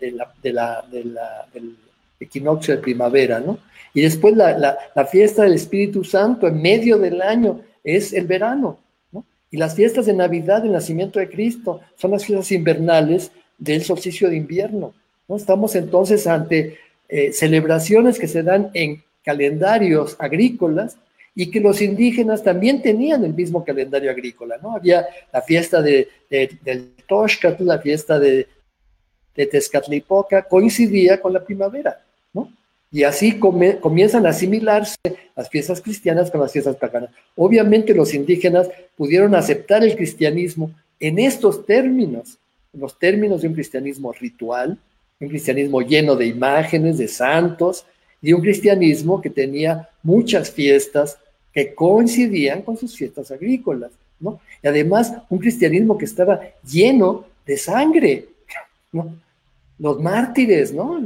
del 0.00 1.76
equinoccio 2.20 2.74
de 2.74 2.82
primavera, 2.82 3.40
¿no? 3.40 3.58
Y 3.94 4.02
después 4.02 4.36
la, 4.36 4.78
fiesta 5.10 5.42
del 5.42 5.54
Espíritu 5.54 6.04
Santo 6.04 6.46
en 6.46 6.60
medio 6.60 6.98
del 6.98 7.22
año 7.22 7.62
es 7.82 8.12
el 8.12 8.26
verano, 8.26 8.78
¿no? 9.12 9.24
Y 9.50 9.56
las 9.56 9.74
fiestas 9.74 10.06
de 10.06 10.12
Navidad, 10.12 10.64
el 10.64 10.72
nacimiento 10.72 11.18
de 11.18 11.28
Cristo, 11.28 11.80
son 11.96 12.10
las 12.10 12.24
fiestas 12.24 12.52
invernales 12.52 13.32
del 13.56 13.82
solsticio 13.82 14.28
de 14.28 14.36
invierno. 14.36 14.94
¿no? 15.26 15.36
Estamos 15.36 15.74
entonces 15.74 16.26
ante 16.26 16.78
eh, 17.08 17.32
celebraciones 17.32 18.18
que 18.18 18.28
se 18.28 18.42
dan 18.42 18.70
en 18.74 19.02
calendarios 19.24 20.16
agrícolas 20.18 20.98
y 21.34 21.50
que 21.50 21.60
los 21.60 21.80
indígenas 21.80 22.42
también 22.42 22.82
tenían 22.82 23.24
el 23.24 23.32
mismo 23.32 23.64
calendario 23.64 24.10
agrícola, 24.10 24.58
¿no? 24.60 24.74
Había 24.74 25.06
la 25.32 25.40
fiesta 25.40 25.80
de, 25.80 26.08
del 26.28 26.94
Toshkat, 27.06 27.60
la 27.60 27.78
fiesta 27.78 28.18
de, 28.18 28.48
de 29.34 29.46
Tezcatlipoca, 29.46 30.42
coincidía 30.42 31.20
con 31.20 31.32
la 31.32 31.44
primavera. 31.44 32.04
Y 32.90 33.02
así 33.02 33.38
comienzan 33.38 34.26
a 34.26 34.30
asimilarse 34.30 34.96
las 35.36 35.48
fiestas 35.50 35.80
cristianas 35.80 36.30
con 36.30 36.40
las 36.40 36.52
fiestas 36.52 36.76
paganas. 36.76 37.10
Obviamente 37.36 37.94
los 37.94 38.14
indígenas 38.14 38.68
pudieron 38.96 39.34
aceptar 39.34 39.84
el 39.84 39.94
cristianismo 39.94 40.70
en 40.98 41.18
estos 41.18 41.66
términos, 41.66 42.38
los 42.72 42.98
términos 42.98 43.42
de 43.42 43.48
un 43.48 43.54
cristianismo 43.54 44.12
ritual, 44.12 44.78
un 45.20 45.28
cristianismo 45.28 45.82
lleno 45.82 46.16
de 46.16 46.26
imágenes, 46.26 46.98
de 46.98 47.08
santos, 47.08 47.84
y 48.20 48.32
un 48.32 48.40
cristianismo 48.40 49.20
que 49.20 49.30
tenía 49.30 49.88
muchas 50.02 50.50
fiestas 50.50 51.18
que 51.52 51.74
coincidían 51.74 52.62
con 52.62 52.76
sus 52.76 52.96
fiestas 52.96 53.30
agrícolas, 53.30 53.92
¿no? 54.18 54.40
Y 54.62 54.68
además 54.68 55.12
un 55.28 55.38
cristianismo 55.38 55.96
que 55.96 56.04
estaba 56.04 56.40
lleno 56.64 57.24
de 57.46 57.56
sangre, 57.56 58.28
¿no? 58.92 59.14
Los 59.78 60.00
mártires, 60.00 60.72
¿no? 60.72 61.00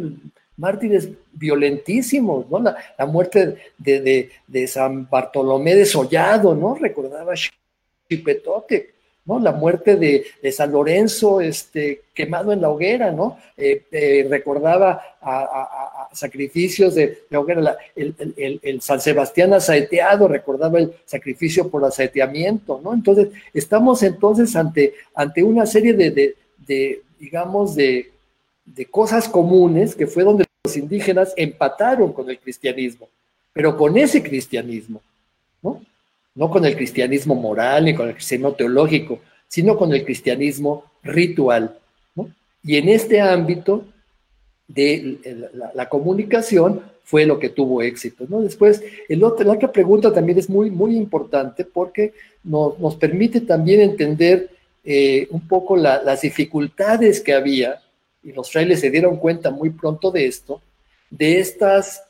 Mártires 0.63 1.09
violentísimos, 1.33 2.49
¿no? 2.49 2.61
La, 2.61 3.05
muerte 3.05 3.57
de, 3.79 4.69
San 4.69 5.11
Bartolomé 5.11 5.75
desollado, 5.75 6.55
¿no? 6.55 6.77
Recordaba 6.77 7.35
Chipetote, 8.09 8.91
¿no? 9.25 9.41
La 9.41 9.51
muerte 9.51 9.97
de, 9.97 10.53
San 10.53 10.71
Lorenzo 10.71 11.41
este, 11.41 12.03
quemado 12.15 12.53
en 12.53 12.61
la 12.61 12.69
hoguera, 12.69 13.11
¿no? 13.11 13.39
Eh, 13.57 13.87
eh, 13.91 14.25
recordaba 14.31 15.03
sacrificios 16.13 16.95
de 16.95 17.25
la 17.31 17.41
hoguera, 17.41 17.77
el, 17.97 18.81
San 18.83 19.01
Sebastián 19.01 19.53
asaeteado, 19.55 20.29
recordaba 20.29 20.79
el 20.79 20.93
sacrificio 21.05 21.71
por 21.71 21.85
asaeteamiento, 21.85 22.81
¿no? 22.85 22.95
Entonces, 22.95 23.31
estamos 23.53 24.05
entonces 24.05 24.55
ante, 24.55 24.95
ante 25.13 25.43
una 25.43 25.67
serie 25.67 25.95
de, 25.95 26.37
digamos, 27.19 27.75
de, 27.75 28.13
de 28.65 28.87
cosas 28.87 29.29
comunes 29.29 29.97
que 29.97 30.07
fue 30.07 30.23
donde 30.23 30.45
los 30.65 30.77
indígenas 30.77 31.35
empataron 31.37 32.13
con 32.13 32.31
el 32.31 32.39
cristianismo, 32.39 33.09
pero 33.53 33.77
con 33.77 33.99
ese 33.99 34.23
cristianismo, 34.23 35.03
¿no? 35.61 35.83
no 36.37 36.51
con 36.51 36.65
el 36.65 36.77
cristianismo 36.77 37.35
moral 37.35 37.85
ni 37.85 37.95
con 37.95 38.07
el 38.07 38.15
cristianismo 38.15 38.53
teológico, 38.53 39.19
sino 39.49 39.77
con 39.77 39.93
el 39.93 40.05
cristianismo 40.05 40.85
ritual. 41.03 41.77
Y 42.65 42.77
en 42.77 42.89
este 42.89 43.21
ámbito 43.21 43.85
de 44.69 45.51
la, 45.75 45.89
comunicación 45.89 46.81
fue 47.03 47.27
lo 47.27 47.41
que 47.41 47.49
tuvo 47.49 47.83
éxito. 47.83 48.25
¿no? 48.29 48.41
Después, 48.41 48.85
la 49.09 49.27
otra 49.27 49.73
pregunta 49.73 50.13
también 50.13 50.39
es 50.39 50.49
muy, 50.49 50.71
muy 50.71 50.97
importante 50.97 51.65
porque 51.65 52.15
nos, 52.45 52.95
permite 52.95 53.41
también 53.41 53.81
entender 53.81 54.49
eh, 54.85 55.27
un 55.31 55.49
poco 55.49 55.77
las 55.77 56.21
dificultades 56.21 57.21
que 57.21 57.35
había, 57.35 57.81
y 58.23 58.33
los 58.33 58.51
frailes 58.51 58.81
se 58.81 58.91
dieron 58.91 59.17
cuenta 59.17 59.51
muy 59.51 59.71
pronto 59.71 60.11
de 60.11 60.27
esto, 60.27 60.61
de 61.11 61.39
estas, 61.39 62.05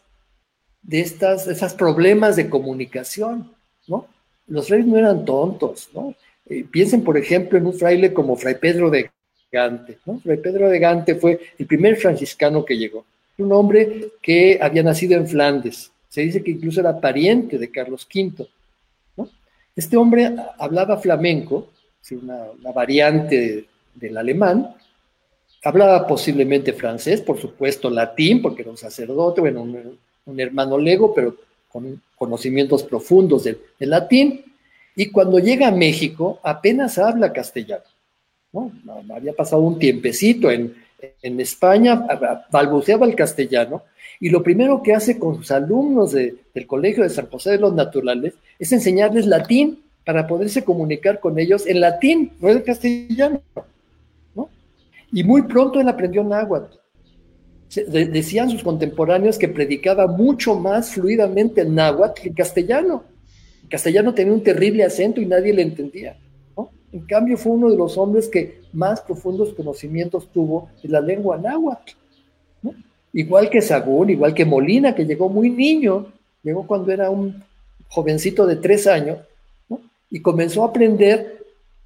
de 0.83 1.01
estas, 1.01 1.47
de 1.47 1.55
estos 1.55 1.75
problemas 1.75 2.37
de 2.37 2.49
comunicación. 2.49 3.51
¿no? 3.87 4.07
Los 4.47 4.69
frailes 4.69 4.89
no 4.89 4.99
eran 4.99 5.25
tontos, 5.25 5.89
¿no? 5.93 6.15
Eh, 6.47 6.65
piensen, 6.71 7.05
por 7.05 7.17
ejemplo, 7.17 7.57
en 7.57 7.67
un 7.67 7.75
fraile 7.75 8.13
como 8.13 8.37
Fray 8.37 8.57
Pedro 8.57 8.91
de 8.91 9.11
Gante, 9.51 9.99
¿no? 10.05 10.19
Fray 10.19 10.39
Pedro 10.39 10.69
de 10.69 10.79
Gante 10.79 11.15
fue 11.15 11.41
el 11.59 11.67
primer 11.67 11.97
franciscano 11.97 12.65
que 12.65 12.77
llegó. 12.77 13.05
Un 13.39 13.53
hombre 13.53 14.11
que 14.21 14.59
había 14.61 14.83
nacido 14.83 15.17
en 15.17 15.29
Flandes. 15.29 15.91
Se 16.09 16.21
dice 16.21 16.43
que 16.43 16.51
incluso 16.51 16.81
era 16.81 17.01
pariente 17.01 17.59
de 17.59 17.71
Carlos 17.71 18.07
V. 18.13 18.47
¿no? 19.17 19.29
Este 19.75 19.97
hombre 19.97 20.35
hablaba 20.59 20.99
flamenco 20.99 21.69
una, 22.11 22.73
variante 22.75 23.67
del 23.95 24.17
alemán. 24.17 24.75
Hablaba 25.65 26.07
posiblemente 26.07 26.73
francés, 26.73 27.21
por 27.21 27.41
supuesto 27.41 27.89
latín, 27.89 28.43
porque 28.43 28.63
era 28.63 28.71
un 28.71 28.77
sacerdote, 28.77 29.41
bueno, 29.41 29.63
un, 29.63 30.41
hermano 30.41 30.77
lego, 30.77 31.15
pero 31.15 31.37
con 31.69 32.03
conocimientos 32.17 32.83
profundos 32.83 33.45
del, 33.45 33.61
latín. 33.79 34.45
Y 34.97 35.11
cuando 35.11 35.39
llega 35.39 35.69
a 35.69 35.73
México, 35.73 36.41
apenas 36.43 36.99
habla 36.99 37.33
castellano. 37.33 37.85
¿no? 38.53 38.73
Había 39.15 39.33
pasado 39.33 39.63
un 39.63 39.79
tiempecito 39.79 40.51
en, 40.51 40.75
España, 41.23 42.07
balbuceaba 42.51 43.07
el 43.07 43.17
castellano, 43.17 43.83
y 44.21 44.31
lo 44.31 44.43
primero 44.43 44.83
que 44.85 44.95
hace 44.95 45.19
con 45.19 45.37
sus 45.37 45.51
alumnos 45.51 46.13
del 46.13 46.67
Colegio 46.67 47.03
de 47.03 47.11
San 47.11 47.27
José 47.27 47.51
de 47.51 47.59
los 47.59 47.75
Naturales 47.75 48.35
es 48.59 48.71
enseñarles 48.71 49.27
latín 49.27 49.83
para 50.05 50.27
poderse 50.27 50.65
comunicar 50.65 51.19
con 51.19 51.39
ellos 51.39 51.67
en 51.67 51.81
latín, 51.81 52.33
no 52.39 52.49
en 52.49 52.61
castellano. 52.61 53.43
Y 55.13 55.23
muy 55.25 55.43
pronto 55.43 55.81
él 55.81 55.89
aprendió 55.89 56.25
náhuatl. 56.25 56.79
Decían 57.91 58.51
sus 58.51 58.63
contemporáneos 58.63 59.39
que 59.39 59.49
predicaba 59.49 60.07
mucho 60.07 60.55
más 60.55 60.91
fluidamente 60.91 61.63
en 61.63 61.75
náhuatl 61.75 62.23
que 62.23 62.35
castellano. 62.35 63.05
En 63.63 63.69
castellano 63.69 64.13
tenía 64.15 64.33
un 64.33 64.43
terrible 64.43 64.85
acento 64.85 65.21
y 65.21 65.27
nadie 65.27 65.53
le 65.53 65.63
entendía. 65.63 66.17
En 66.93 67.07
cambio, 67.07 67.39
fue 67.39 67.53
uno 67.53 67.71
de 67.71 67.77
los 67.77 67.97
hombres 67.97 68.29
que 68.29 68.61
más 68.73 69.01
profundos 69.01 69.55
conocimientos 69.55 70.31
tuvo 70.31 70.69
de 70.83 70.91
la 70.91 71.01
lengua 71.01 71.39
náhuatl. 71.39 71.93
Igual 73.15 73.49
que 73.49 73.63
Sagún, 73.63 74.11
igual 74.11 74.35
que 74.35 74.45
Molina, 74.45 74.95
que 74.95 75.07
llegó 75.07 75.29
muy 75.31 75.49
niño, 75.49 76.13
llegó 76.43 76.67
cuando 76.67 76.93
era 76.93 77.11
un 77.11 77.43
jovencito 77.89 78.47
de 78.47 78.57
tres 78.57 78.87
años, 78.87 79.19
y 80.11 80.21
comenzó 80.21 80.63
a 80.63 80.69
aprender 80.69 81.42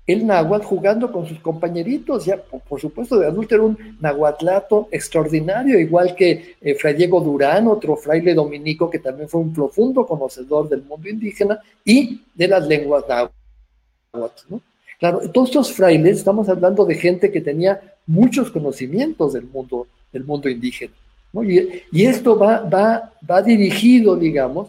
el 0.06 0.26
náhuatl 0.26 0.64
jugando 0.64 1.10
con 1.10 1.26
sus 1.26 1.40
compañeritos. 1.40 2.24
Ya, 2.24 2.36
por, 2.36 2.80
supuesto, 2.80 3.18
de 3.18 3.26
adulto 3.26 3.54
era 3.54 3.64
un 3.64 3.96
nahuatlato 4.00 4.88
extraordinario, 4.90 5.78
igual 5.78 6.14
que 6.14 6.56
eh, 6.60 6.74
Fray 6.74 6.94
Diego 6.94 7.20
Durán, 7.20 7.66
otro 7.66 7.96
fraile 7.96 8.34
dominico 8.34 8.88
que 8.88 9.00
también 9.00 9.28
fue 9.28 9.40
un 9.40 9.52
profundo 9.52 10.06
conocedor 10.06 10.68
del 10.68 10.82
mundo 10.82 11.08
indígena 11.08 11.58
y 11.84 12.20
de 12.34 12.48
las 12.48 12.66
lenguas 12.66 13.04
náhuatl. 13.08 14.54
Claro, 14.98 15.30
todos 15.30 15.50
estos 15.50 15.72
frailes, 15.72 16.18
estamos 16.18 16.48
hablando 16.48 16.84
de 16.84 16.94
gente 16.94 17.30
que 17.30 17.40
tenía 17.40 17.80
muchos 18.06 18.50
conocimientos 18.50 19.34
del 19.34 19.44
mundo, 19.44 19.86
del 20.12 20.24
mundo 20.24 20.48
indígena. 20.48 20.94
Y, 21.42 22.06
esto 22.06 22.38
va, 22.38 22.60
va, 22.60 23.12
va 23.28 23.42
dirigido, 23.42 24.16
digamos, 24.16 24.68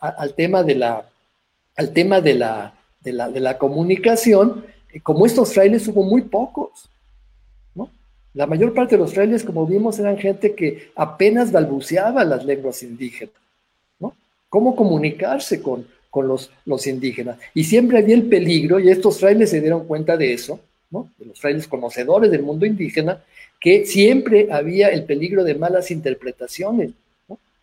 al 0.00 0.34
tema 0.34 0.62
de 0.62 0.74
la, 0.74 1.08
al 1.76 1.92
tema 1.92 2.20
de 2.20 2.34
la, 2.34 2.74
de 3.02 3.12
la, 3.12 3.28
de 3.30 3.40
la 3.40 3.58
comunicación. 3.58 4.64
Como 5.02 5.26
estos 5.26 5.54
frailes 5.54 5.88
hubo 5.88 6.02
muy 6.02 6.22
pocos. 6.22 6.88
¿no? 7.74 7.90
La 8.34 8.46
mayor 8.46 8.74
parte 8.74 8.96
de 8.96 9.02
los 9.02 9.14
frailes, 9.14 9.44
como 9.44 9.66
vimos, 9.66 9.98
eran 9.98 10.18
gente 10.18 10.54
que 10.54 10.90
apenas 10.94 11.52
balbuceaba 11.52 12.24
las 12.24 12.44
lenguas 12.44 12.82
indígenas. 12.82 13.34
¿no? 13.98 14.14
¿Cómo 14.48 14.76
comunicarse 14.76 15.62
con, 15.62 15.86
con 16.12 16.28
los, 16.28 16.50
los 16.66 16.86
indígenas. 16.86 17.38
Y 17.54 17.64
siempre 17.64 17.96
había 17.96 18.14
el 18.14 18.24
peligro, 18.24 18.78
y 18.78 18.90
estos 18.90 19.18
frailes 19.18 19.48
se 19.48 19.62
dieron 19.62 19.86
cuenta 19.86 20.18
de 20.18 20.34
eso, 20.34 20.60
¿no? 20.90 21.08
de 21.18 21.24
los 21.24 21.40
frailes 21.40 21.66
conocedores 21.66 22.30
del 22.30 22.42
mundo 22.42 22.66
indígena, 22.66 23.24
que 23.58 23.86
siempre 23.86 24.48
había 24.52 24.88
el 24.88 25.04
peligro 25.04 25.42
de 25.42 25.54
malas 25.54 25.90
interpretaciones. 25.90 26.90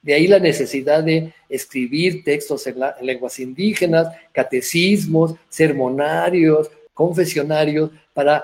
De 0.02 0.14
ahí 0.14 0.28
la 0.28 0.39
necesidad 0.39 1.04
de 1.04 1.34
escribir 1.50 2.24
textos 2.24 2.66
en, 2.68 2.76
lenguas 3.02 3.39
indígenas, 3.39 4.08
catecismos, 4.32 5.36
sermonarios, 5.50 6.70
confesionarios, 6.93 7.91
para 8.14 8.43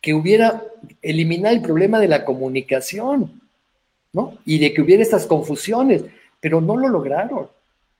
que 0.00 0.14
hubiera, 0.14 0.64
eliminar 1.00 1.52
el 1.52 1.62
problema 1.62 2.00
de 2.00 2.08
la 2.08 2.24
comunicación, 2.24 3.40
¿no? 4.12 4.36
Y 4.44 4.58
de 4.58 4.74
que 4.74 4.82
hubiera 4.82 5.02
estas 5.02 5.26
confusiones, 5.26 6.04
pero 6.40 6.60
no 6.60 6.76
lo 6.76 6.88
lograron. 6.88 7.48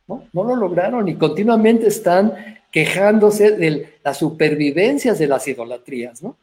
¿no? 0.09 0.45
lo 0.45 0.57
lograron 0.57 1.09
y 1.09 1.15
continuamente 1.15 1.87
están 1.87 2.35
quejándose 2.71 3.53
de 3.53 3.95
las 4.03 4.19
supervivencias 4.19 5.19
de 5.19 5.27
las 5.27 5.47
idolatrías, 5.47 6.23
¿no? 6.23 6.37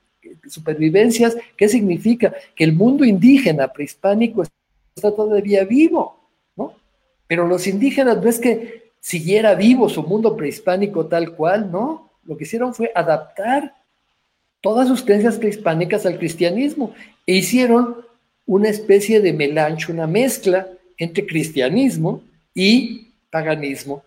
Supervivencias, 0.48 1.38
¿qué 1.58 1.68
significa? 1.70 2.34
Que 2.56 2.64
el 2.64 2.74
mundo 2.74 3.06
indígena 3.06 3.68
prehispánico 3.68 4.44
está 4.96 5.16
todavía 5.16 5.64
vivo, 5.64 6.19
¿no? 6.19 6.19
Pero 7.30 7.46
los 7.46 7.68
indígenas 7.68 8.18
no 8.18 8.28
es 8.28 8.40
que 8.40 8.90
siguiera 9.00 9.54
vivo 9.54 9.88
su 9.88 10.02
mundo 10.02 10.36
prehispánico 10.36 11.06
tal 11.06 11.36
cual, 11.36 11.72
¿no? 11.72 12.10
Lo 12.26 12.36
que 12.36 12.46
hicieron 12.46 12.74
fue 12.74 12.92
adaptar 12.96 13.76
todas 14.62 14.88
sus 14.88 15.04
creencias 15.04 15.38
prehispánicas 15.38 16.08
al 16.08 16.18
cristianismo 16.18 16.96
e 17.28 17.36
hicieron 17.36 17.98
una 18.48 18.70
especie 18.70 19.22
de 19.22 19.32
melancho, 19.32 19.94
una 19.94 20.08
mezcla 20.08 20.68
entre 20.98 21.28
cristianismo 21.28 22.24
y 22.56 23.10
paganismo. 23.30 24.04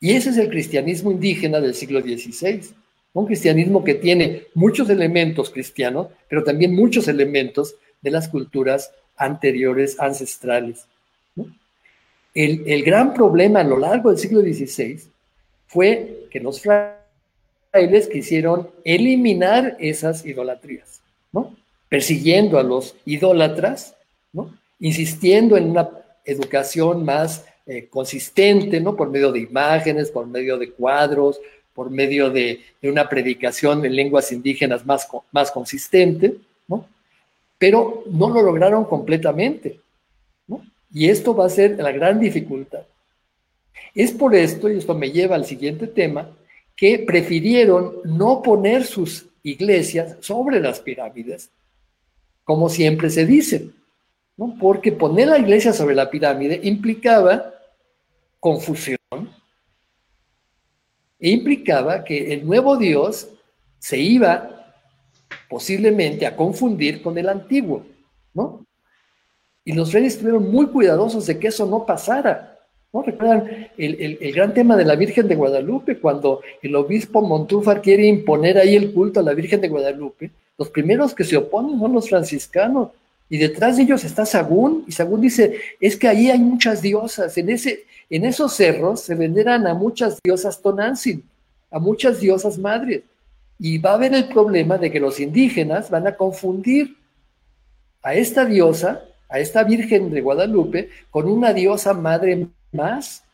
Y 0.00 0.12
ese 0.12 0.30
es 0.30 0.38
el 0.38 0.48
cristianismo 0.48 1.12
indígena 1.12 1.60
del 1.60 1.74
siglo 1.74 2.00
XVI. 2.00 2.70
Un 3.12 3.26
cristianismo 3.26 3.84
que 3.84 3.96
tiene 3.96 4.44
muchos 4.54 4.88
elementos 4.88 5.50
cristianos, 5.50 6.06
pero 6.26 6.42
también 6.42 6.74
muchos 6.74 7.06
elementos 7.06 7.74
de 8.00 8.12
las 8.12 8.28
culturas 8.28 8.92
anteriores, 9.14 10.00
ancestrales. 10.00 10.86
El, 12.34 12.84
gran 12.84 13.14
problema 13.14 13.60
a 13.60 13.64
lo 13.64 13.78
largo 13.78 14.10
del 14.10 14.18
siglo 14.18 14.40
XVI 14.40 15.00
fue 15.66 16.26
que 16.30 16.40
los 16.40 16.60
frailes 16.60 18.08
quisieron 18.08 18.70
eliminar 18.84 19.76
esas 19.80 20.24
idolatrías, 20.24 21.00
persiguiendo 21.88 22.58
a 22.58 22.62
los 22.62 22.94
idólatras, 23.04 23.94
insistiendo 24.78 25.56
en 25.56 25.70
una 25.70 25.90
educación 26.24 27.04
más 27.04 27.44
eh, 27.66 27.88
consistente, 27.90 28.80
¿no? 28.80 28.94
Por 28.94 29.10
medio 29.10 29.32
de 29.32 29.40
imágenes, 29.40 30.10
por 30.10 30.26
medio 30.26 30.56
de 30.56 30.70
cuadros, 30.70 31.40
por 31.74 31.90
medio 31.90 32.30
de, 32.30 32.60
una 32.82 33.08
predicación 33.08 33.84
en 33.84 33.94
lenguas 33.94 34.32
indígenas 34.32 34.84
más, 34.84 35.06
más 35.32 35.50
consistente, 35.50 36.36
¿no? 36.66 36.86
Pero 37.58 38.04
no 38.10 38.30
lo 38.30 38.42
lograron 38.42 38.84
completamente. 38.84 39.80
Y 40.90 41.08
esto 41.08 41.34
va 41.34 41.46
a 41.46 41.50
ser 41.50 41.78
la 41.78 41.92
gran 41.92 42.18
dificultad. 42.18 42.82
Es 43.94 44.12
por 44.12 44.34
esto, 44.34 44.70
y 44.70 44.78
esto 44.78 44.94
me 44.94 45.10
lleva 45.10 45.36
al 45.36 45.44
siguiente 45.44 45.86
tema, 45.86 46.36
que 46.76 47.00
prefirieron 47.00 47.96
no 48.04 48.42
poner 48.42 48.84
sus 48.84 49.26
iglesias 49.42 50.16
sobre 50.20 50.60
las 50.60 50.80
pirámides, 50.80 51.50
como 52.44 52.68
siempre 52.68 53.10
se 53.10 53.26
dice, 53.26 53.70
porque 54.60 54.92
poner 54.92 55.28
la 55.28 55.38
iglesia 55.38 55.72
sobre 55.72 55.94
la 55.94 56.10
pirámide 56.10 56.60
implicaba 56.62 57.52
confusión 58.38 58.98
e 61.18 61.30
implicaba 61.30 62.04
que 62.04 62.32
el 62.32 62.46
nuevo 62.46 62.76
Dios 62.76 63.28
se 63.80 63.98
iba 63.98 64.74
posiblemente 65.48 66.26
a 66.26 66.36
confundir 66.36 67.02
con 67.02 67.18
el 67.18 67.28
antiguo, 67.28 67.84
¿no? 68.34 68.64
Y 69.68 69.74
los 69.74 69.92
reyes 69.92 70.14
estuvieron 70.14 70.50
muy 70.50 70.68
cuidadosos 70.68 71.26
de 71.26 71.38
que 71.38 71.48
eso 71.48 71.66
no 71.66 71.84
pasara. 71.84 72.56
¿No? 72.90 73.02
Recuerdan 73.02 73.68
el, 73.76 74.16
el, 74.18 74.32
gran 74.32 74.54
tema 74.54 74.78
de 74.78 74.86
la 74.86 74.96
Virgen 74.96 75.28
de 75.28 75.34
Guadalupe, 75.34 75.98
cuando 75.98 76.40
el 76.62 76.74
obispo 76.74 77.20
Montúfar 77.20 77.82
quiere 77.82 78.06
imponer 78.06 78.56
ahí 78.56 78.76
el 78.76 78.94
culto 78.94 79.20
a 79.20 79.22
la 79.22 79.34
Virgen 79.34 79.60
de 79.60 79.68
Guadalupe, 79.68 80.30
los 80.56 80.70
primeros 80.70 81.14
que 81.14 81.22
se 81.22 81.36
oponen 81.36 81.78
son 81.78 81.92
los 81.92 82.08
franciscanos, 82.08 82.92
y 83.28 83.36
detrás 83.36 83.76
de 83.76 83.82
ellos 83.82 84.04
está 84.04 84.24
Sagún, 84.24 84.84
y 84.88 84.92
Sagún 84.92 85.20
dice, 85.20 85.60
es 85.78 85.96
que 85.98 86.08
ahí 86.08 86.30
hay 86.30 86.38
muchas 86.38 86.80
diosas, 86.80 87.36
en, 87.36 87.50
ese, 87.50 87.84
en 88.08 88.24
esos 88.24 88.54
cerros 88.54 89.02
se 89.02 89.16
venderan 89.16 89.66
a 89.66 89.74
muchas 89.74 90.18
diosas 90.24 90.62
Tonantzin, 90.62 91.22
a 91.70 91.78
muchas 91.78 92.20
diosas 92.20 92.56
madres, 92.56 93.02
y 93.58 93.76
va 93.76 93.90
a 93.90 93.94
haber 93.96 94.14
el 94.14 94.28
problema 94.28 94.78
de 94.78 94.90
que 94.90 94.98
los 94.98 95.20
indígenas 95.20 95.90
van 95.90 96.06
a 96.06 96.16
confundir 96.16 96.96
a 98.02 98.14
esta 98.14 98.46
diosa, 98.46 99.02
a 99.28 99.38
esta 99.38 99.64
Virgen 99.64 100.10
de 100.10 100.20
Guadalupe, 100.20 100.88
con 101.10 101.28
una 101.28 101.52
diosa 101.52 101.94
madre 101.94 102.46
más. 102.72 103.24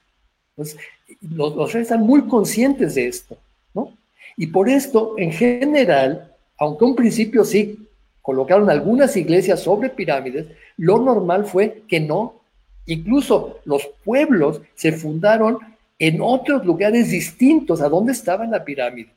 los, 0.57 0.77
los 1.21 1.73
reyes 1.73 1.89
están 1.91 2.07
muy 2.07 2.23
conscientes 2.23 2.95
de 2.95 3.09
esto, 3.09 3.37
¿no? 3.75 3.93
Y 4.37 4.49
por 4.49 4.69
esto, 4.69 5.15
en 5.17 5.33
general, 5.33 6.33
aunque 6.59 6.85
un 6.85 6.97
principio 6.97 7.45
sí 7.45 7.79
colocaron 8.23 8.71
algunas 8.71 9.17
iglesias 9.17 9.61
sobre 9.61 9.91
pirámides, 9.91 10.47
lo 10.79 10.99
normal 10.99 11.45
fue 11.45 11.83
que 11.87 12.01
no. 12.01 12.41
Incluso 12.87 13.61
los 13.65 13.87
pueblos 14.05 14.61
se 14.75 14.93
fundaron 14.93 15.59
en 15.99 16.21
otros 16.21 16.65
lugares 16.65 17.11
distintos 17.11 17.81
a 17.81 17.89
donde 17.89 18.13
estaba 18.13 18.47
la 18.47 18.65
pirámide. 18.65 19.11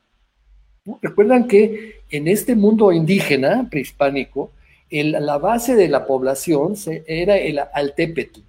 Recuerdan 1.02 1.48
que 1.48 2.00
en 2.10 2.28
este 2.28 2.54
mundo 2.54 2.92
indígena 2.92 3.66
prehispánico, 3.70 4.52
la 4.90 5.38
base 5.38 5.74
de 5.74 5.88
la 5.88 6.06
población 6.06 6.74
era 7.06 7.36
el 7.36 7.58
altépetl. 7.58 8.40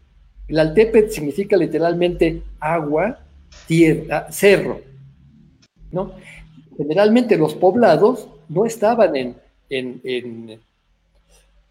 El 0.48 0.60
altépetl 0.60 1.12
significa 1.12 1.58
literalmente 1.58 2.42
agua, 2.60 3.20
tierra, 3.68 4.32
cerro. 4.32 4.82
¿no? 5.92 6.14
generalmente 6.80 7.38
los 7.38 7.56
poblados 7.56 8.30
no 8.48 8.66
estaban 8.66 9.14
en, 9.18 9.36
en, 9.70 10.60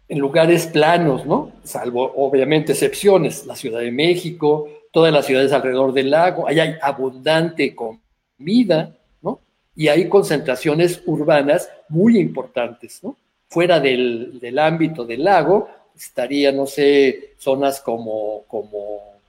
lugares 0.09 0.67
planos, 0.67 1.25
¿no? 1.25 1.51
Salvo 1.63 2.13
obviamente 2.15 2.73
excepciones, 2.73 3.47
la 3.47 3.55
Ciudad 3.55 3.79
de 3.79 3.91
México, 3.91 4.69
todas 4.91 5.11
las 5.11 5.25
ciudades 5.25 5.51
alrededor 5.51 5.93
del 5.93 6.11
lago, 6.11 6.47
ahí 6.47 6.59
hay 6.59 6.75
abundante 6.81 7.75
comida, 7.75 8.95
¿no? 9.23 9.39
Y 9.75 9.87
hay 9.87 10.07
concentraciones 10.07 11.01
urbanas 11.07 11.69
muy 11.89 12.19
importantes, 12.19 12.99
¿no? 13.03 13.15
Fuera 13.49 13.79
del, 13.79 14.39
del 14.39 14.59
ámbito 14.59 15.05
del 15.05 15.23
lago 15.23 15.69
estaría, 15.95 16.51
no 16.51 16.65
sé, 16.65 17.33
zonas 17.37 17.81
como, 17.81 18.43
como 18.47 19.19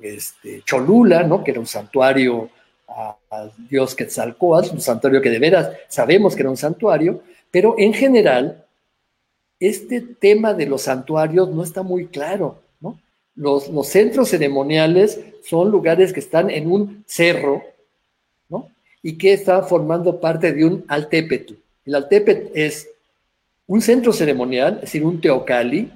este, 0.00 0.62
Cholula, 0.64 1.22
¿no? 1.24 1.44
Que 1.44 1.50
era 1.50 1.60
un 1.60 1.66
santuario 1.66 2.48
al 3.30 3.52
dios 3.68 3.94
Quetzalcóatl, 3.94 4.74
un 4.74 4.80
santuario 4.80 5.20
que 5.20 5.30
de 5.30 5.38
veras 5.38 5.70
sabemos 5.88 6.34
que 6.34 6.42
era 6.42 6.50
un 6.50 6.56
santuario, 6.56 7.22
pero 7.50 7.74
en 7.78 7.92
general, 7.94 8.64
este 9.60 10.00
tema 10.00 10.54
de 10.54 10.66
los 10.66 10.82
santuarios 10.82 11.50
no 11.50 11.62
está 11.62 11.82
muy 11.82 12.06
claro, 12.06 12.58
¿no? 12.80 12.98
Los, 13.34 13.68
los 13.68 13.86
centros 13.86 14.30
ceremoniales 14.30 15.20
son 15.44 15.70
lugares 15.70 16.12
que 16.12 16.20
están 16.20 16.50
en 16.50 16.70
un 16.70 17.04
cerro, 17.06 17.62
¿no? 18.48 18.68
Y 19.02 19.18
que 19.18 19.34
están 19.34 19.66
formando 19.66 20.18
parte 20.18 20.52
de 20.52 20.64
un 20.64 20.84
altépetl. 20.88 21.54
El 21.84 21.94
altépetl 21.94 22.50
es 22.54 22.88
un 23.70 23.80
centro 23.80 24.12
ceremonial, 24.12 24.74
es 24.74 24.80
decir, 24.80 25.04
un 25.04 25.20
teocali, 25.20 25.92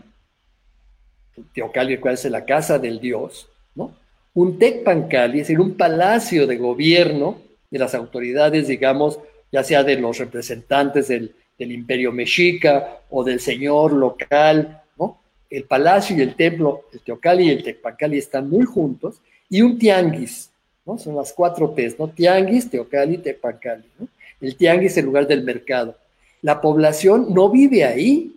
teocali, 1.52 1.98
cual 1.98 2.14
es 2.14 2.24
la 2.26 2.44
casa 2.44 2.78
del 2.78 3.00
dios, 3.00 3.48
¿no? 3.74 3.92
Un 4.32 4.60
tecpancali, 4.60 5.40
es 5.40 5.48
decir, 5.48 5.58
un 5.58 5.76
palacio 5.76 6.46
de 6.46 6.56
gobierno 6.56 7.38
de 7.72 7.80
las 7.80 7.96
autoridades, 7.96 8.68
digamos, 8.68 9.18
ya 9.50 9.64
sea 9.64 9.82
de 9.82 9.96
los 9.96 10.18
representantes 10.18 11.08
del, 11.08 11.34
imperio 11.58 12.12
mexica 12.12 13.00
o 13.10 13.24
del 13.24 13.40
señor 13.40 13.92
local, 13.92 14.80
¿no? 14.96 15.18
El 15.50 15.64
palacio 15.64 16.16
y 16.16 16.20
el 16.20 16.36
templo, 16.36 16.84
el 16.92 17.00
teocali 17.00 17.46
y 17.46 17.50
el 17.50 17.64
tecpancali 17.64 18.18
están 18.18 18.48
muy 18.48 18.64
juntos, 18.64 19.20
y 19.50 19.62
un 19.62 19.80
tianguis, 19.80 20.48
¿no? 20.86 20.96
Son 20.96 21.16
las 21.16 21.32
cuatro 21.32 21.70
T's, 21.70 21.98
¿no? 21.98 22.06
Tianguis, 22.06 22.70
teocali, 22.70 23.18
tecpancali, 23.18 23.88
¿no? 23.98 24.06
El 24.40 24.54
tianguis 24.54 24.92
es 24.92 24.98
el 24.98 25.06
lugar 25.06 25.26
del 25.26 25.42
mercado. 25.42 25.96
La 26.44 26.60
población 26.60 27.32
no 27.32 27.48
vive 27.48 27.84
ahí, 27.84 28.36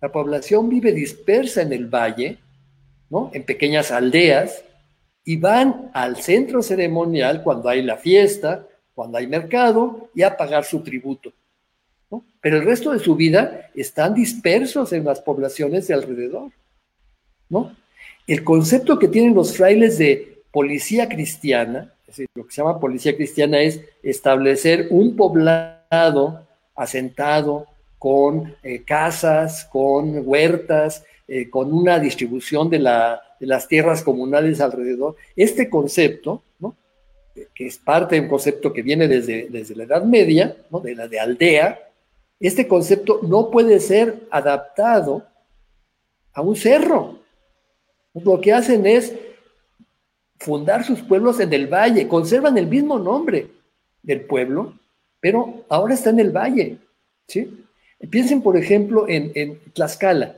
la 0.00 0.12
población 0.12 0.68
vive 0.68 0.92
dispersa 0.92 1.62
en 1.62 1.72
el 1.72 1.88
valle, 1.92 2.38
¿no? 3.08 3.28
En 3.34 3.42
pequeñas 3.42 3.90
aldeas, 3.90 4.62
y 5.24 5.36
van 5.36 5.90
al 5.92 6.18
centro 6.18 6.62
ceremonial 6.62 7.42
cuando 7.42 7.68
hay 7.68 7.82
la 7.82 7.96
fiesta, 7.96 8.68
cuando 8.94 9.18
hay 9.18 9.26
mercado, 9.26 10.10
y 10.14 10.22
a 10.22 10.36
pagar 10.36 10.62
su 10.62 10.84
tributo. 10.84 11.32
Pero 12.40 12.58
el 12.58 12.64
resto 12.64 12.92
de 12.92 13.00
su 13.00 13.16
vida 13.16 13.68
están 13.74 14.14
dispersos 14.14 14.92
en 14.92 15.04
las 15.04 15.20
poblaciones 15.20 15.88
de 15.88 15.94
alrededor. 15.94 16.52
¿no? 17.48 17.74
El 18.28 18.44
concepto 18.44 18.96
que 18.96 19.08
tienen 19.08 19.34
los 19.34 19.56
frailes 19.56 19.98
de 19.98 20.44
policía 20.52 21.08
cristiana, 21.08 21.92
es 22.02 22.06
decir, 22.06 22.28
lo 22.32 22.46
que 22.46 22.52
se 22.52 22.62
llama 22.62 22.78
policía 22.78 23.16
cristiana 23.16 23.60
es 23.60 23.80
establecer 24.04 24.86
un 24.90 25.16
poblado 25.16 26.46
asentado 26.80 27.66
con 27.98 28.56
eh, 28.62 28.82
casas, 28.84 29.66
con 29.70 30.26
huertas, 30.26 31.04
eh, 31.28 31.50
con 31.50 31.72
una 31.74 31.98
distribución 31.98 32.70
de, 32.70 32.78
la, 32.78 33.20
de, 33.38 33.46
las 33.46 33.68
tierras 33.68 34.02
comunales 34.02 34.62
alrededor. 34.62 35.16
Este 35.36 35.68
concepto, 35.68 36.42
que 37.54 37.66
es 37.66 37.76
parte 37.76 38.14
de 38.14 38.22
un 38.22 38.28
concepto 38.28 38.72
que 38.72 38.80
viene 38.80 39.08
desde, 39.08 39.48
desde 39.50 39.76
la 39.76 39.84
Edad 39.84 40.04
Media, 40.04 40.56
de 40.82 40.94
la 40.94 41.06
de 41.06 41.20
aldea, 41.20 41.78
este 42.40 42.66
concepto 42.66 43.20
no 43.22 43.50
puede 43.50 43.78
ser 43.78 44.26
adaptado 44.30 45.26
a 46.32 46.40
un 46.40 46.56
cerro. 46.56 47.18
Lo 48.14 48.40
que 48.40 48.54
hacen 48.54 48.86
es 48.86 49.14
fundar 50.38 50.82
sus 50.84 51.02
pueblos 51.02 51.38
en 51.40 51.52
el 51.52 51.66
valle, 51.66 52.08
conservan 52.08 52.56
el 52.56 52.66
mismo 52.66 52.98
nombre 52.98 53.48
del 54.02 54.22
pueblo, 54.22 54.79
pero 55.20 55.64
ahora 55.68 55.94
está 55.94 56.10
en 56.10 56.20
el 56.20 56.30
valle. 56.30 56.78
¿sí? 57.28 57.66
Piensen, 58.08 58.42
por 58.42 58.56
ejemplo, 58.56 59.06
en, 59.08 59.60
Tlaxcala. 59.74 60.36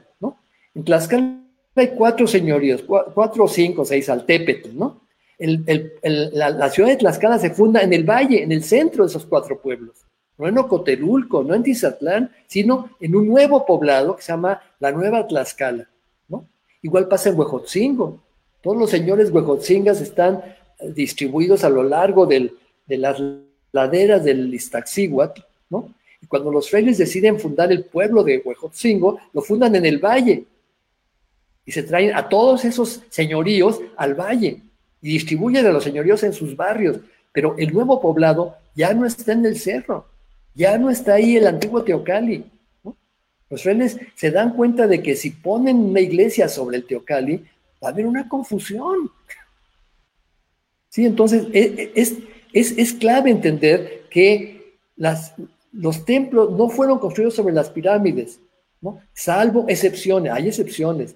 En 0.75 0.85
Tlaxcala 0.85 1.39
hay 1.77 1.89
cuatro 1.89 2.27
señoríos, 2.27 2.83
cuatro, 2.83 3.47
cinco, 3.47 3.85
seis, 3.85 4.09
Altépetl, 4.09 4.71
¿no? 4.75 5.01
la, 5.39 6.71
ciudad 6.71 6.91
de 6.91 6.97
Tlaxcala 6.97 7.39
se 7.39 7.51
funda 7.51 7.81
en 7.81 7.93
el 7.93 8.05
valle, 8.05 8.43
en 8.43 8.53
el 8.53 8.63
centro 8.63 9.05
de 9.05 9.11
esos 9.11 9.27
cuatro 9.27 9.61
pueblos. 9.61 10.05
No 10.39 10.49
en 10.49 10.59
Ocotelulco, 10.59 11.45
no 11.45 11.55
en 11.55 11.63
Tizatlán, 11.63 12.31
sino 12.47 12.91
en 13.01 13.15
un 13.15 13.29
nuevo 13.29 13.65
poblado 13.67 14.17
que 14.17 14.23
se 14.23 14.33
llama 14.33 14.61
la 14.81 14.91
Nueva 14.91 15.27
Tlaxcala, 15.27 15.89
¿no? 16.29 16.49
Igual 16.81 17.07
pasa 17.07 17.31
en 17.31 17.39
Huejotzingo. 17.39 18.23
Todos 18.63 18.77
los 18.77 18.91
señores 18.91 19.31
huejotzingas 19.31 20.01
están 20.01 20.43
eh, 20.79 20.93
distribuidos 20.93 21.65
a 21.65 21.69
lo 21.69 21.83
largo 21.83 22.27
de 22.27 22.51
las 22.89 23.21
laderas 23.73 24.25
del 24.25 24.53
Iztaccíhuatl, 24.55 25.41
¿no? 25.71 25.93
Y 26.21 26.27
cuando 26.27 26.53
los 26.53 26.71
frailes 26.71 26.99
deciden 26.99 27.41
fundar 27.41 27.73
el 27.73 27.85
pueblo 27.85 28.23
de 28.23 28.43
Huejotzingo, 28.45 29.19
lo 29.33 29.41
fundan 29.43 29.75
en 29.75 29.87
el 29.87 29.99
valle, 29.99 30.45
y 31.65 31.73
se 31.73 31.83
traen 31.83 32.15
a 32.15 32.29
todos 32.29 32.65
esos 32.65 33.03
señoríos 33.09 33.81
al 33.97 34.15
valle 34.15 34.61
y 35.01 35.13
distribuyen 35.13 35.67
a 35.67 35.73
los 35.73 35.85
señoríos 35.85 36.23
en 36.23 36.33
sus 36.33 36.57
barrios. 36.57 36.99
Pero 37.33 37.55
el 37.59 37.73
nuevo 37.73 38.01
poblado 38.01 38.57
ya 38.75 38.93
no 38.95 39.07
está 39.07 39.33
en 39.33 39.47
el 39.47 39.59
cerro, 39.59 40.07
ya 40.55 40.77
no 40.79 40.91
está 40.91 41.15
ahí 41.15 41.37
el 41.37 41.47
antiguo 41.47 41.83
Teocali. 41.83 42.45
Los 43.49 43.63
frailes 43.63 43.99
se 44.15 44.31
dan 44.31 44.55
cuenta 44.55 44.87
de 44.87 45.03
que 45.03 45.15
si 45.15 45.31
ponen 45.31 45.77
una 45.77 46.01
iglesia 46.01 46.49
sobre 46.49 46.79
el 46.79 46.87
Teocali, 46.87 47.45
va 47.83 47.89
a 47.89 47.93
haber 47.93 48.07
una 48.07 48.29
confusión. 48.29 49.11
Sí, 50.89 51.07
entonces 51.07 51.47
e, 51.53 51.93
e, 51.95 52.32
es, 52.53 52.77
es, 52.79 52.93
clave 52.93 53.31
entender 53.31 54.05
que 54.11 54.79
las, 54.97 55.35
los 55.73 56.05
templos 56.05 56.51
no 56.53 56.69
fueron 56.69 56.99
construidos 56.99 57.35
sobre 57.35 57.55
las 57.55 57.71
pirámides, 57.71 58.41
¿no? 58.81 59.01
salvo 59.13 59.65
excepciones, 59.69 60.33
hay 60.33 60.49
excepciones. 60.49 61.15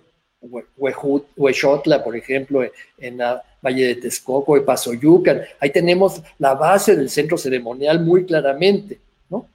Huexotla, 1.36 2.04
por 2.04 2.16
ejemplo, 2.16 2.62
en 2.98 3.18
la 3.18 3.42
Valle 3.60 3.86
de 3.86 3.94
Texcoco, 3.96 4.54
de 4.54 4.60
Pasoyucan. 4.60 5.42
Ahí 5.58 5.70
tenemos 5.70 6.22
la 6.38 6.54
base 6.54 6.94
del 6.94 7.10
centro 7.10 7.36
ceremonial 7.36 8.04
muy 8.04 8.24
claramente, 8.24 9.00
¿no? 9.28 9.48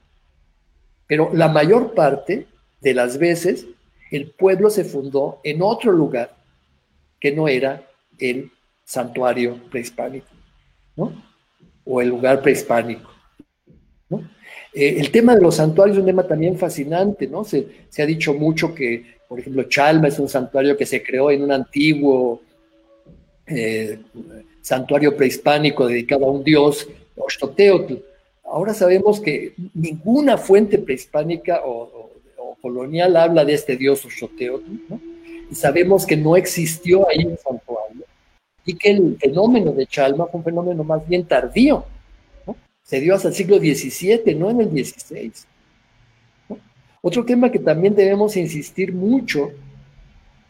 Pero 1.07 1.31
la 1.33 1.47
mayor 1.47 1.93
parte 1.93 2.47
de 2.81 2.93
las 2.93 3.17
veces 3.17 3.67
el 4.11 4.31
pueblo 4.31 4.69
se 4.69 4.83
fundó 4.83 5.39
en 5.43 5.61
otro 5.61 5.93
lugar 5.93 6.35
que 7.19 7.31
no 7.31 7.47
era 7.47 7.87
el 8.19 8.51
santuario 8.83 9.57
prehispánico, 9.69 10.27
¿no? 10.97 11.30
O 11.85 12.01
el 12.01 12.09
lugar 12.09 12.41
prehispánico, 12.41 13.09
¿no? 14.09 14.19
Eh, 14.73 14.95
el 14.99 15.11
tema 15.11 15.35
de 15.35 15.41
los 15.41 15.55
santuarios 15.55 15.97
es 15.97 16.01
un 16.01 16.07
tema 16.07 16.27
también 16.27 16.57
fascinante, 16.57 17.27
¿no? 17.27 17.43
Se, 17.43 17.67
ha 17.97 18.05
dicho 18.05 18.33
mucho 18.33 18.73
que 18.73 19.19
por 19.31 19.39
ejemplo, 19.39 19.63
Chalma 19.63 20.09
es 20.09 20.19
un 20.19 20.27
santuario 20.27 20.75
que 20.75 20.85
se 20.85 21.01
creó 21.01 21.31
en 21.31 21.41
un 21.43 21.53
antiguo 21.53 22.41
eh, 23.47 23.97
santuario 24.61 25.15
prehispánico 25.15 25.87
dedicado 25.87 26.25
a 26.25 26.31
un 26.31 26.43
dios, 26.43 26.85
Oxtoteotl. 27.15 27.93
Ahora 28.43 28.73
sabemos 28.73 29.21
que 29.21 29.53
ninguna 29.73 30.37
fuente 30.37 30.77
prehispánica 30.79 31.61
o, 31.63 32.11
colonial 32.61 33.15
habla 33.15 33.45
de 33.45 33.53
este 33.53 33.77
dios 33.77 34.03
Oxtoteotl, 34.03 34.69
y 35.49 35.55
sabemos 35.55 36.05
que 36.05 36.17
no 36.17 36.35
existió 36.35 37.07
ahí 37.07 37.23
un 37.23 37.37
santuario, 37.37 37.80
y 38.65 38.75
que 38.75 38.91
el 38.91 39.17
fenómeno 39.19 39.71
de 39.71 39.87
Chalma 39.87 40.27
fue 40.27 40.39
un 40.39 40.43
fenómeno 40.43 40.83
más 40.83 41.07
bien 41.07 41.25
tardío, 41.25 41.85
se 42.83 42.99
dio 42.99 43.15
hasta 43.15 43.29
el 43.29 43.33
siglo 43.33 43.57
XVII, 43.57 44.35
no 44.35 44.49
en 44.49 44.61
el 44.61 44.69
XVI. 44.69 45.31
Otro 47.01 47.25
tema 47.25 47.51
que 47.51 47.59
también 47.59 47.95
debemos 47.95 48.35
insistir 48.37 48.93
mucho 48.93 49.51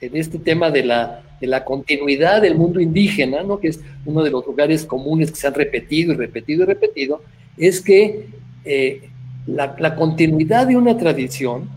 en 0.02 0.18
este 0.18 0.40
tema 0.40 0.72
de 0.72 0.84
la, 0.84 1.24
de 1.40 1.48
la 1.48 1.64
continuidad 1.64 2.42
del 2.42 2.56
mundo 2.56 2.80
indígena, 2.80 3.44
¿no? 3.44 3.60
que 3.60 3.70
es 3.70 3.80
uno 4.06 4.24
de 4.24 4.32
los 4.32 4.46
lugares 4.46 4.86
comunes 4.86 5.32
que 5.32 5.38
se 5.38 5.48
han 5.48 5.54
repetido 5.54 6.14
y 6.14 6.18
repetido 6.18 6.64
y 6.64 6.66
repetido, 6.66 7.22
es 7.58 7.80
que 7.80 8.28
eh, 8.66 9.10
la, 9.46 9.96
continuidad 9.96 10.68
de 10.68 10.76
una 10.76 10.98
tradición 10.98 11.70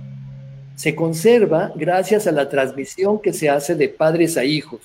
se 0.77 0.95
conserva 0.95 1.73
gracias 1.77 2.27
a 2.27 2.33
la 2.33 2.49
transmisión 2.49 3.21
que 3.21 3.33
se 3.33 3.49
hace 3.49 3.75
de 3.75 3.89
padres 3.89 4.37
a 4.37 4.45
hijos. 4.45 4.81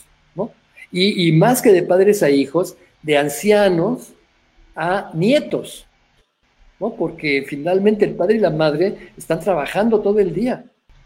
Y, 0.91 1.31
más 1.33 1.61
que 1.61 1.71
de 1.71 1.83
padres 1.83 2.23
a 2.23 2.29
hijos, 2.29 2.75
de 3.03 3.17
ancianos 3.17 4.13
a 4.75 5.11
nietos. 5.13 5.85
Porque 6.79 7.45
finalmente 7.47 8.05
el 8.05 8.15
padre 8.15 8.35
y 8.35 8.39
la 8.39 8.49
madre 8.49 9.11
están 9.17 9.39
trabajando 9.39 9.99
todo 9.99 10.19
el 10.19 10.33
día. 10.33 10.65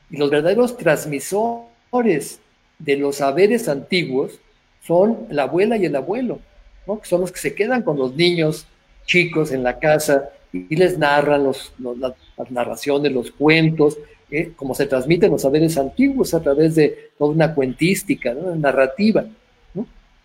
Y 0.09 0.17
los 0.17 0.29
verdaderos 0.29 0.77
transmisores 0.77 2.39
de 2.77 2.97
los 2.97 3.17
saberes 3.17 3.67
antiguos 3.67 4.39
son 4.85 5.25
la 5.29 5.43
abuela 5.43 5.77
y 5.77 5.85
el 5.85 5.95
abuelo, 5.95 6.39
¿no? 6.85 6.99
Que 6.99 7.07
son 7.07 7.21
los 7.21 7.31
que 7.31 7.39
se 7.39 7.55
quedan 7.55 7.81
con 7.81 7.97
los 7.97 8.15
niños 8.15 8.67
chicos 9.05 9.51
en 9.51 9.63
la 9.63 9.79
casa 9.79 10.29
y 10.51 10.75
les 10.75 10.97
narran 10.97 11.43
los, 11.43 11.73
las, 11.79 12.13
narraciones, 12.51 13.11
los 13.11 13.31
cuentos, 13.31 13.97
eh, 14.29 14.51
como 14.55 14.75
se 14.75 14.85
transmiten 14.85 15.31
los 15.31 15.41
saberes 15.41 15.77
antiguos 15.77 16.33
a 16.33 16.41
través 16.41 16.75
de 16.75 17.11
toda 17.17 17.31
una 17.31 17.53
cuentística, 17.55 18.31
una 18.31 18.55
narrativa. 18.55 19.25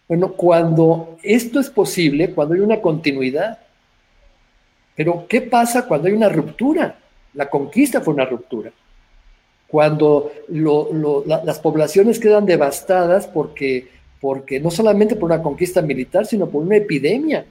Bueno, 0.09 0.33
cuando 0.33 1.19
esto 1.23 1.61
es 1.61 1.69
posible, 1.69 2.33
cuando 2.33 2.55
hay 2.55 2.61
una 2.61 2.81
continuidad, 2.81 3.59
pero 4.97 5.27
¿qué 5.29 5.43
pasa 5.43 5.87
cuando 5.87 6.09
hay 6.09 6.15
una 6.15 6.31
ruptura? 6.31 6.99
La 7.35 7.49
conquista 7.49 8.01
fue 8.01 8.15
una 8.15 8.25
ruptura. 8.25 8.73
Cuando 9.69 10.33
las 10.49 11.59
poblaciones 11.59 12.19
quedan 12.19 12.47
devastadas 12.47 13.27
porque, 13.27 13.89
porque 14.19 14.59
no 14.59 14.71
solamente 14.71 15.15
por 15.15 15.31
una 15.31 15.43
conquista 15.43 15.83
militar, 15.83 16.25
sino 16.25 16.49
por 16.49 16.63
una 16.63 16.77
epidemia. 16.77 17.45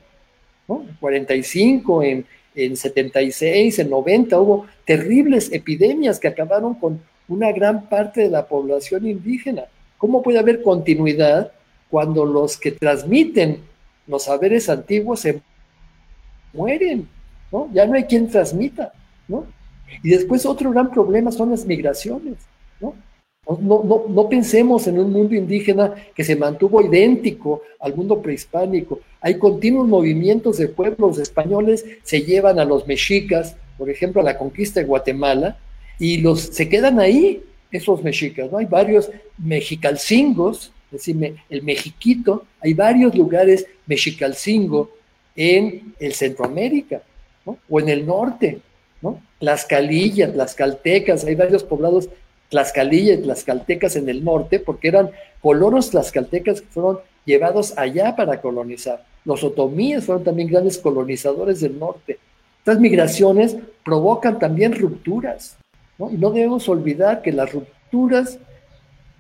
En 0.68 0.98
45, 1.00 2.04
en, 2.04 2.26
en 2.56 2.76
76, 2.76 3.80
en 3.80 3.90
90, 3.90 4.40
hubo 4.42 4.66
terribles 4.84 5.54
epidemias 5.54 6.20
que 6.20 6.28
acabaron 6.28 6.74
con 6.74 7.00
una 7.28 7.52
gran 7.52 7.88
parte 7.88 8.22
de 8.22 8.30
la 8.30 8.48
población 8.48 9.08
indígena. 9.08 9.66
¿Cómo 10.00 10.24
puede 10.24 10.40
haber 10.40 10.64
continuidad 10.64 11.52
cuando 11.90 12.26
los 12.26 12.58
que 12.58 12.72
transmiten 12.72 13.60
los 14.08 14.24
saberes 14.24 14.70
antiguos 14.70 15.22
se 15.22 15.42
mueren? 16.54 17.08
¿no? 17.52 17.70
Ya 17.74 17.86
no 17.86 17.94
hay 17.96 18.04
quien 18.04 18.28
transmita, 18.28 18.94
¿no? 19.28 19.46
Y 20.04 20.10
después 20.10 20.46
otro 20.46 20.72
gran 20.72 20.92
problema 20.92 21.32
son 21.32 21.52
las 21.52 21.66
migraciones, 21.66 22.36
¿no? 22.80 22.96
No, 23.50 23.82
no, 23.86 24.06
no, 24.10 24.28
pensemos 24.28 24.88
en 24.88 25.00
un 25.00 25.14
mundo 25.14 25.34
indígena 25.34 25.94
que 26.14 26.26
se 26.26 26.36
mantuvo 26.36 26.82
idéntico 26.82 27.62
al 27.80 27.96
mundo 27.96 28.22
prehispánico. 28.22 29.00
Hay 29.22 29.38
continuos 29.38 29.88
movimientos 29.88 30.58
de 30.58 30.68
pueblos 30.68 31.18
españoles, 31.18 31.86
se 32.04 32.24
llevan 32.24 32.60
a 32.60 32.66
los 32.66 32.86
mexicas, 32.88 33.56
por 33.78 33.90
ejemplo, 33.90 34.20
a 34.20 34.26
la 34.26 34.38
conquista 34.38 34.82
de 34.82 34.86
Guatemala, 34.86 35.58
y 35.98 36.18
los, 36.18 36.42
se 36.42 36.68
quedan 36.68 37.00
ahí, 37.00 37.42
esos 37.72 38.04
mexicas, 38.04 38.52
¿no? 38.52 38.58
Hay 38.58 38.66
varios 38.66 39.10
mexicalcingos, 39.38 40.74
es 40.92 41.08
el 41.08 41.64
mexiquito, 41.64 42.46
hay 42.62 42.74
varios 42.74 43.16
lugares 43.16 43.66
mexicalcingo 43.86 44.92
en 45.36 45.94
el 46.00 46.14
Centroamérica. 46.14 47.02
O 47.70 47.80
en 47.80 47.88
el 47.88 48.06
norte, 48.06 48.60
¿no? 49.02 49.22
Las 49.40 49.64
calillas, 49.64 50.36
las 50.36 50.54
caltecas, 50.54 51.24
hay 51.24 51.36
varios 51.36 51.64
poblados 51.64 52.10
Tlaxcalilla 52.50 53.14
y 53.14 53.22
Tlaxcaltecas 53.22 53.96
en 53.96 54.10
el 54.10 54.24
norte, 54.24 54.60
porque 54.60 54.88
eran 54.88 55.12
colonos 55.42 55.90
tlaxcaltecas 55.90 56.62
que 56.62 56.68
fueron 56.68 57.00
llevados 57.26 57.78
allá 57.78 58.16
para 58.16 58.42
colonizar. 58.42 59.06
Los 59.26 59.44
otomíes 59.44 60.06
fueron 60.06 60.24
también 60.24 60.50
grandes 60.50 60.78
colonizadores 60.78 61.60
del 61.60 61.78
norte. 61.78 62.20
Estas 62.60 62.80
migraciones 62.80 63.58
provocan 63.84 64.40
también 64.40 64.74
rupturas, 64.74 65.58
¿no? 65.98 66.10
Y 66.10 66.16
no 66.16 66.32
debemos 66.32 66.68
olvidar 66.70 67.22
que 67.22 67.32
las 67.32 67.52
rupturas 67.52 68.40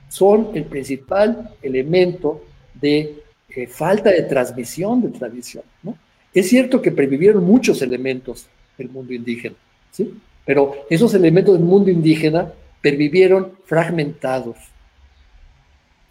son 0.09 0.51
el 0.53 0.65
principal 0.65 1.55
elemento 1.61 2.43
de 2.73 3.23
eh, 3.49 3.67
falta 3.67 4.11
de 4.11 4.23
transmisión 4.23 5.01
de 5.01 5.09
tradición, 5.09 5.63
¿no? 5.83 5.97
Es 6.33 6.49
cierto 6.49 6.81
que 6.81 6.91
previvieron 6.91 7.43
muchos 7.43 7.81
elementos 7.81 8.47
del 8.77 8.89
mundo 8.89 9.13
indígena, 9.13 9.55
¿sí? 9.91 10.13
Pero 10.45 10.85
esos 10.89 11.13
elementos 11.13 11.57
del 11.57 11.65
mundo 11.65 11.89
indígena 11.89 12.53
pervivieron 12.81 13.53
fragmentados 13.65 14.57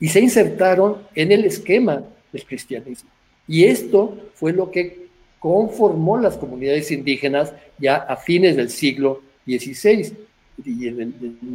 y 0.00 0.08
se 0.08 0.20
insertaron 0.20 0.98
en 1.14 1.32
el 1.32 1.44
esquema 1.44 2.02
del 2.32 2.44
cristianismo. 2.44 3.08
Y 3.48 3.64
esto 3.64 4.30
fue 4.34 4.52
lo 4.52 4.70
que 4.70 5.06
conformó 5.38 6.18
las 6.18 6.36
comunidades 6.36 6.90
indígenas 6.90 7.52
ya 7.78 7.96
a 7.96 8.16
fines 8.16 8.56
del 8.56 8.70
siglo 8.70 9.22
XVI. 9.46 10.12
Y 10.64 10.88
en 10.88 11.00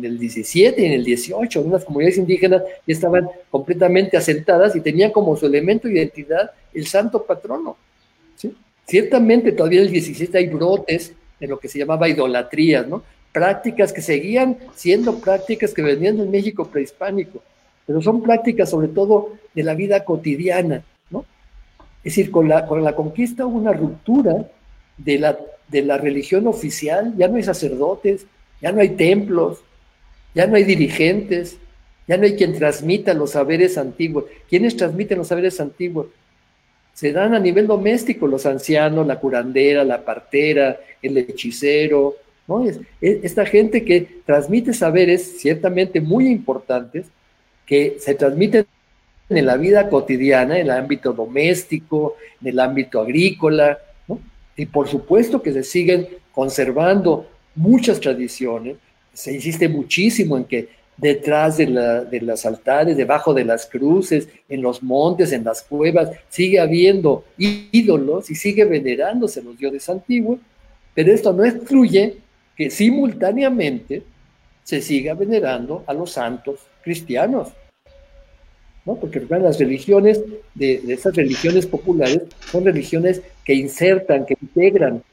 el, 0.03 0.17
XVII 0.19 0.75
y 0.77 0.85
en 0.85 0.91
el 0.93 1.03
XVIII, 1.03 1.63
unas 1.65 1.83
comunidades 1.83 2.17
indígenas 2.17 2.61
ya 2.85 2.93
estaban 2.93 3.27
completamente 3.49 4.15
asentadas 4.15 4.75
y 4.75 4.81
tenían 4.81 5.11
como 5.11 5.35
su 5.35 5.45
elemento 5.47 5.87
de 5.87 5.95
identidad 5.95 6.51
el 6.73 6.85
santo 6.85 7.23
patrono. 7.23 7.77
Ciertamente 8.85 9.53
todavía 9.53 9.81
en 9.81 9.87
el 9.87 10.01
XVII 10.01 10.29
hay 10.33 10.47
brotes 10.47 11.13
de 11.39 11.47
lo 11.47 11.59
que 11.59 11.67
se 11.67 11.79
llamaba 11.79 12.09
idolatrías, 12.09 12.87
¿no? 12.87 13.03
prácticas 13.31 13.93
que 13.93 14.01
seguían 14.01 14.57
siendo 14.75 15.19
prácticas 15.19 15.73
que 15.73 15.81
venían 15.81 16.17
del 16.17 16.29
México 16.29 16.67
prehispánico, 16.67 17.41
pero 17.85 18.01
son 18.01 18.21
prácticas 18.21 18.69
sobre 18.69 18.89
todo 18.89 19.33
de 19.53 19.63
la 19.63 19.73
vida 19.73 20.03
cotidiana, 20.03 20.83
¿no? 21.09 21.25
Es 22.03 22.15
decir, 22.15 22.31
con 22.31 22.49
la, 22.49 22.65
con 22.65 22.83
la 22.83 22.95
conquista 22.95 23.45
hubo 23.45 23.57
una 23.57 23.73
ruptura 23.73 24.47
de 24.97 25.19
la, 25.19 25.37
de 25.67 25.81
la 25.81 25.97
religión 25.97 26.47
oficial, 26.47 27.13
ya 27.17 27.27
no 27.27 27.37
hay 27.37 27.43
sacerdotes, 27.43 28.25
ya 28.62 28.72
no 28.72 28.82
hay 28.82 28.89
templos, 28.89 29.59
ya 30.34 30.47
no 30.47 30.55
hay 30.55 30.64
dirigentes, 30.64 31.57
ya 32.07 32.18
no 32.18 32.24
hay 32.24 32.36
quien 32.36 32.53
transmita 32.53 33.14
los 33.14 33.32
saberes 33.32 33.78
antiguos. 33.78 34.26
¿Quiénes 34.49 34.76
transmiten 34.76 35.18
los 35.18 35.28
saberes 35.28 35.59
antiguos? 35.59 36.07
Se 36.93 37.12
dan 37.12 37.34
a 37.34 37.39
nivel 37.39 37.68
doméstico 37.68 38.28
los 38.28 38.45
ancianos, 38.45 39.07
la 39.07 39.20
curandera, 39.20 39.84
la 39.84 40.03
partera, 40.03 40.80
el 41.01 41.18
hechicero, 41.18 42.16
es, 42.66 42.80
esta 43.01 43.45
gente 43.45 43.86
que 43.86 44.07
transmite 44.26 44.74
saberes 44.74 45.39
ciertamente 45.39 46.01
muy 46.01 46.28
importantes, 46.28 47.05
que 47.66 47.97
se 47.99 48.14
transmiten 48.16 48.66
en 49.30 49.45
la 49.45 49.55
vida 49.55 49.89
cotidiana, 49.89 50.57
en 50.57 50.64
el 50.64 50.72
ámbito 50.72 51.14
doméstico, 51.14 52.16
en 52.41 52.49
el 52.49 52.59
ámbito 52.59 52.99
agrícola, 52.99 53.80
y 54.57 54.66
por 54.66 54.89
supuesto 54.89 55.41
que 55.41 55.53
se 55.53 55.64
siguen 55.64 56.07
conservando 56.34 57.28
muchas 57.55 57.99
tradiciones, 57.99 58.77
se 59.13 59.33
insiste 59.33 59.67
muchísimo 59.67 60.37
en 60.37 60.45
que 60.45 60.69
detrás 60.97 61.57
de, 61.57 61.67
la, 61.67 62.03
de 62.03 62.21
los 62.21 62.45
altares, 62.45 62.95
debajo 62.95 63.33
de 63.33 63.43
las 63.43 63.65
cruces, 63.65 64.29
en 64.47 64.61
los 64.61 64.83
montes, 64.83 65.31
en 65.31 65.43
las 65.43 65.63
cuevas, 65.63 66.09
sigue 66.29 66.59
habiendo 66.59 67.25
ídolos 67.37 68.29
y 68.29 68.35
sigue 68.35 68.65
venerándose 68.65 69.41
los 69.41 69.57
dioses 69.57 69.89
antiguos, 69.89 70.39
pero 70.93 71.11
esto 71.11 71.33
no 71.33 71.43
excluye 71.43 72.17
que 72.55 72.69
simultáneamente 72.69 74.03
se 74.63 74.81
siga 74.81 75.13
venerando 75.15 75.83
a 75.87 75.93
los 75.93 76.11
santos 76.11 76.59
cristianos. 76.83 77.49
¿no? 78.85 78.95
Porque 78.95 79.25
las 79.29 79.59
religiones 79.59 80.21
de, 80.55 80.81
esas 80.87 81.15
religiones 81.15 81.65
populares 81.65 82.21
son 82.51 82.65
religiones 82.65 83.21
que 83.43 83.53
insertan, 83.53 84.25
que 84.25 84.35
integran, 84.41 85.03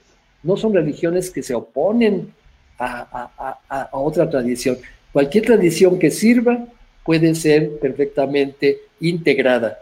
no 0.43 0.57
son 0.57 0.75
religiones 0.75 1.31
que 1.31 1.43
se 1.43 1.55
oponen 1.55 2.33
a, 2.79 3.89
otra 3.93 4.29
tradición. 4.31 4.79
Cualquier 5.13 5.45
tradición 5.45 5.99
que 5.99 6.11
sirva 6.11 6.67
puede 7.05 7.35
ser 7.35 7.79
perfectamente 7.79 8.79
integrada, 9.01 9.79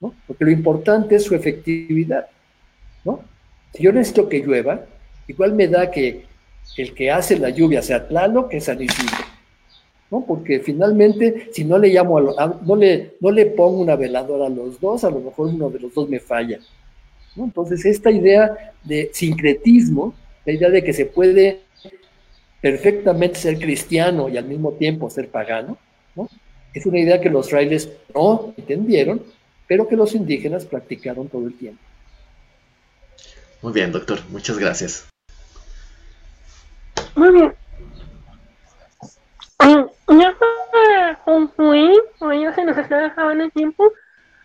¿no? 0.00 0.14
porque 0.26 0.44
lo 0.44 0.50
importante 0.50 1.16
es 1.16 1.24
su 1.24 1.34
efectividad. 1.34 2.26
¿no? 3.04 3.20
Si 3.74 3.82
yo 3.82 3.92
necesito 3.92 4.28
que 4.28 4.40
llueva, 4.40 4.80
igual 5.26 5.54
me 5.54 5.68
da 5.68 5.90
que 5.90 6.24
el 6.76 6.94
que 6.94 7.10
hace 7.10 7.38
la 7.38 7.50
lluvia 7.50 7.82
sea 7.82 8.06
Tlaloc 8.06 8.50
que 8.50 8.60
San 8.60 8.80
Isidro. 8.80 9.24
¿no? 10.10 10.24
Porque 10.26 10.60
finalmente, 10.60 11.48
si 11.52 11.64
no 11.64 11.78
le 11.78 11.88
llamo 11.88 12.18
a, 12.38 12.58
no 12.64 12.76
le, 12.76 13.16
no 13.20 13.30
le 13.30 13.46
pongo 13.46 13.80
una 13.80 13.96
veladora 13.96 14.46
a 14.46 14.50
los 14.50 14.80
dos, 14.80 15.04
a 15.04 15.10
lo 15.10 15.20
mejor 15.20 15.48
uno 15.48 15.70
de 15.70 15.80
los 15.80 15.92
dos 15.92 16.08
me 16.08 16.20
falla. 16.20 16.60
¿No? 17.38 17.44
Entonces, 17.44 17.84
esta 17.86 18.10
idea 18.10 18.74
de 18.84 19.10
sincretismo, 19.14 20.14
la 20.44 20.52
idea 20.52 20.68
de 20.68 20.84
que 20.84 20.92
se 20.92 21.06
puede 21.06 21.60
perfectamente 22.60 23.38
ser 23.38 23.58
cristiano 23.58 24.28
y 24.28 24.36
al 24.36 24.44
mismo 24.44 24.72
tiempo 24.72 25.08
ser 25.08 25.28
pagano, 25.28 25.78
¿no? 26.14 26.28
es 26.74 26.86
una 26.86 26.98
idea 26.98 27.20
que 27.20 27.30
los 27.30 27.50
frailes 27.50 27.88
no 28.14 28.52
entendieron, 28.56 29.22
pero 29.66 29.88
que 29.88 29.96
los 29.96 30.14
indígenas 30.14 30.64
practicaron 30.64 31.28
todo 31.28 31.46
el 31.46 31.56
tiempo. 31.56 31.80
Muy 33.62 33.72
bien, 33.72 33.90
doctor, 33.90 34.20
muchas 34.30 34.58
gracias. 34.58 35.08
Muy 37.14 37.32
bien. 37.32 37.54
Ya 40.08 40.34
para 40.72 41.18
concluir, 41.24 42.00
o 42.20 42.32
ya 42.32 42.54
se 42.54 42.64
nos 42.64 42.78
está 42.78 43.06
acabando 43.06 43.44
el 43.44 43.52
tiempo, 43.52 43.92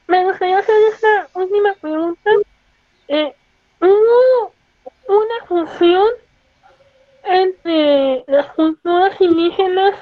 me 0.07 0.23
gustaría 0.25 0.57
hacer 0.57 0.75
esta 0.93 1.27
última 1.39 1.73
pregunta. 1.75 2.29
Eh, 3.13 3.31
¿Hubo 3.79 4.53
una 5.07 5.47
función 5.47 6.07
entre 7.25 8.23
las 8.25 8.47
culturas 8.53 9.21
indígenas 9.21 9.93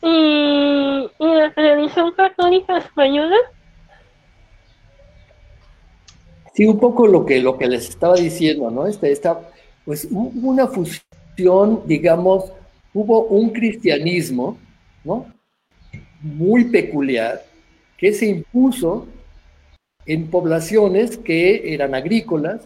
y, 0.00 1.10
la 1.18 1.50
religión 1.54 2.12
católica 2.12 2.78
española? 2.78 3.36
Sí, 6.54 6.64
un 6.64 6.80
poco 6.80 7.06
lo 7.06 7.26
que, 7.26 7.42
lo 7.42 7.58
que 7.58 7.66
les 7.66 7.90
estaba 7.90 8.14
diciendo, 8.14 8.70
¿no? 8.70 8.86
Esta, 8.86 9.06
esta, 9.06 9.40
pues 9.84 10.08
hubo 10.10 10.48
una 10.48 10.66
fusión 10.66 11.82
digamos, 11.84 12.50
hubo 12.94 13.24
un 13.24 13.50
cristianismo, 13.50 14.56
¿no? 15.04 15.26
Muy 16.22 16.64
peculiar, 16.64 17.44
que 17.98 18.14
se 18.14 18.24
impuso 18.24 19.08
en 20.06 20.28
poblaciones 20.28 21.16
que 21.16 21.74
eran 21.74 21.94
agrícolas 21.94 22.62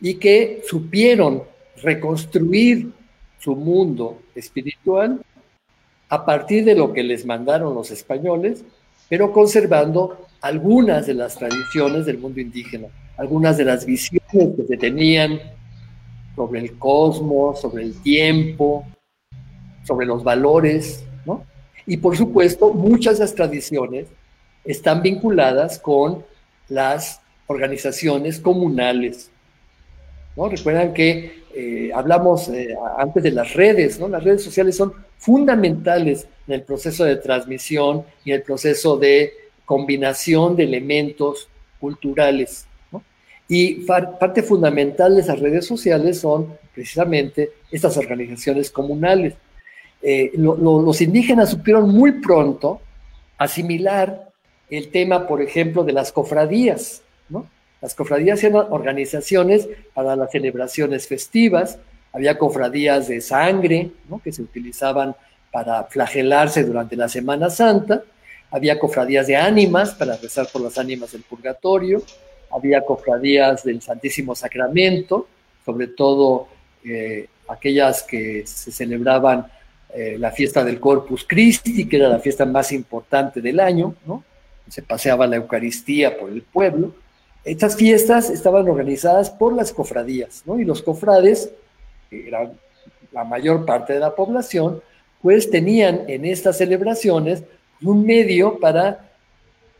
y 0.00 0.14
que 0.14 0.62
supieron 0.66 1.44
reconstruir 1.82 2.90
su 3.38 3.56
mundo 3.56 4.20
espiritual 4.34 5.20
a 6.08 6.24
partir 6.24 6.64
de 6.64 6.74
lo 6.74 6.92
que 6.92 7.02
les 7.02 7.24
mandaron 7.24 7.74
los 7.74 7.90
españoles, 7.90 8.64
pero 9.08 9.32
conservando 9.32 10.26
algunas 10.40 11.06
de 11.06 11.14
las 11.14 11.36
tradiciones 11.36 12.04
del 12.06 12.18
mundo 12.18 12.40
indígena, 12.40 12.88
algunas 13.16 13.56
de 13.56 13.64
las 13.64 13.86
visiones 13.86 14.56
que 14.56 14.66
se 14.66 14.76
tenían 14.76 15.40
sobre 16.34 16.60
el 16.60 16.78
cosmos, 16.78 17.60
sobre 17.60 17.84
el 17.84 18.00
tiempo, 18.02 18.84
sobre 19.84 20.06
los 20.06 20.22
valores, 20.24 21.04
¿no? 21.24 21.44
Y 21.86 21.96
por 21.96 22.16
supuesto, 22.16 22.72
muchas 22.72 23.18
de 23.18 23.24
las 23.24 23.34
tradiciones 23.34 24.06
están 24.64 25.02
vinculadas 25.02 25.78
con 25.78 26.24
las 26.68 27.20
organizaciones 27.46 28.38
comunales. 28.40 29.30
¿no? 30.36 30.48
Que 30.94 31.42
eh, 31.54 31.90
hablamos 31.94 32.48
eh, 32.48 32.74
antes 32.96 33.22
de 33.22 33.30
las 33.30 33.52
redes, 33.52 34.00
¿no? 34.00 34.08
Las 34.08 34.24
redes 34.24 34.42
sociales 34.42 34.76
son 34.76 34.94
fundamentales 35.18 36.26
en 36.46 36.54
el 36.54 36.62
proceso 36.62 37.04
de 37.04 37.16
transmisión 37.16 38.04
y 38.24 38.30
en 38.30 38.36
el 38.36 38.42
proceso 38.42 38.96
de 38.96 39.32
combinación 39.64 40.56
de 40.56 40.64
elementos 40.64 41.48
culturales. 41.78 42.66
Y 43.48 43.84
parte 43.84 44.42
fundamental 44.42 45.14
de 45.14 45.20
esas 45.20 45.38
redes 45.38 45.66
sociales 45.66 46.20
son 46.20 46.56
precisamente 46.74 47.50
estas 47.70 47.98
organizaciones 47.98 48.70
comunales. 48.70 49.34
Eh, 50.00 50.32
los 50.36 51.00
indígenas 51.02 51.50
supieron 51.50 51.90
muy 51.90 52.12
pronto 52.12 52.80
asimilar 53.36 54.31
el 54.72 54.90
tema, 54.90 55.26
por 55.26 55.42
ejemplo, 55.42 55.84
de 55.84 55.92
las 55.92 56.12
cofradías. 56.12 57.02
¿no? 57.28 57.46
Las 57.82 57.94
cofradías 57.94 58.42
eran 58.42 58.66
organizaciones 58.70 59.68
para 59.92 60.16
las 60.16 60.30
celebraciones 60.30 61.06
festivas, 61.06 61.78
había 62.12 62.38
cofradías 62.38 63.08
de 63.08 63.20
sangre 63.20 63.90
que 64.24 64.32
se 64.32 64.42
utilizaban 64.42 65.14
para 65.50 65.84
flagelarse 65.84 66.64
durante 66.64 66.96
la 66.96 67.08
Semana 67.08 67.50
Santa, 67.50 68.02
había 68.50 68.78
cofradías 68.78 69.26
de 69.26 69.36
ánimas 69.36 69.94
para 69.94 70.16
rezar 70.16 70.46
por 70.50 70.62
las 70.62 70.78
ánimas 70.78 71.12
del 71.12 71.22
purgatorio, 71.22 72.02
había 72.50 72.82
cofradías 72.82 73.64
del 73.64 73.82
Santísimo 73.82 74.34
Sacramento, 74.34 75.26
sobre 75.64 75.88
todo 75.88 76.48
eh, 76.84 77.28
aquellas 77.48 78.02
que 78.02 78.46
se 78.46 78.72
celebraban 78.72 79.46
eh, 79.94 80.16
la 80.18 80.30
fiesta 80.30 80.64
del 80.64 80.80
Corpus 80.80 81.24
Christi, 81.28 81.86
que 81.86 81.96
era 81.96 82.08
la 82.08 82.18
fiesta 82.18 82.46
más 82.46 82.72
importante 82.72 83.42
del 83.42 83.60
año, 83.60 83.94
¿no? 84.06 84.24
Se 84.68 84.82
paseaba 84.82 85.26
la 85.26 85.36
Eucaristía 85.36 86.18
por 86.18 86.30
el 86.30 86.42
pueblo. 86.42 86.94
Estas 87.44 87.76
fiestas 87.76 88.30
estaban 88.30 88.68
organizadas 88.68 89.30
por 89.30 89.52
las 89.52 89.72
cofradías, 89.72 90.42
¿no? 90.46 90.58
Y 90.58 90.64
los 90.64 90.82
cofrades, 90.82 91.50
que 92.08 92.28
eran 92.28 92.52
la 93.10 93.24
mayor 93.24 93.66
parte 93.66 93.92
de 93.92 94.00
la 94.00 94.14
población, 94.14 94.80
pues 95.20 95.50
tenían 95.50 96.04
en 96.08 96.24
estas 96.24 96.58
celebraciones 96.58 97.42
un 97.82 98.04
medio 98.04 98.58
para 98.58 99.12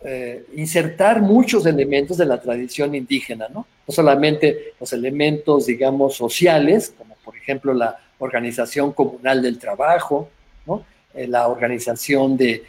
eh, 0.04 0.44
insertar 0.56 1.22
muchos 1.22 1.64
elementos 1.64 2.16
de 2.16 2.26
la 2.26 2.40
tradición 2.40 2.94
indígena, 2.94 3.48
¿no? 3.48 3.66
No 3.86 3.94
solamente 3.94 4.74
los 4.80 4.92
elementos, 4.92 5.66
digamos, 5.66 6.16
sociales, 6.16 6.92
como 6.98 7.14
por 7.24 7.36
ejemplo 7.36 7.72
la 7.72 7.98
organización 8.18 8.92
comunal 8.92 9.42
del 9.42 9.58
trabajo, 9.58 10.28
¿no? 10.66 10.84
Eh, 11.14 11.28
la 11.28 11.46
organización 11.46 12.36
de, 12.36 12.64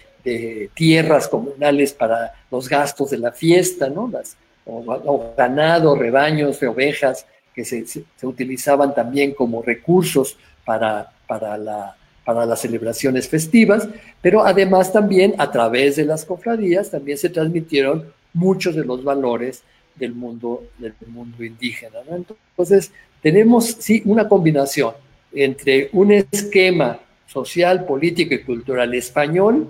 tierras 0.73 1.27
comunales 1.27 1.93
para 1.93 2.33
los 2.49 2.69
gastos 2.69 3.09
de 3.11 3.17
la 3.17 3.31
fiesta, 3.31 3.89
¿no? 3.89 4.09
Las, 4.11 4.37
o, 4.65 5.33
ganado, 5.37 5.95
rebaños 5.95 6.59
de 6.59 6.67
ovejas 6.67 7.25
que 7.53 7.65
se, 7.65 7.85
utilizaban 8.23 8.95
también 8.95 9.33
como 9.33 9.61
recursos 9.61 10.37
para, 10.65 11.11
para 11.27 11.57
la 11.57 11.95
para 12.23 12.45
las 12.45 12.61
celebraciones 12.61 13.27
festivas, 13.27 13.87
pero 14.21 14.45
además 14.45 14.93
también 14.93 15.35
a 15.37 15.51
través 15.51 15.97
de 15.97 16.05
las 16.05 16.23
cofradías 16.25 16.89
también 16.89 17.17
se 17.17 17.29
transmitieron 17.29 18.05
muchos 18.33 18.75
de 18.75 18.85
los 18.85 19.03
valores 19.03 19.63
del 19.95 20.13
mundo, 20.13 20.63
del 20.77 20.93
mundo 21.07 21.43
indígena. 21.43 21.99
Entonces, 22.09 22.91
tenemos 23.21 23.65
sí 23.79 24.01
una 24.05 24.27
combinación 24.27 24.93
entre 25.33 25.89
un 25.93 26.11
esquema 26.11 26.99
social, 27.27 27.85
político 27.85 28.33
y 28.33 28.43
cultural 28.43 28.93
español, 28.93 29.67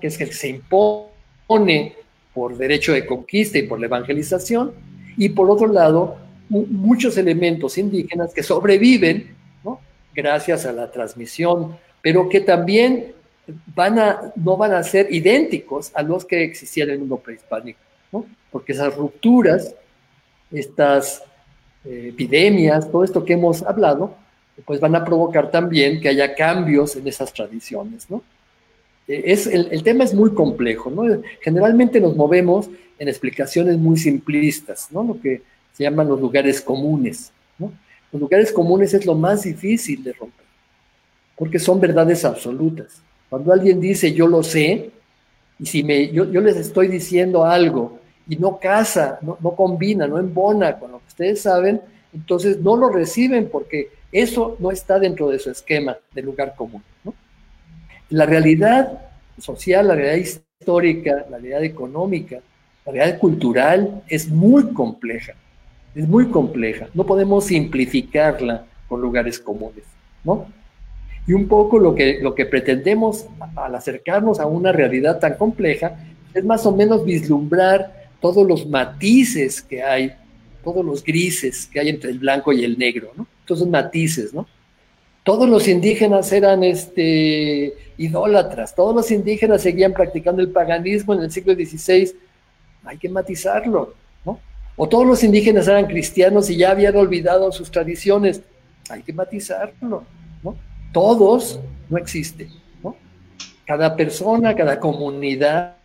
que 0.00 0.06
es 0.06 0.20
el 0.20 0.28
que 0.28 0.34
se 0.34 0.48
impone 0.48 1.94
por 2.32 2.56
derecho 2.56 2.92
de 2.92 3.04
conquista 3.04 3.58
y 3.58 3.62
por 3.62 3.78
la 3.78 3.86
evangelización, 3.86 4.72
y 5.16 5.28
por 5.30 5.50
otro 5.50 5.66
lado, 5.66 6.16
muchos 6.48 7.16
elementos 7.18 7.78
indígenas 7.78 8.32
que 8.32 8.42
sobreviven 8.42 9.36
gracias 10.14 10.66
a 10.66 10.72
la 10.72 10.90
transmisión, 10.90 11.76
pero 12.02 12.28
que 12.28 12.40
también 12.40 13.12
van 13.74 13.98
a, 13.98 14.32
no 14.36 14.56
van 14.56 14.72
a 14.72 14.82
ser 14.82 15.12
idénticos 15.12 15.90
a 15.94 16.02
los 16.02 16.24
que 16.24 16.44
existían 16.44 16.88
en 16.88 16.94
el 16.94 17.00
mundo 17.00 17.16
prehispánico, 17.18 17.80
¿no? 18.12 18.26
porque 18.50 18.72
esas 18.72 18.94
rupturas, 18.94 19.74
estas 20.50 21.22
eh, 21.84 22.08
epidemias, 22.10 22.90
todo 22.90 23.04
esto 23.04 23.24
que 23.24 23.32
hemos 23.32 23.62
hablado, 23.62 24.14
pues 24.66 24.80
van 24.80 24.94
a 24.94 25.04
provocar 25.04 25.50
también 25.50 26.00
que 26.00 26.08
haya 26.08 26.34
cambios 26.34 26.94
en 26.96 27.08
esas 27.08 27.32
tradiciones. 27.32 28.08
¿no? 28.10 28.22
Es, 29.06 29.46
el, 29.46 29.68
el, 29.70 29.82
tema 29.82 30.04
es 30.04 30.14
muy 30.14 30.32
complejo. 30.32 30.90
¿no? 30.90 31.20
Generalmente 31.40 32.00
nos 32.00 32.16
movemos 32.16 32.70
en 32.98 33.08
explicaciones 33.08 33.76
muy 33.78 33.96
simplistas, 33.96 34.88
¿no? 34.90 35.02
lo 35.02 35.20
que 35.20 35.42
se 35.72 35.84
llaman 35.84 36.08
los 36.08 36.20
lugares 36.20 36.60
comunes. 36.60 37.32
¿no? 37.58 37.72
Los 38.12 38.20
lugares 38.20 38.52
comunes 38.52 38.94
es 38.94 39.06
lo 39.06 39.14
más 39.14 39.42
difícil 39.42 40.04
de 40.04 40.12
romper, 40.12 40.44
porque 41.36 41.58
son 41.58 41.80
verdades 41.80 42.24
absolutas. 42.24 43.02
Cuando 43.28 43.52
alguien 43.52 43.80
dice 43.80 44.12
yo 44.12 44.26
lo 44.26 44.42
sé, 44.42 44.90
y 45.58 45.66
si 45.66 45.82
me, 45.82 46.10
yo, 46.10 46.24
les 46.24 46.56
estoy 46.56 46.88
diciendo 46.88 47.44
algo 47.44 48.00
y 48.28 48.36
no 48.36 48.58
casa, 48.58 49.18
no, 49.22 49.36
combina, 49.54 50.06
no 50.06 50.18
embona 50.18 50.78
con 50.78 50.92
lo 50.92 50.98
que 50.98 51.08
ustedes 51.08 51.40
saben, 51.40 51.80
entonces 52.12 52.58
no 52.58 52.76
lo 52.76 52.88
reciben 52.88 53.48
porque 53.48 53.90
eso 54.10 54.56
no 54.58 54.70
está 54.70 54.98
dentro 54.98 55.30
de 55.30 55.38
su 55.38 55.50
esquema 55.50 55.96
de 56.12 56.22
lugar 56.22 56.54
común. 56.56 56.82
La 58.12 58.26
realidad 58.26 59.00
social, 59.38 59.88
la 59.88 59.94
realidad 59.94 60.40
histórica, 60.60 61.26
la 61.30 61.38
realidad 61.38 61.64
económica, 61.64 62.40
la 62.86 62.92
realidad 62.92 63.18
cultural 63.18 64.02
es 64.08 64.28
muy 64.28 64.72
compleja 64.72 65.34
es 65.94 66.08
muy 66.08 66.26
compleja, 66.26 66.88
no 66.94 67.04
podemos 67.04 67.44
simplificarla 67.46 68.64
con 68.88 69.00
lugares 69.00 69.38
comunes, 69.38 69.84
¿no? 70.24 70.46
Y 71.26 71.34
un 71.34 71.46
poco 71.46 71.78
lo 71.78 71.94
que, 71.94 72.18
lo 72.20 72.34
que 72.34 72.46
pretendemos 72.46 73.26
al 73.54 73.74
acercarnos 73.74 74.40
a 74.40 74.46
una 74.46 74.72
realidad 74.72 75.20
tan 75.20 75.34
compleja 75.34 75.96
es 76.34 76.44
más 76.44 76.66
o 76.66 76.74
menos 76.74 77.04
vislumbrar 77.04 78.08
todos 78.20 78.46
los 78.46 78.66
matices 78.66 79.60
que 79.62 79.82
hay, 79.82 80.12
todos 80.64 80.84
los 80.84 81.04
grises 81.04 81.66
que 81.66 81.78
hay 81.78 81.90
entre 81.90 82.10
el 82.10 82.18
blanco 82.18 82.52
y 82.52 82.64
el 82.64 82.78
negro, 82.78 83.12
¿no? 83.16 83.26
Todos 83.44 83.66
matices, 83.68 84.32
¿no? 84.32 84.46
Todos 85.24 85.48
los 85.48 85.68
indígenas 85.68 86.32
eran 86.32 86.64
este, 86.64 87.74
idólatras, 87.96 88.74
todos 88.74 88.94
los 88.94 89.10
indígenas 89.10 89.62
seguían 89.62 89.92
practicando 89.92 90.42
el 90.42 90.50
paganismo 90.50 91.14
en 91.14 91.22
el 91.22 91.30
siglo 91.30 91.54
XVI. 91.54 92.12
Hay 92.84 92.98
que 92.98 93.08
matizarlo, 93.08 93.94
o 94.76 94.88
todos 94.88 95.06
los 95.06 95.22
indígenas 95.22 95.68
eran 95.68 95.86
cristianos 95.86 96.48
y 96.48 96.56
ya 96.56 96.70
habían 96.70 96.96
olvidado 96.96 97.52
sus 97.52 97.70
tradiciones. 97.70 98.42
Hay 98.88 99.02
que 99.02 99.12
matizarlo, 99.12 100.04
¿no? 100.42 100.56
Todos 100.92 101.60
no 101.88 101.98
existen, 101.98 102.48
¿no? 102.82 102.96
Cada 103.66 103.94
persona, 103.94 104.56
cada 104.56 104.80
comunidad 104.80 105.76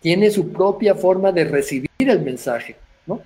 tiene 0.00 0.30
su 0.30 0.52
propia 0.52 0.94
forma 0.94 1.32
de 1.32 1.44
recibir 1.44 1.88
el 1.98 2.20
mensaje, 2.20 2.76
¿no? 3.06 3.20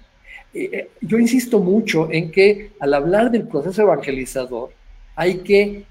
Eh, 0.54 0.70
eh, 0.72 0.90
yo 1.00 1.18
insisto 1.18 1.58
mucho 1.58 2.08
en 2.10 2.30
que 2.30 2.72
al 2.80 2.94
hablar 2.94 3.30
del 3.30 3.46
proceso 3.48 3.82
evangelizador 3.82 4.70
hay 5.14 5.38
que 5.38 5.84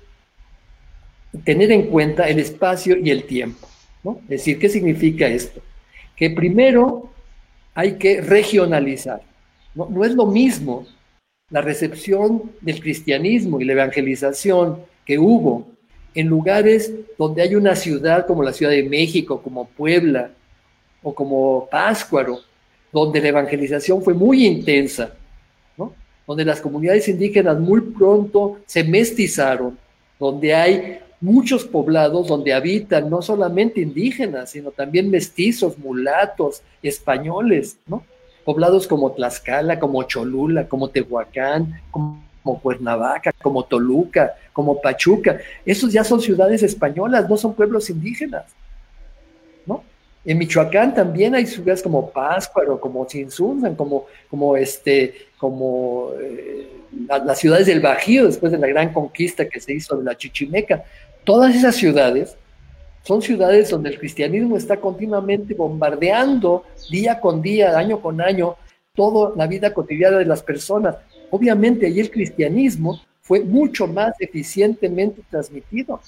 tener 1.43 1.72
en 1.72 1.88
cuenta 1.88 2.28
el 2.28 2.39
espacio 2.39 2.97
y 2.97 3.11
el 3.11 3.26
tiempo, 3.26 3.67
¿no? 4.03 4.20
Es 4.24 4.30
decir, 4.30 4.59
¿qué 4.59 4.70
significa 4.70 5.28
esto? 5.28 5.61
Que 6.15 6.30
primero 6.30 7.09
hay 7.74 7.93
que 7.93 8.22
regionalizar. 8.22 9.22
No, 9.76 10.03
es 10.03 10.13
lo 10.13 10.26
mismo 10.26 10.86
la 11.49 11.61
recepción 11.61 12.51
del 12.61 12.82
cristianismo 12.82 13.61
y 13.61 13.65
la 13.65 13.74
evangelización 13.74 14.80
que 15.05 15.17
hubo 15.17 15.67
en 16.13 16.28
lugares 16.28 16.91
donde 17.17 17.41
hay 17.41 17.55
una 17.55 17.76
ciudad 17.76 18.26
como 18.26 18.43
la 18.43 18.53
Ciudad 18.53 18.72
de 18.72 18.84
México, 18.84 19.41
como 19.41 19.67
Puebla 19.67 20.32
o 21.01 21.13
como 21.13 21.67
Páscuaro, 21.70 22.39
donde 22.91 23.22
la 23.22 23.30
evangelización 23.30 24.03
fue 24.03 24.13
muy 24.13 24.45
intensa, 24.45 25.13
donde 26.30 26.45
las 26.45 26.61
comunidades 26.61 27.07
indígenas 27.07 27.57
muy 27.57 27.82
pronto 27.82 28.59
se 28.67 28.84
mestizaron, 28.84 29.80
donde 30.19 30.53
hay 30.53 30.99
muchos 31.19 31.65
poblados 31.65 32.27
donde 32.27 32.53
habitan 32.53 33.09
no 33.09 33.23
solamente 33.23 33.82
indígenas, 33.82 34.51
sino 34.51 34.69
también 34.69 35.09
mestizos, 35.09 35.80
mulatos, 35.80 36.61
españoles, 36.84 37.77
¿no? 37.88 38.03
Poblados 38.45 38.86
como 38.86 39.11
Tlaxcala, 39.11 39.80
como 39.80 40.03
Cholula, 40.03 40.67
como 40.67 40.91
Tehuacán, 40.91 41.82
como 41.89 42.21
como 42.43 42.61
Cuernavaca, 42.61 43.32
como 43.41 43.63
Toluca, 43.63 44.36
como 44.53 44.80
Pachuca. 44.80 45.39
Esos 45.65 45.91
ya 45.91 46.03
son 46.03 46.21
ciudades 46.21 46.63
españolas, 46.63 47.27
no 47.27 47.38
son 47.38 47.53
pueblos 47.53 47.89
indígenas. 47.89 48.45
En 50.30 50.38
Michoacán 50.38 50.93
también 50.93 51.34
hay 51.34 51.47
ciudades 51.47 51.82
como 51.82 52.11
Pátzcuaro, 52.11 52.80
como 52.80 53.03
Chinsunzan, 53.07 53.73
como, 53.73 54.05
como, 54.30 54.55
este, 54.55 55.15
como 55.39 56.11
eh, 56.21 56.69
las 57.07 57.39
ciudades 57.39 57.65
del 57.65 57.80
Bajío 57.80 58.27
después 58.27 58.51
de 58.51 58.59
la 58.59 58.67
gran 58.67 58.93
conquista 58.93 59.49
que 59.49 59.59
se 59.59 59.73
hizo 59.73 59.97
de 59.97 60.03
la 60.03 60.15
Chichimeca. 60.15 60.84
Todas 61.23 61.55
esas 61.55 61.75
ciudades 61.75 62.38
son 63.01 63.23
ciudades 63.23 63.71
donde 63.71 63.89
el 63.89 63.97
cristianismo 63.97 64.55
está 64.55 64.77
continuamente 64.77 65.55
bombardeando 65.55 66.63
día 66.91 67.19
con 67.19 67.41
día, 67.41 67.75
año 67.75 67.99
con 67.99 68.21
año, 68.21 68.55
toda 68.93 69.34
la 69.36 69.47
vida 69.47 69.73
cotidiana 69.73 70.19
de 70.19 70.25
las 70.25 70.43
personas. 70.43 70.95
Obviamente 71.32 71.88
allí 71.88 72.01
el 72.01 72.11
cristianismo 72.11 73.01
fue 73.19 73.39
mucho 73.39 73.88
más 73.88 74.13
eficientemente 74.19 75.23
transmitido. 75.27 75.99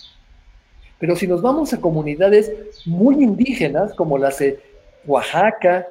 Pero 1.02 1.16
si 1.18 1.28
nos 1.28 1.42
vamos 1.42 1.74
a 1.74 1.82
comunidades 1.82 2.52
muy 2.86 3.16
indígenas, 3.16 3.94
como 3.96 4.18
las 4.18 4.38
de 4.38 4.60
Oaxaca, 5.06 5.88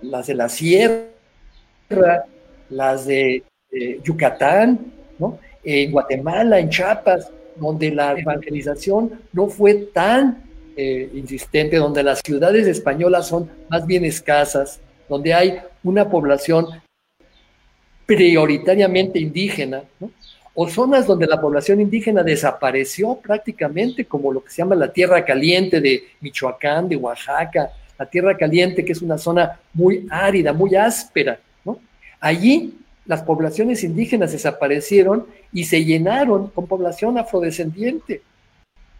las 0.00 0.28
de 0.28 0.34
la 0.34 0.48
Sierra, 0.48 2.24
las 2.70 3.04
de 3.04 3.42
Yucatán, 4.04 4.78
en 5.64 5.90
Guatemala, 5.90 6.58
en 6.58 6.70
Chiapas, 6.70 7.28
donde 7.56 7.90
la 7.90 8.12
evangelización 8.18 9.20
no 9.32 9.48
fue 9.48 9.74
tan 9.74 10.44
eh, 10.76 11.10
insistente, 11.14 11.76
donde 11.76 12.02
las 12.02 12.20
ciudades 12.24 12.66
españolas 12.66 13.28
son 13.28 13.50
más 13.68 13.86
bien 13.86 14.04
escasas, 14.04 14.80
donde 15.08 15.34
hay 15.34 15.58
una 15.82 16.08
población 16.08 16.66
prioritariamente 18.06 19.18
indígena, 19.18 19.82
o 20.54 20.68
zonas 20.68 21.06
donde 21.06 21.26
la 21.26 21.40
población 21.40 21.80
indígena 21.80 22.22
desapareció 22.22 23.14
prácticamente, 23.16 24.04
como 24.04 24.32
lo 24.32 24.44
que 24.44 24.50
se 24.50 24.58
llama 24.58 24.74
la 24.74 24.92
Tierra 24.92 25.24
Caliente 25.24 25.80
de 25.80 26.04
Michoacán, 26.20 26.88
de 26.88 26.96
Oaxaca, 26.96 27.70
la 27.98 28.06
Tierra 28.06 28.36
Caliente, 28.36 28.84
que 28.84 28.92
es 28.92 29.00
una 29.00 29.16
zona 29.16 29.58
muy 29.72 30.06
árida, 30.10 30.52
muy 30.52 30.74
áspera. 30.74 31.38
¿no? 31.64 31.78
Allí 32.20 32.78
las 33.06 33.22
poblaciones 33.22 33.82
indígenas 33.82 34.32
desaparecieron 34.32 35.26
y 35.52 35.64
se 35.64 35.84
llenaron 35.84 36.48
con 36.48 36.66
población 36.66 37.18
afrodescendiente. 37.18 38.22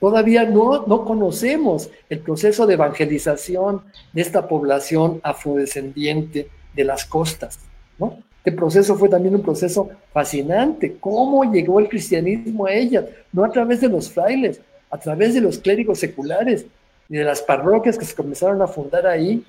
Todavía 0.01 0.45
no, 0.45 0.87
no 0.87 1.05
conocemos 1.05 1.91
el 2.09 2.21
proceso 2.21 2.67
de 2.67 2.75
evangelización 2.75 3.83
de 4.13 4.23
esta 4.23 4.49
población 4.49 5.21
afrodescendiente 5.23 6.49
de 6.75 6.85
las 6.85 7.05
costas. 7.05 7.61
¿no? 7.99 8.19
Este 8.45 8.51
proceso 8.51 8.97
fue 8.97 9.09
también 9.09 9.37
un 9.37 9.43
proceso 9.43 9.89
fascinante. 10.13 10.97
¿Cómo 10.99 11.45
llegó 11.53 11.79
el 11.79 11.89
cristianismo 11.89 12.67
a 12.67 12.73
ellas? 12.73 13.05
No 13.33 13.45
a 13.45 13.51
través 13.53 13.81
de 13.81 13.89
los 13.89 14.11
frailes, 14.11 14.61
a 14.91 14.99
través 14.99 15.35
de 15.35 15.41
los 15.41 15.59
clérigos 15.59 16.01
seculares 16.01 16.67
y 17.09 17.19
de 17.19 17.23
las 17.23 17.41
parroquias 17.41 17.97
que 17.97 18.05
se 18.05 18.17
comenzaron 18.17 18.61
a 18.61 18.67
fundar 18.67 19.07
ahí. 19.07 19.45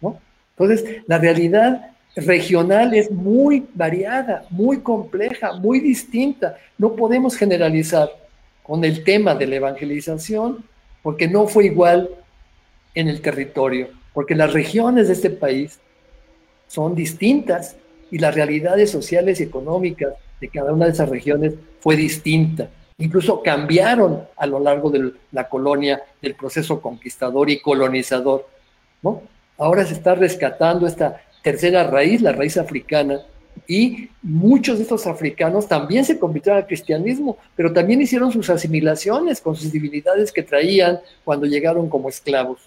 ¿no? 0.00 0.18
Entonces, 0.56 1.02
la 1.06 1.18
realidad 1.18 1.90
regional 2.16 2.94
es 2.94 3.10
muy 3.10 3.66
variada, 3.74 4.46
muy 4.48 4.78
compleja, 4.78 5.52
muy 5.52 5.78
distinta. 5.78 6.56
No 6.78 6.96
podemos 6.96 7.36
generalizar 7.36 8.08
con 8.62 8.82
el 8.82 9.04
tema 9.04 9.34
de 9.34 9.46
la 9.46 9.56
evangelización 9.56 10.64
porque 11.02 11.28
no 11.28 11.46
fue 11.46 11.66
igual 11.66 12.08
en 12.94 13.08
el 13.08 13.20
territorio, 13.20 13.88
porque 14.14 14.34
las 14.34 14.54
regiones 14.54 15.08
de 15.08 15.12
este 15.12 15.28
país 15.28 15.78
son 16.66 16.94
distintas 16.94 17.76
y 18.10 18.18
las 18.18 18.34
realidades 18.34 18.90
sociales 18.90 19.40
y 19.40 19.44
económicas 19.44 20.14
de 20.40 20.48
cada 20.48 20.72
una 20.72 20.86
de 20.86 20.92
esas 20.92 21.08
regiones 21.08 21.54
fue 21.80 21.96
distinta. 21.96 22.68
Incluso 22.98 23.42
cambiaron 23.42 24.24
a 24.36 24.46
lo 24.46 24.60
largo 24.60 24.90
de 24.90 25.12
la 25.32 25.48
colonia, 25.48 26.02
del 26.20 26.34
proceso 26.34 26.80
conquistador 26.80 27.48
y 27.48 27.60
colonizador. 27.60 28.46
¿no? 29.02 29.22
Ahora 29.56 29.86
se 29.86 29.94
está 29.94 30.14
rescatando 30.14 30.86
esta 30.86 31.22
tercera 31.42 31.84
raíz, 31.84 32.20
la 32.20 32.32
raíz 32.32 32.56
africana, 32.58 33.20
y 33.66 34.08
muchos 34.22 34.78
de 34.78 34.82
estos 34.82 35.06
africanos 35.06 35.68
también 35.68 36.04
se 36.04 36.18
convirtieron 36.18 36.60
al 36.60 36.66
cristianismo, 36.66 37.38
pero 37.54 37.72
también 37.72 38.00
hicieron 38.00 38.32
sus 38.32 38.50
asimilaciones 38.50 39.40
con 39.40 39.54
sus 39.54 39.70
divinidades 39.70 40.32
que 40.32 40.42
traían 40.42 41.00
cuando 41.24 41.46
llegaron 41.46 41.88
como 41.88 42.08
esclavos. 42.08 42.60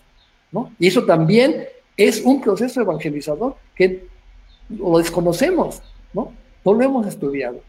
¿no? 0.52 0.72
Y 0.80 0.88
eso 0.88 1.04
también 1.04 1.66
es 1.98 2.22
un 2.22 2.42
proceso 2.42 2.82
evangelizador 2.82 3.56
que 3.76 4.08
lo 4.78 4.98
desconocemos, 4.98 5.82
¿no? 6.14 6.32
No 6.66 6.74
lo 6.74 6.82
hemos 6.82 7.08
estudiado. 7.08 7.62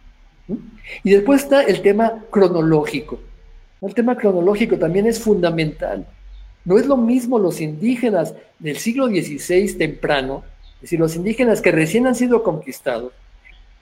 Y 1.02 1.10
después 1.10 1.42
está 1.42 1.62
el 1.62 1.80
tema 1.82 2.24
cronológico. 2.30 3.18
El 3.80 3.94
tema 3.94 4.16
cronológico 4.16 4.78
también 4.78 5.06
es 5.06 5.20
fundamental. 5.20 6.06
No 6.64 6.78
es 6.78 6.86
lo 6.86 6.96
mismo 6.96 7.38
los 7.38 7.60
indígenas 7.60 8.34
del 8.58 8.76
siglo 8.78 9.06
XVI 9.08 9.74
temprano 9.76 10.44
es 10.84 10.90
decir, 10.90 11.00
los 11.00 11.16
indígenas 11.16 11.62
que 11.62 11.72
recién 11.72 12.06
han 12.06 12.14
sido 12.14 12.42
conquistados, 12.42 13.14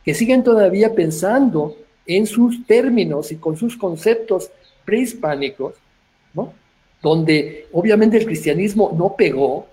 que 0.05 0.15
siguen 0.15 0.45
todavía 0.45 0.95
pensando 0.95 1.77
en 2.07 2.27
sus 2.27 2.65
términos 2.65 3.33
y 3.33 3.37
con 3.39 3.57
sus 3.57 3.77
conceptos 3.77 4.53
prehispánicos, 4.85 5.75
¿no? 6.33 6.53
donde 7.03 7.67
obviamente 7.73 8.19
el 8.19 8.25
cristianismo 8.25 8.95
no 8.97 9.17
pegó, 9.17 9.67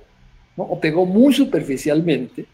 ¿no? 0.57 0.63
o 0.63 0.79
pegó 0.79 1.05
muy 1.05 1.31
superficialmente, 1.31 2.47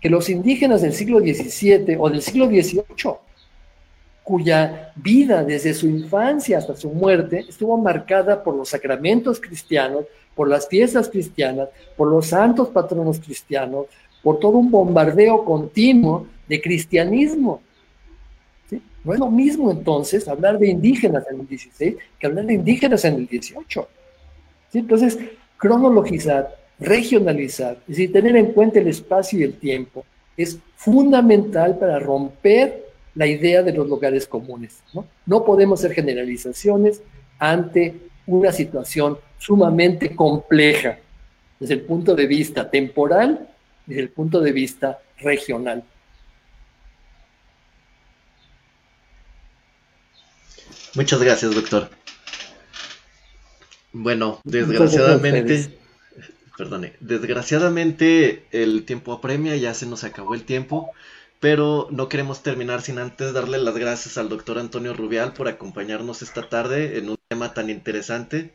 que 0.00 0.10
los 0.10 0.28
indígenas 0.28 0.82
del 0.82 0.92
siglo 0.92 1.20
XVII 1.20 1.96
o 1.98 2.10
del 2.10 2.22
siglo 2.22 2.46
XVIII, 2.46 3.14
cuya 4.22 4.92
vida 4.96 5.44
desde 5.44 5.74
su 5.74 5.86
infancia 5.86 6.58
hasta 6.58 6.76
su 6.76 6.88
muerte 6.90 7.44
estuvo 7.48 7.76
marcada 7.76 8.42
por 8.42 8.54
los 8.56 8.70
sacramentos 8.70 9.40
cristianos, 9.40 10.04
por 10.34 10.48
las 10.48 10.66
fiestas 10.66 11.08
cristianas, 11.08 11.68
por 11.96 12.08
los 12.08 12.26
santos 12.28 12.68
patronos 12.68 13.20
cristianos, 13.20 13.86
por 14.22 14.40
todo 14.40 14.58
un 14.58 14.70
bombardeo 14.70 15.44
continuo 15.44 16.26
de 16.48 16.60
cristianismo. 16.60 17.60
No 19.04 19.12
es 19.12 19.20
lo 19.20 19.30
mismo 19.30 19.70
entonces 19.70 20.26
hablar 20.26 20.58
de 20.58 20.68
indígenas 20.68 21.24
en 21.30 21.40
el 21.40 21.46
16 21.46 21.96
que 22.18 22.26
hablar 22.26 22.46
de 22.46 22.54
indígenas 22.54 23.04
en 23.04 23.16
el 23.16 23.26
18. 23.26 23.88
Entonces, 24.72 25.18
cronologizar, 25.58 26.56
regionalizar, 26.78 27.78
es 27.82 27.96
decir, 27.96 28.12
tener 28.12 28.36
en 28.36 28.52
cuenta 28.52 28.80
el 28.80 28.88
espacio 28.88 29.38
y 29.38 29.42
el 29.42 29.54
tiempo, 29.54 30.04
es 30.36 30.58
fundamental 30.76 31.78
para 31.78 31.98
romper 31.98 32.84
la 33.14 33.26
idea 33.26 33.62
de 33.62 33.72
los 33.72 33.88
lugares 33.88 34.26
comunes. 34.26 34.82
No, 34.92 35.06
no 35.26 35.44
podemos 35.44 35.80
hacer 35.80 35.92
generalizaciones 35.92 37.00
ante 37.38 37.94
una 38.26 38.52
situación 38.52 39.18
sumamente 39.38 40.16
compleja 40.16 40.98
desde 41.60 41.74
el 41.74 41.82
punto 41.82 42.14
de 42.14 42.26
vista 42.26 42.68
temporal, 42.70 43.48
desde 43.86 44.02
el 44.02 44.08
punto 44.08 44.40
de 44.40 44.52
vista 44.52 44.98
regional. 45.18 45.84
Muchas 50.94 51.20
gracias, 51.20 51.54
doctor. 51.54 51.90
Bueno, 53.92 54.40
desgraciadamente, 54.44 55.78
perdone, 56.56 56.94
desgraciadamente 57.00 58.46
el 58.52 58.84
tiempo 58.84 59.12
apremia, 59.12 59.56
ya 59.56 59.74
se 59.74 59.86
nos 59.86 60.04
acabó 60.04 60.34
el 60.34 60.44
tiempo, 60.44 60.90
pero 61.40 61.88
no 61.90 62.08
queremos 62.08 62.42
terminar 62.42 62.80
sin 62.80 62.98
antes 62.98 63.32
darle 63.32 63.58
las 63.58 63.76
gracias 63.76 64.16
al 64.18 64.28
doctor 64.28 64.58
Antonio 64.58 64.94
Rubial 64.94 65.32
por 65.32 65.48
acompañarnos 65.48 66.22
esta 66.22 66.48
tarde 66.48 66.98
en 66.98 67.10
un 67.10 67.16
tema 67.28 67.52
tan 67.52 67.70
interesante. 67.70 68.54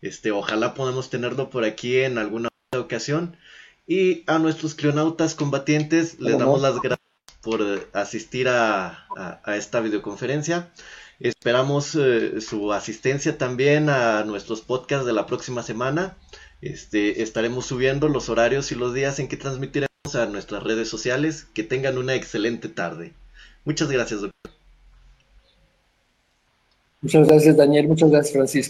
Este, 0.00 0.30
ojalá 0.30 0.74
podamos 0.74 1.10
tenerlo 1.10 1.50
por 1.50 1.64
aquí 1.64 1.98
en 1.98 2.18
alguna 2.18 2.48
otra 2.70 2.80
ocasión. 2.80 3.36
Y 3.86 4.22
a 4.26 4.38
nuestros 4.38 4.74
clonautas 4.74 5.34
combatientes 5.34 6.20
les 6.20 6.38
damos 6.38 6.62
las 6.62 6.80
gracias 6.80 7.00
por 7.42 7.60
eh, 7.60 7.86
asistir 7.92 8.48
a, 8.48 9.06
esta 9.48 9.80
videoconferencia. 9.80 10.70
Esperamos 11.18 11.94
eh, 11.96 12.40
su 12.40 12.72
asistencia 12.72 13.36
también 13.36 13.90
a 13.90 14.24
nuestros 14.24 14.60
podcasts 14.60 15.06
de 15.06 15.12
la 15.12 15.26
próxima 15.26 15.62
semana. 15.62 16.16
Este, 16.62 17.22
estaremos 17.22 17.66
subiendo 17.66 18.08
los 18.08 18.28
horarios 18.28 18.70
y 18.72 18.74
los 18.74 18.92
días 18.92 19.18
en 19.18 19.28
que 19.28 19.36
transmitiremos 19.36 19.90
a 20.14 20.26
nuestras 20.26 20.62
redes 20.62 20.88
sociales. 20.88 21.46
Que 21.54 21.62
tengan 21.62 21.98
una 21.98 22.14
excelente 22.14 22.68
tarde. 22.68 23.12
Muchas 23.64 23.90
gracias, 23.90 24.20
doctor. 24.20 24.52
Muchas 27.02 27.26
gracias, 27.26 27.56
Daniel. 27.56 27.88
Muchas 27.88 28.10
gracias, 28.10 28.32
Francisco. 28.34 28.68